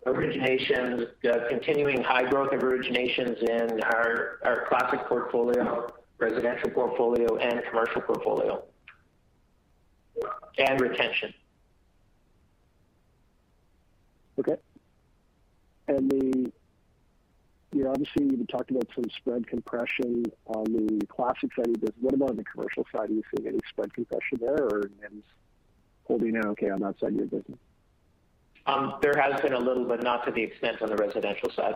originations, 0.05 1.07
uh, 1.29 1.49
continuing 1.49 2.03
high 2.03 2.29
growth 2.29 2.53
of 2.53 2.61
originations 2.61 3.41
in 3.43 3.81
our 3.83 4.65
classic 4.69 5.01
portfolio, 5.07 5.91
residential 6.17 6.69
portfolio, 6.69 7.37
and 7.37 7.61
commercial 7.69 8.01
portfolio. 8.01 8.63
And 10.57 10.81
retention. 10.81 11.33
Okay. 14.39 14.55
And 15.87 16.09
the 16.09 16.51
you 17.73 17.83
know, 17.83 17.91
obviously, 17.91 18.25
you've 18.25 18.47
talked 18.47 18.71
about 18.71 18.87
some 18.95 19.03
spread 19.15 19.45
compression 19.45 20.25
on 20.47 20.63
the 20.63 21.05
classic 21.07 21.51
side 21.55 21.67
of 21.67 21.73
the 21.73 21.79
business. 21.79 21.95
What 21.99 22.13
about 22.13 22.29
on 22.31 22.37
the 22.37 22.43
commercial 22.45 22.85
side? 22.91 23.09
Are 23.09 23.13
you 23.13 23.23
seeing 23.35 23.49
any 23.49 23.59
spread 23.69 23.93
compression 23.93 24.39
there 24.39 24.63
or 24.63 24.89
holding 26.08 26.38
out 26.38 26.45
okay 26.47 26.70
on 26.70 26.80
that 26.80 26.99
side 26.99 27.10
of 27.10 27.16
your 27.16 27.26
business? 27.26 27.60
Um, 28.66 28.95
there 29.01 29.14
has 29.18 29.39
been 29.41 29.53
a 29.53 29.60
little, 29.60 29.86
but 29.86 30.03
not 30.03 30.26
to 30.26 30.32
the 30.32 30.41
extent 30.41 30.82
on 30.82 30.89
the 30.89 30.95
residential 30.95 31.49
side. 31.51 31.76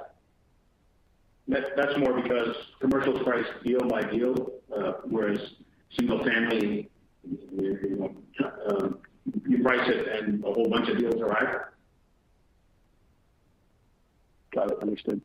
That's 1.48 1.98
more 1.98 2.14
because 2.22 2.56
commercial 2.80 3.18
is 3.18 3.24
priced 3.24 3.64
deal 3.64 3.82
by 3.88 4.04
deal, 4.04 4.52
uh, 4.76 4.94
whereas 5.06 5.40
single 5.98 6.24
family, 6.24 6.90
you 7.24 7.98
know, 8.00 8.16
um, 8.68 9.00
you 9.48 9.62
price 9.62 9.88
it 9.88 10.08
and 10.08 10.44
a 10.44 10.54
whole 10.54 10.70
bunch 10.70 10.90
of 10.90 10.98
deals 10.98 11.22
arrive. 11.22 11.62
Got 14.54 14.72
it. 14.72 14.78
Understood. 14.82 15.22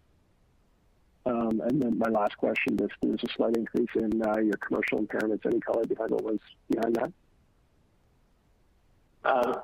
Um 1.25 1.61
and 1.61 1.83
then 1.83 1.99
my 1.99 2.09
last 2.09 2.37
question, 2.37 2.79
is 2.81 2.91
there's 3.03 3.23
a 3.25 3.33
slight 3.37 3.57
increase 3.57 3.89
in 3.97 4.23
uh, 4.23 4.39
your 4.39 4.57
commercial 4.59 5.01
impairments. 5.01 5.45
Any 5.45 5.61
color 5.61 5.85
behind 5.85 6.11
what 6.11 6.23
was 6.23 6.39
behind 6.71 6.95
that? 6.97 7.13
Uh, 9.27 9.61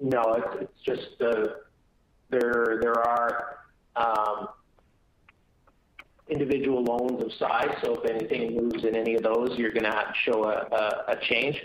no. 0.00 0.42
It's 0.60 0.80
just 0.84 1.18
there 1.18 2.98
are 3.06 3.60
um, 3.96 4.48
individual 6.28 6.84
loans 6.84 7.22
of 7.22 7.32
size, 7.38 7.74
so 7.82 7.94
if 7.94 8.10
anything 8.10 8.54
moves 8.54 8.84
in 8.84 8.94
any 8.94 9.14
of 9.14 9.22
those, 9.22 9.56
you're 9.58 9.72
gonna 9.72 10.12
show 10.24 10.44
a 10.44 11.16
change. 11.22 11.56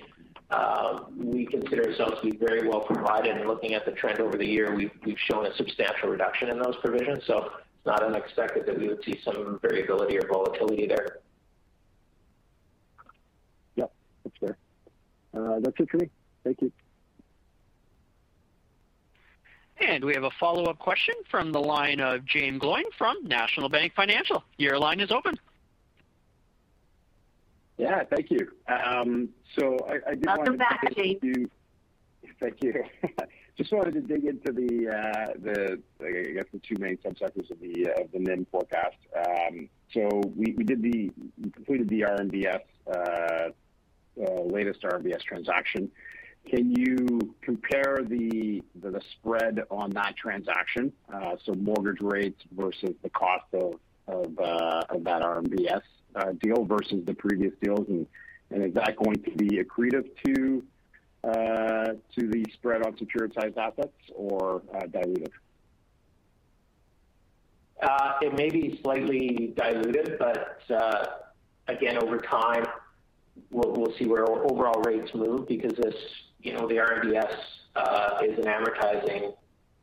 Uh, 0.50 1.06
we 1.18 1.46
consider 1.46 1.90
ourselves 1.90 2.16
to 2.22 2.30
be 2.30 2.38
very 2.38 2.68
well 2.68 2.82
provided, 2.82 3.36
and 3.36 3.48
looking 3.48 3.74
at 3.74 3.86
the 3.86 3.92
trend 3.92 4.20
over 4.20 4.38
the 4.38 4.46
year, 4.46 4.74
we've 4.76 4.92
shown 5.30 5.46
a 5.46 5.56
substantial 5.56 6.10
reduction 6.10 6.50
in 6.50 6.60
those 6.60 6.76
provisions. 6.82 7.24
So 7.26 7.46
it's 7.46 7.86
not 7.86 8.04
unexpected 8.04 8.66
that 8.68 8.80
we 8.80 8.88
would 8.88 9.04
see 9.04 9.20
some 9.26 9.60
variability 9.62 10.18
or 10.18 10.28
volatility 10.28 10.88
there. 10.88 11.18
Yep, 13.76 13.92
that's 14.24 14.38
fair. 14.40 14.58
Uh, 15.36 15.60
that's 15.60 15.80
it 15.80 15.90
for 15.90 15.98
me. 15.98 16.10
Thank 16.44 16.62
you. 16.62 16.72
And 19.73 19.73
we 20.04 20.14
have 20.14 20.24
a 20.24 20.32
follow-up 20.40 20.80
question 20.80 21.16
from 21.30 21.52
the 21.52 21.60
line 21.60 22.00
of 22.00 22.22
Jaeme 22.22 22.60
Gloyn 22.60 22.84
from 22.98 23.18
National 23.24 23.70
Bank 23.70 23.94
Financial. 23.96 24.44
Your 24.58 24.80
line 24.80 25.00
is 25.00 25.12
open. 25.12 25.36
Yeah, 27.78 28.04
thank 28.04 28.32
you. 28.32 28.48
Um, 28.68 29.30
so 29.58 29.78
I 30.08 30.16
did 30.16 30.26
want 30.26 30.46
to- 30.46 30.52
Welcome 30.52 30.58
back, 30.58 30.82
Jaeme. 30.96 31.50
Thank 32.40 32.64
you. 32.64 32.84
Just 33.58 33.72
wanted 33.72 33.94
to 33.94 34.02
dig 34.02 34.26
into 34.26 34.52
uh, 34.90 35.34
the, 35.42 35.80
I 36.02 36.32
guess, 36.34 36.46
the 36.52 36.60
two 36.60 36.76
main 36.80 36.98
subsectors 36.98 37.52
of 37.52 37.60
the 37.60 37.88
uh, 37.90 38.04
NIM 38.14 38.48
forecast. 38.52 38.96
Um, 39.16 39.70
so 39.94 40.22
we 40.36 40.52
did 40.52 40.82
the 40.82 41.12
we 41.42 41.50
completed 41.52 41.90
the 41.90 42.02
RMBS 42.02 42.62
uh, 42.92 43.50
latest 44.46 44.82
RMBS 44.82 45.22
transaction. 45.22 45.92
Can 46.50 46.72
you 46.72 47.36
compare 47.42 48.00
the 48.08 48.62
spread 49.12 49.62
on 49.72 49.90
that 49.92 50.16
transaction, 50.18 50.92
uh, 51.14 51.36
so 51.46 51.54
mortgage 51.54 52.02
rates 52.02 52.42
versus 52.52 52.94
the 53.02 53.10
cost 53.10 53.46
of 53.54 53.76
uh, 54.08 54.84
that 55.00 55.22
RMBS 55.22 55.82
uh, 56.16 56.34
deal 56.42 56.66
versus 56.66 57.06
the 57.06 57.14
previous 57.14 57.54
deals? 57.62 57.88
And 57.88 58.64
is 58.64 58.74
that 58.74 58.96
going 58.98 59.24
to 59.24 59.32
be 59.32 59.58
accretive 59.64 60.10
to 60.26 60.64
the 61.24 62.46
spread 62.54 62.86
on 62.86 62.94
securitized 62.98 63.58
assets 63.58 63.94
or 64.14 64.62
dilutive? 64.90 65.32
It 68.22 68.34
may 68.36 68.50
be 68.50 68.80
slightly 68.84 69.54
diluted, 69.56 70.18
but 70.20 70.62
again, 71.68 71.98
over 71.98 72.18
time, 72.18 72.66
we'll 73.52 73.94
see 73.98 74.06
where 74.06 74.30
overall 74.30 74.82
rates 74.82 75.12
move 75.14 75.48
because 75.48 75.74
this, 75.78 75.96
you 76.44 76.54
know, 76.54 76.68
the 76.68 76.76
RMBS 76.76 77.36
uh, 77.76 78.20
is 78.24 78.38
an 78.38 78.46
amortizing 78.46 79.34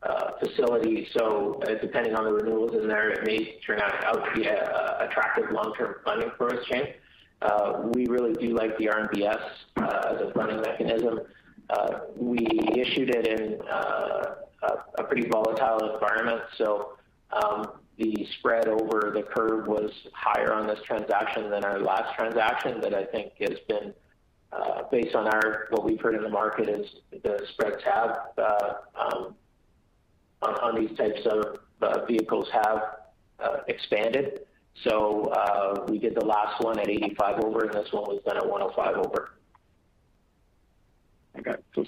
uh, 0.02 0.32
facility. 0.38 1.08
So 1.16 1.60
uh, 1.66 1.74
depending 1.80 2.14
on 2.14 2.24
the 2.24 2.32
renewals 2.32 2.74
in 2.74 2.86
there, 2.86 3.10
it 3.10 3.26
may 3.26 3.58
turn 3.66 3.80
out 3.80 4.24
to 4.24 4.32
be 4.34 4.46
attractive 4.46 5.50
long-term 5.50 5.96
funding 6.04 6.30
for 6.36 6.54
us, 6.54 6.64
Jaeme. 6.70 7.94
We 7.94 8.06
really 8.06 8.34
do 8.34 8.54
like 8.54 8.76
the 8.78 8.86
RMBS 8.86 9.42
as 9.78 10.20
a 10.20 10.32
funding 10.34 10.60
mechanism. 10.60 11.20
We 12.16 12.46
issued 12.76 13.10
it 13.14 13.26
in 13.26 13.60
a 14.98 15.04
pretty 15.04 15.28
volatile 15.28 15.94
environment, 15.94 16.42
so 16.56 16.92
um, 17.32 17.72
the 17.98 18.26
spread 18.38 18.68
over 18.68 19.12
the 19.14 19.22
curve 19.22 19.66
was 19.66 19.90
higher 20.12 20.52
on 20.52 20.66
this 20.66 20.78
transaction 20.86 21.50
than 21.50 21.64
our 21.64 21.78
last 21.78 22.14
transaction. 22.16 22.80
That 22.80 22.94
I 22.94 23.04
think 23.04 23.32
has 23.40 23.58
been 23.68 23.92
Uh, 24.52 24.82
based 24.90 25.14
on 25.14 25.26
what 25.70 25.84
we've 25.84 26.00
heard 26.00 26.16
in 26.16 26.22
the 26.22 26.28
market 26.28 26.68
is 26.68 26.86
the 27.22 27.40
spreads 27.52 27.82
have 27.84 28.30
uh, 28.36 28.72
um, 28.98 29.34
on 30.42 30.74
these 30.74 30.96
types 30.98 31.20
of 31.26 31.58
uh, 31.82 32.04
vehicles 32.04 32.48
have 32.52 32.82
expanded. 33.68 34.40
So 34.84 35.32
we 35.88 35.98
did 35.98 36.16
the 36.16 36.24
last 36.24 36.62
one 36.64 36.78
at 36.80 36.88
85 36.88 37.44
over, 37.44 37.64
and 37.66 37.74
this 37.74 37.92
one 37.92 38.04
was 38.04 38.20
done 38.24 38.36
at 38.36 38.46
105 38.46 39.06
over. 39.06 39.30
Okay. 41.38 41.54
So 41.74 41.84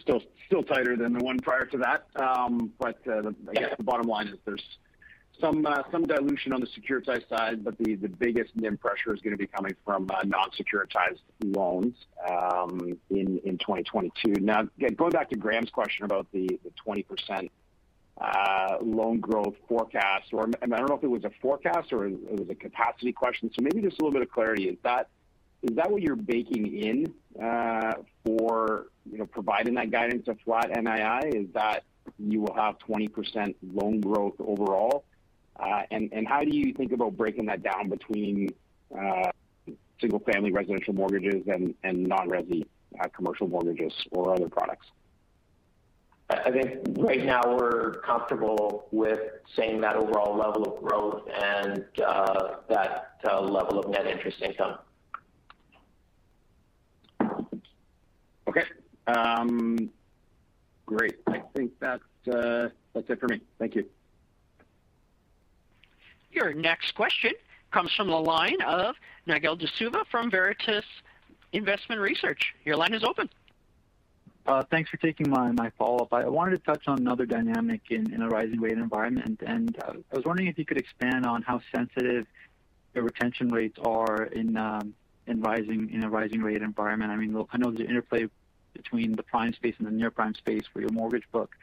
still 0.47 0.63
tighter 0.63 0.97
than 0.97 1.13
the 1.15 1.25
one 1.25 1.39
prior 1.39 1.67
to 1.67 1.79
that. 1.79 2.07
Um, 2.17 2.73
but 2.79 2.97
I 3.09 3.53
guess 3.55 3.75
the 3.77 3.83
bottom 3.83 4.07
line 4.07 4.29
is 4.29 4.39
there's 4.45 4.63
Uh, 5.43 5.83
some 5.91 6.05
dilution 6.05 6.53
on 6.53 6.61
the 6.61 6.69
securitized 6.69 7.29
side, 7.29 7.65
but 7.65 7.77
the 7.79 7.97
biggest 7.97 8.55
NIM 8.55 8.77
pressure 8.77 9.13
is 9.13 9.21
going 9.21 9.33
to 9.33 9.37
be 9.37 9.49
coming 9.49 9.75
from 9.85 10.09
uh, 10.09 10.23
non-securitized 10.25 11.19
loans 11.43 11.97
um, 12.31 12.97
in 13.11 13.59
2022. 13.59 14.41
Now, 14.41 14.69
going 14.97 15.11
back 15.11 15.31
to 15.31 15.37
Graham's 15.37 15.71
question 15.71 16.05
about 16.05 16.29
the 16.33 16.61
20% 16.87 17.51
uh, 18.21 18.77
loan 18.83 19.19
growth 19.19 19.55
forecast, 19.69 20.33
or 20.33 20.49
I 20.63 20.67
don't 20.67 20.89
know 20.89 20.97
if 20.97 21.03
it 21.03 21.09
was 21.09 21.25
a 21.25 21.33
forecast 21.41 21.93
or 21.93 22.07
it 22.07 22.39
was 22.39 22.49
a 22.49 22.55
capacity 22.55 23.13
question. 23.13 23.51
So 23.53 23.63
maybe 23.63 23.83
just 23.83 24.01
a 24.01 24.05
little 24.05 24.13
bit 24.13 24.23
of 24.23 24.31
clarity. 24.31 24.69
Is 24.69 24.77
that 24.85 25.09
is 25.63 25.75
that 25.77 25.91
what 25.91 26.03
you're 26.03 26.17
baking 26.17 26.77
in 26.77 27.15
for, 28.25 28.87
you 29.11 29.19
know, 29.19 29.27
providing 29.27 29.75
that 29.75 29.91
guidance 29.91 30.29
of 30.29 30.39
flat 30.45 30.71
NII? 30.71 31.35
Is 31.35 31.47
that 31.55 31.83
you 32.19 32.41
will 32.41 32.55
have 32.55 32.77
20% 32.89 33.55
loan 33.73 34.01
growth 34.01 34.35
overall? 34.41 35.05
Uh, 35.59 35.83
and 35.91 36.27
how 36.27 36.43
do 36.43 36.57
you 36.57 36.73
think 36.73 36.93
about 36.93 37.17
breaking 37.17 37.47
that 37.47 37.63
down 37.63 37.89
between 37.89 38.49
uh, 38.99 39.31
single-family 40.01 40.51
residential 40.51 40.95
mortgages 40.95 41.45
and 41.47 41.75
non-resi 41.85 42.67
uh, 43.01 43.09
commercial 43.09 43.47
mortgages 43.49 43.93
or 44.13 44.35
other 44.35 44.49
products? 44.49 44.87
I 46.31 46.51
think 46.51 46.79
right 46.99 47.25
now 47.25 47.43
we're 47.45 48.01
comfortable 48.01 48.87
with 48.91 49.21
saying 49.55 49.83
that 49.83 49.97
overall 49.97 50.37
level 50.37 50.65
of 50.65 50.83
growth 50.83 51.29
and 51.29 51.85
that 51.99 53.19
level 53.25 53.79
of 53.79 53.91
net 53.91 54.07
interest 54.07 54.41
income. 54.41 54.79
Okay. 58.49 58.65
Um, 59.07 59.91
great. 60.87 61.17
I 61.27 61.43
think 61.55 61.73
that's 61.81 62.03
it 62.27 63.21
for 63.21 63.29
me. 63.29 63.41
Thank 63.59 63.75
you. 63.75 63.85
Your 66.33 66.55
next 66.55 66.95
question 66.95 67.33
comes 67.71 67.93
from 67.95 68.09
the 68.09 68.21
line 68.21 68.61
of 68.63 68.95
Nigel 69.27 69.57
D'Souza 69.57 70.05
from 70.11 70.31
Veritas 70.31 70.85
Investment 71.53 72.01
Research. 72.01 72.55
Your 72.65 72.77
line 72.77 72.95
is 72.95 73.05
open. 73.05 73.29
Uh, 74.45 74.63
thanks 74.71 74.91
for 74.91 74.97
taking 74.97 75.31
my 75.31 75.71
follow-up. 75.79 76.13
I 76.13 76.27
wanted 76.27 76.53
to 76.53 76.59
touch 76.59 76.89
on 76.89 76.99
another 76.99 77.27
dynamic 77.27 77.83
in 77.91 78.21
a 78.21 78.29
rising 78.29 78.61
rate 78.61 78.73
environment, 78.73 79.41
and 79.47 79.77
uh, 79.85 79.93
I 80.13 80.17
was 80.17 80.25
wondering 80.25 80.49
if 80.49 80.59
you 80.59 80.65
could 80.65 80.79
expand 80.79 81.25
on 81.25 81.43
how 81.43 81.61
sensitive 81.75 82.27
the 82.95 83.03
retention 83.03 83.49
rates 83.49 83.79
are 83.85 84.29
um, 84.57 84.95
in 85.27 85.45
a 86.03 86.09
rising 86.11 86.43
rate 86.43 86.63
environment. 86.63 87.13
I 87.13 87.17
mean, 87.17 87.37
I 87.53 87.57
know 87.59 87.71
there's 87.71 87.81
an 87.81 87.87
interplay 87.87 88.27
between 88.73 89.13
the 89.13 89.23
prime 89.23 89.53
space 89.53 89.75
and 89.79 89.87
the 89.87 89.93
near-prime 89.93 90.35
space 90.35 90.65
for 90.73 90.81
your 90.81 90.91
mortgage 90.91 91.25
book. 91.31 91.55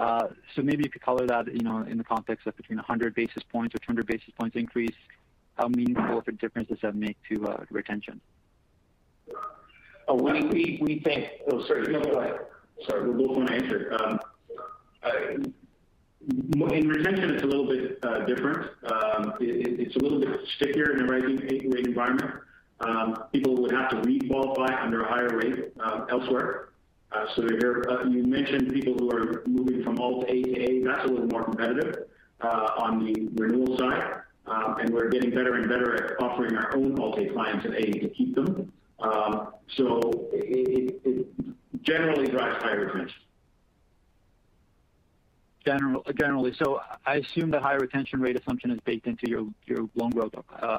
Uh, 0.00 0.28
so 0.56 0.62
maybe 0.62 0.82
you 0.82 0.88
could 0.88 1.02
color 1.02 1.26
that, 1.26 1.46
you 1.46 1.60
in 1.82 1.98
the 1.98 2.04
context 2.04 2.46
of 2.46 2.56
between 2.56 2.78
100 2.78 3.14
basis 3.14 3.42
points 3.52 3.74
or 3.74 3.78
200 3.78 4.06
basis 4.06 4.30
points 4.38 4.56
increase, 4.56 4.94
how 5.58 5.68
meaningful 5.68 6.18
of 6.18 6.26
a 6.26 6.32
difference 6.32 6.70
does 6.70 6.78
that 6.80 6.94
make 6.94 7.18
to 7.28 7.46
uh, 7.46 7.64
retention? 7.70 8.18
Oh, 10.08 10.14
we 10.14 11.02
think... 11.04 11.28
Oh, 11.52 11.62
sorry. 11.66 11.92
No, 11.92 12.00
go 12.00 12.18
ahead. 12.18 12.40
Sorry, 12.88 13.10
we 13.10 13.26
both 13.26 13.36
want 13.36 13.48
to 13.48 13.54
answer. 13.54 13.96
Um, 14.00 14.18
in 16.72 16.88
retention, 16.88 17.34
it's 17.34 17.42
a 17.42 17.46
little 17.46 17.66
bit 17.66 17.98
uh, 18.02 18.24
different. 18.24 18.70
Um, 18.90 19.34
it's 19.38 19.96
a 19.96 19.98
little 19.98 20.18
bit 20.18 20.40
stickier 20.56 20.96
in 20.96 21.02
a 21.02 21.04
rising 21.04 21.36
rate 21.36 21.86
environment. 21.86 22.30
Um, 22.80 23.24
people 23.32 23.54
would 23.60 23.72
have 23.72 23.90
to 23.90 23.96
requalify 23.96 24.82
under 24.82 25.02
a 25.02 25.08
higher 25.08 25.36
rate 25.36 25.74
elsewhere. 26.10 26.69
Uh, 27.12 27.26
so 27.34 27.42
here, 27.42 27.84
uh, 27.90 28.04
you 28.04 28.22
mentioned 28.22 28.72
people 28.72 28.94
who 28.94 29.10
are 29.10 29.42
moving 29.46 29.82
from 29.82 29.98
Alt-A 29.98 30.42
to 30.42 30.60
A. 30.62 30.84
That's 30.84 31.04
a 31.04 31.08
little 31.08 31.26
more 31.26 31.44
competitive 31.44 32.04
uh, 32.40 32.70
on 32.78 33.04
the 33.04 33.28
renewal 33.34 33.76
side. 33.78 34.22
Um, 34.46 34.76
and 34.78 34.90
we're 34.90 35.08
getting 35.08 35.30
better 35.30 35.54
and 35.54 35.68
better 35.68 35.94
at 35.94 36.22
offering 36.22 36.56
our 36.56 36.76
own 36.76 36.98
Alt-A 36.98 37.30
clients 37.32 37.64
an 37.66 37.74
A 37.74 37.82
to 37.82 38.08
keep 38.10 38.34
them. 38.34 38.72
Um, 39.00 39.48
so 39.76 40.28
it 40.32 41.26
generally 41.82 42.28
drives 42.28 42.62
higher 42.62 42.86
retention. 42.86 43.20
Generally. 45.64 46.54
So 46.54 46.80
I 47.06 47.16
assume 47.16 47.50
the 47.50 47.60
higher 47.60 47.78
retention 47.78 48.20
rate 48.20 48.38
assumption 48.38 48.70
is 48.70 48.80
baked 48.80 49.06
into 49.06 49.28
your 49.28 49.88
loan 49.94 50.10
growth 50.10 50.34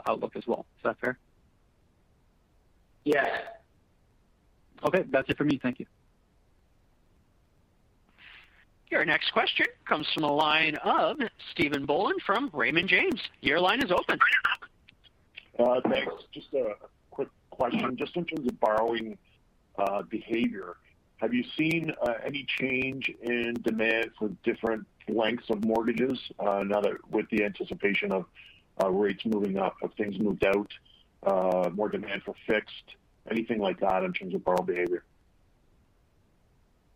outlook 0.07 0.35
as 0.35 0.47
well. 0.47 0.65
Is 0.77 0.83
that 0.83 0.99
fair? 0.99 1.17
Yes. 3.05 3.29
Okay. 4.83 5.03
That's 5.09 5.29
it 5.29 5.37
for 5.37 5.45
me. 5.45 5.59
Thank 5.61 5.79
you. 5.79 5.85
Your 8.91 9.05
next 9.05 9.31
question 9.31 9.67
comes 9.85 10.05
from 10.13 10.23
the 10.23 10.31
line 10.31 10.75
of 10.83 11.17
Stephen 11.51 11.85
Boland 11.85 12.21
from 12.25 12.49
Raymond 12.51 12.89
James. 12.89 13.21
Your 13.39 13.57
line 13.57 13.81
is 13.81 13.89
open. 13.89 14.19
Uh, 15.57 15.79
thanks. 15.89 16.13
Just 16.33 16.53
a 16.53 16.73
quick 17.09 17.29
question. 17.51 17.95
Just 17.95 18.17
in 18.17 18.25
terms 18.25 18.45
of 18.49 18.59
borrowing 18.59 19.17
uh, 19.77 20.01
behavior, 20.01 20.75
have 21.17 21.33
you 21.33 21.45
seen 21.57 21.93
uh, 22.01 22.15
any 22.25 22.45
change 22.59 23.09
in 23.21 23.53
demand 23.63 24.11
for 24.19 24.29
different 24.43 24.85
lengths 25.07 25.49
of 25.49 25.63
mortgages 25.63 26.19
now 26.41 26.81
that 26.81 26.97
with 27.09 27.29
the 27.29 27.45
anticipation 27.45 28.11
of 28.11 28.25
rates 28.89 29.23
moving 29.25 29.57
up? 29.57 29.75
Have 29.81 29.93
things 29.93 30.19
moved 30.19 30.45
out, 30.45 31.73
more 31.73 31.87
demand 31.87 32.23
for 32.23 32.35
fixed? 32.45 32.95
Anything 33.29 33.59
like 33.59 33.79
that 33.79 34.03
in 34.03 34.11
terms 34.11 34.33
of 34.33 34.43
borrower 34.43 34.65
behavior? 34.65 35.05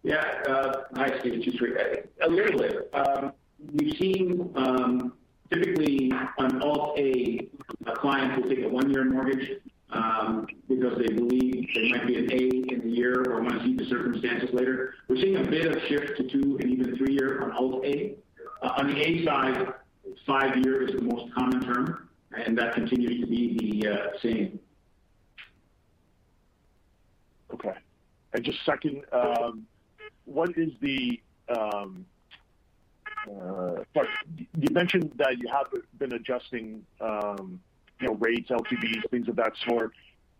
Yeah. 0.05 0.23
Uh, 0.47 0.83
hi, 0.93 1.19
Steve. 1.19 1.33
It's 1.33 1.47
Yousry. 1.47 2.05
A 2.21 2.29
little 2.29 2.59
bit. 2.59 2.91
Um, 2.93 3.33
we've 3.73 3.97
seen 3.97 4.51
um, 4.55 5.13
typically 5.51 6.11
on 6.37 6.61
Alt-A, 6.61 7.49
a 7.87 7.95
client 7.95 8.39
will 8.39 8.47
take 8.47 8.63
a 8.63 8.69
one-year 8.69 9.05
mortgage 9.05 9.61
um, 9.89 10.45
because 10.69 10.99
they 10.99 11.11
believe 11.11 11.67
there 11.73 11.89
might 11.89 12.05
be 12.05 12.17
an 12.19 12.31
A 12.31 12.71
in 12.71 12.81
the 12.83 12.89
year 12.89 13.23
or 13.27 13.41
want 13.41 13.57
to 13.57 13.65
see 13.65 13.75
the 13.75 13.85
circumstances 13.85 14.49
later. 14.53 14.93
We're 15.07 15.15
seeing 15.15 15.37
a 15.37 15.43
bit 15.49 15.75
of 15.75 15.81
shift 15.87 16.17
to 16.17 16.29
two 16.29 16.59
and 16.61 16.69
even 16.69 16.95
three-year 16.97 17.41
on 17.41 17.53
Alt-A. 17.53 18.13
Uh, 18.61 18.73
on 18.77 18.93
the 18.93 19.01
A 19.01 19.25
side, 19.25 19.73
five-year 20.27 20.87
is 20.87 20.95
the 20.97 21.01
most 21.01 21.33
common 21.33 21.61
term, 21.61 22.09
and 22.31 22.55
that 22.59 22.75
continues 22.75 23.21
to 23.21 23.25
be 23.25 23.81
the 23.81 23.89
uh, 23.89 24.07
same. 24.21 24.59
Okay. 27.51 27.73
And 28.33 28.45
just 28.45 28.59
second, 28.67 29.01
what 30.25 30.57
is 30.57 30.71
the 30.81 31.19
um, 31.49 32.05
uh, 33.27 33.83
you 34.59 34.69
mentioned 34.71 35.11
that 35.17 35.37
you 35.39 35.47
have 35.47 35.67
been 35.97 36.13
adjusting 36.13 36.85
um 37.01 37.59
you 37.99 38.07
know 38.07 38.15
rates, 38.15 38.49
LTVs, 38.49 39.09
things 39.09 39.27
of 39.27 39.35
that 39.37 39.53
sort. 39.67 39.93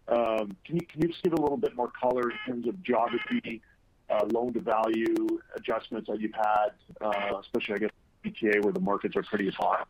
Um, 0.07 0.55
can 0.65 0.75
you 0.75 1.07
just 1.07 1.23
give 1.23 1.33
a 1.33 1.41
little 1.41 1.57
bit 1.57 1.75
more 1.75 1.91
color 1.99 2.29
in 2.29 2.37
terms 2.45 2.67
of 2.67 2.81
geography, 2.83 3.61
uh, 4.09 4.25
loan-to-value 4.31 5.27
adjustments 5.55 6.07
that 6.09 6.19
you've 6.19 6.35
had, 6.35 6.69
uh, 7.01 7.39
especially, 7.39 7.75
I 7.75 7.77
guess, 7.79 7.89
GTA, 8.23 8.63
where 8.63 8.73
the 8.73 8.79
markets 8.79 9.15
are 9.15 9.23
pretty 9.23 9.49
hot? 9.49 9.87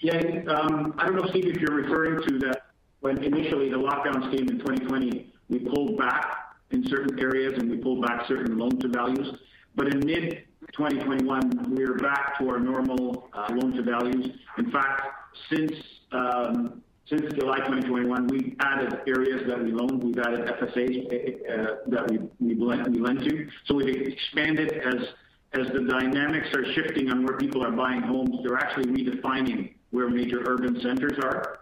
Yeah. 0.00 0.18
Um, 0.48 0.94
I 0.98 1.06
don't 1.06 1.16
know, 1.16 1.28
Steve, 1.30 1.46
if 1.46 1.56
you're 1.56 1.74
referring 1.76 2.26
to 2.26 2.38
that 2.46 2.66
when 3.00 3.22
initially 3.22 3.68
the 3.68 3.78
lockdowns 3.78 4.30
came 4.30 4.48
in 4.48 4.58
2020, 4.58 5.32
we 5.48 5.58
pulled 5.60 5.96
back 5.96 6.43
in 6.70 6.86
certain 6.88 7.18
areas, 7.18 7.54
and 7.58 7.70
we 7.70 7.76
pulled 7.76 8.02
back 8.02 8.26
certain 8.26 8.58
loan-to-values. 8.58 9.38
But 9.76 9.88
in 9.88 10.00
mid-2021, 10.00 11.68
we 11.68 11.84
are 11.84 11.94
back 11.94 12.38
to 12.38 12.48
our 12.48 12.60
normal 12.60 13.28
uh, 13.32 13.52
loan-to-values. 13.52 14.30
In 14.58 14.70
fact, 14.70 15.02
since 15.50 15.72
um, 16.12 16.82
July 17.06 17.58
2021, 17.58 18.26
we've 18.28 18.56
added 18.60 19.00
areas 19.06 19.42
that 19.46 19.62
we 19.62 19.72
loan. 19.72 20.00
We've 20.00 20.18
added 20.18 20.46
FSAs 20.46 21.12
eh, 21.12 21.30
eh, 21.48 21.52
uh, 21.52 21.66
that 21.88 22.10
we 22.10 22.54
lend 22.98 23.24
to. 23.24 23.48
So 23.66 23.74
we've 23.74 23.94
expanded 23.94 24.72
as 24.72 25.66
the 25.72 25.86
dynamics 25.88 26.48
are 26.54 26.64
shifting 26.72 27.10
on 27.10 27.24
where 27.24 27.36
people 27.36 27.62
are 27.62 27.70
buying 27.70 28.00
homes. 28.00 28.36
They're 28.42 28.56
actually 28.56 28.86
redefining 28.86 29.74
where 29.90 30.08
major 30.08 30.42
urban 30.46 30.80
centers 30.80 31.18
are. 31.22 31.60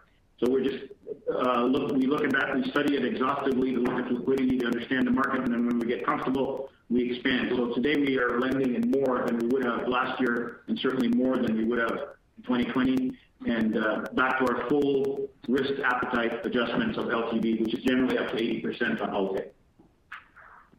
We 0.50 0.90
uh, 1.32 1.62
look 1.64 1.92
we 1.92 2.06
look 2.06 2.24
at 2.24 2.32
that, 2.32 2.54
we 2.54 2.68
study 2.70 2.96
it 2.96 3.04
exhaustively 3.04 3.72
to 3.72 3.80
look 3.80 4.04
at 4.04 4.12
liquidity 4.12 4.58
to 4.58 4.66
understand 4.66 5.06
the 5.06 5.12
market, 5.12 5.40
and 5.40 5.52
then 5.52 5.66
when 5.66 5.78
we 5.78 5.86
get 5.86 6.04
comfortable, 6.04 6.70
we 6.90 7.12
expand. 7.12 7.52
So 7.54 7.72
today 7.74 7.96
we 7.96 8.18
are 8.18 8.40
lending 8.40 8.74
in 8.74 8.90
more 8.90 9.24
than 9.24 9.38
we 9.38 9.46
would 9.48 9.64
have 9.64 9.86
last 9.86 10.20
year 10.20 10.62
and 10.66 10.78
certainly 10.78 11.08
more 11.08 11.38
than 11.38 11.56
we 11.56 11.64
would 11.64 11.78
have 11.78 11.92
in 11.92 12.42
2020 12.42 13.18
and 13.46 13.76
uh, 13.76 14.04
back 14.14 14.38
to 14.38 14.46
our 14.46 14.68
full 14.68 15.28
risk 15.48 15.72
appetite 15.84 16.44
adjustments 16.44 16.96
of 16.98 17.06
LTV, 17.06 17.62
which 17.62 17.74
is 17.74 17.82
generally 17.84 18.18
up 18.18 18.30
to 18.30 18.36
80% 18.36 19.02
on 19.02 19.10
Alt-A. 19.10 19.44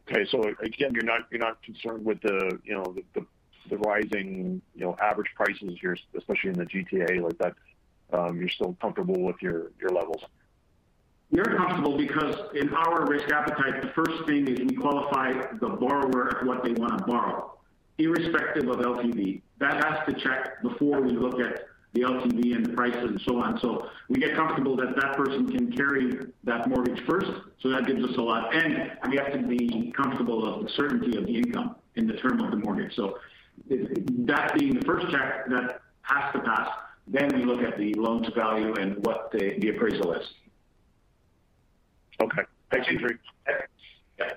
Okay. 0.09 0.25
So 0.29 0.43
again, 0.61 0.93
you're 0.93 1.03
not 1.03 1.63
concerned 1.63 2.05
with 2.05 2.21
the 2.21 2.59
you 2.63 2.73
know 2.73 2.95
the 3.69 3.77
rising 3.77 4.61
you 4.75 4.85
know 4.85 4.95
average 5.01 5.29
prices 5.35 5.77
here, 5.79 5.97
especially 6.17 6.49
in 6.49 6.57
the 6.57 6.65
GTA 6.65 7.21
like 7.21 7.37
that. 7.39 7.55
Um, 8.13 8.39
you're 8.39 8.49
still 8.49 8.77
comfortable 8.79 9.21
with 9.21 9.41
your 9.41 9.71
levels? 9.89 10.23
We 11.31 11.39
are 11.39 11.55
comfortable 11.57 11.97
because 11.97 12.35
in 12.53 12.71
our 12.75 13.07
risk 13.07 13.31
appetite, 13.31 13.81
the 13.81 13.89
first 13.95 14.23
thing 14.27 14.47
is 14.47 14.59
we 14.59 14.75
qualify 14.75 15.33
the 15.59 15.69
borrower 15.69 16.37
at 16.37 16.45
what 16.45 16.63
they 16.63 16.73
want 16.73 16.99
to 16.99 17.05
borrow, 17.05 17.57
irrespective 17.97 18.69
of 18.69 18.77
LTV. 18.77 19.41
That 19.57 19.83
has 19.83 20.05
to 20.07 20.21
check 20.21 20.61
before 20.61 21.01
we 21.01 21.09
look 21.13 21.39
at 21.39 21.61
the 21.93 22.01
LTV 22.01 22.55
and 22.55 22.65
the 22.65 22.73
prices 22.73 23.03
and 23.03 23.21
so 23.21 23.41
on. 23.41 23.59
So 23.61 23.89
we 24.09 24.19
get 24.19 24.35
comfortable 24.35 24.75
that 24.77 24.95
that 24.95 25.17
person 25.17 25.49
can 25.49 25.71
carry 25.71 26.19
that 26.43 26.69
mortgage 26.69 27.03
first. 27.07 27.31
so 27.59 27.69
That 27.69 27.87
gives 27.87 28.03
us 28.03 28.15
a 28.17 28.21
lot. 28.21 28.53
And 28.55 28.91
we 29.09 29.17
have 29.17 29.31
to 29.33 29.39
be 29.39 29.91
comfortable 29.95 30.47
of 30.47 30.63
the 30.63 30.69
certainty 30.69 31.17
of 31.17 31.25
the 31.25 31.35
income 31.35 31.77
in 31.95 32.05
the 32.05 32.13
term 32.13 32.41
of 32.41 32.51
the 32.51 32.57
mortgage. 32.57 32.95
So 32.95 33.17
that 33.69 34.53
being 34.57 34.75
the 34.75 34.85
first 34.85 35.09
check 35.09 35.47
that 35.49 35.81
has 36.03 36.33
to 36.33 36.39
pass, 36.41 36.69
then 37.07 37.29
we 37.35 37.43
look 37.43 37.61
at 37.61 37.77
the 37.77 37.93
loan-to-value 37.95 38.75
and 38.75 38.97
what 39.05 39.31
the 39.31 39.69
appraisal 39.69 40.13
is. 40.13 40.25
Okay. 42.21 42.41
Thanks, 42.71 42.87
Yousry. 42.87 43.17
Yeah. 44.19 44.35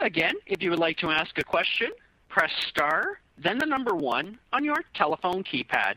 Again, 0.00 0.34
if 0.46 0.62
you 0.62 0.70
would 0.70 0.78
like 0.78 0.98
to 0.98 1.10
ask 1.10 1.38
a 1.38 1.44
question, 1.44 1.90
press 2.28 2.50
star, 2.68 3.20
then 3.38 3.58
the 3.58 3.66
number 3.66 3.94
one 3.94 4.38
on 4.52 4.64
your 4.64 4.84
telephone 4.94 5.42
keypad. 5.42 5.94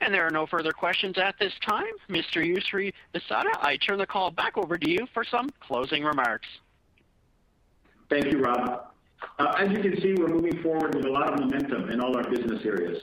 And 0.00 0.12
there 0.12 0.26
are 0.26 0.30
no 0.30 0.46
further 0.46 0.72
questions 0.72 1.16
at 1.18 1.36
this 1.38 1.52
time. 1.64 1.84
Mr. 2.08 2.44
Yousry 2.44 2.92
Bissada, 3.14 3.50
I 3.60 3.76
turn 3.78 3.98
the 3.98 4.06
call 4.06 4.30
back 4.30 4.58
over 4.58 4.76
to 4.76 4.90
you 4.90 5.06
for 5.14 5.24
some 5.24 5.48
closing 5.60 6.04
remarks. 6.04 6.46
Thank 8.10 8.26
you, 8.30 8.38
Rob. 8.38 8.92
Uh, 9.38 9.54
as 9.58 9.70
you 9.70 9.78
can 9.78 10.00
see, 10.00 10.14
we're 10.14 10.28
moving 10.28 10.62
forward 10.62 10.94
with 10.94 11.06
a 11.06 11.10
lot 11.10 11.32
of 11.32 11.40
momentum 11.40 11.90
in 11.90 12.00
all 12.00 12.16
our 12.16 12.28
business 12.28 12.64
areas. 12.64 13.02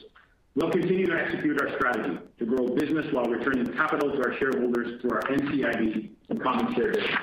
We'll 0.55 0.69
continue 0.69 1.07
to 1.07 1.15
execute 1.15 1.59
our 1.59 1.75
strategy 1.75 2.19
to 2.37 2.45
grow 2.45 2.67
business 2.67 3.11
while 3.11 3.25
returning 3.25 3.65
capital 3.73 4.11
to 4.11 4.17
our 4.23 4.37
shareholders 4.37 5.01
through 5.01 5.11
our 5.11 5.21
NCIB 5.23 6.09
and 6.29 6.43
common 6.43 6.75
share 6.75 6.91
dividends. 6.91 7.19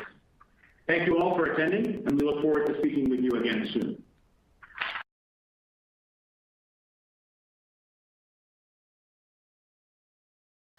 Thank 0.89 1.07
you 1.07 1.19
all 1.19 1.37
for 1.37 1.53
attending, 1.53 2.03
and 2.07 2.21
we 2.21 2.27
look 2.27 2.43
forward 2.43 2.67
to 2.67 2.79
speaking 2.79 3.09
with 3.09 3.21
you 3.21 3.31
again 3.31 3.69
soon. 3.73 4.03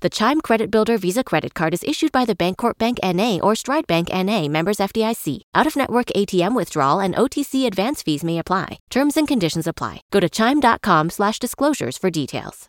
The 0.00 0.08
Chime 0.08 0.40
Credit 0.40 0.70
Builder 0.70 0.96
Visa 0.96 1.24
Credit 1.24 1.54
Card 1.54 1.74
is 1.74 1.82
issued 1.82 2.12
by 2.12 2.24
the 2.24 2.36
Bancorp 2.36 2.78
Bank 2.78 2.98
N.A. 3.02 3.40
or 3.40 3.56
Stride 3.56 3.88
Bank 3.88 4.06
N.A. 4.12 4.48
members 4.48 4.76
FDIC. 4.76 5.40
Out-of-network 5.56 6.06
ATM 6.14 6.54
withdrawal 6.54 7.00
and 7.00 7.16
OTC 7.16 7.66
advance 7.66 8.00
fees 8.04 8.22
may 8.22 8.38
apply. 8.38 8.78
Terms 8.90 9.16
and 9.16 9.26
conditions 9.26 9.66
apply. 9.66 10.02
Go 10.12 10.20
to 10.20 10.28
chime.com/disclosures 10.28 11.98
for 11.98 12.10
details. 12.10 12.68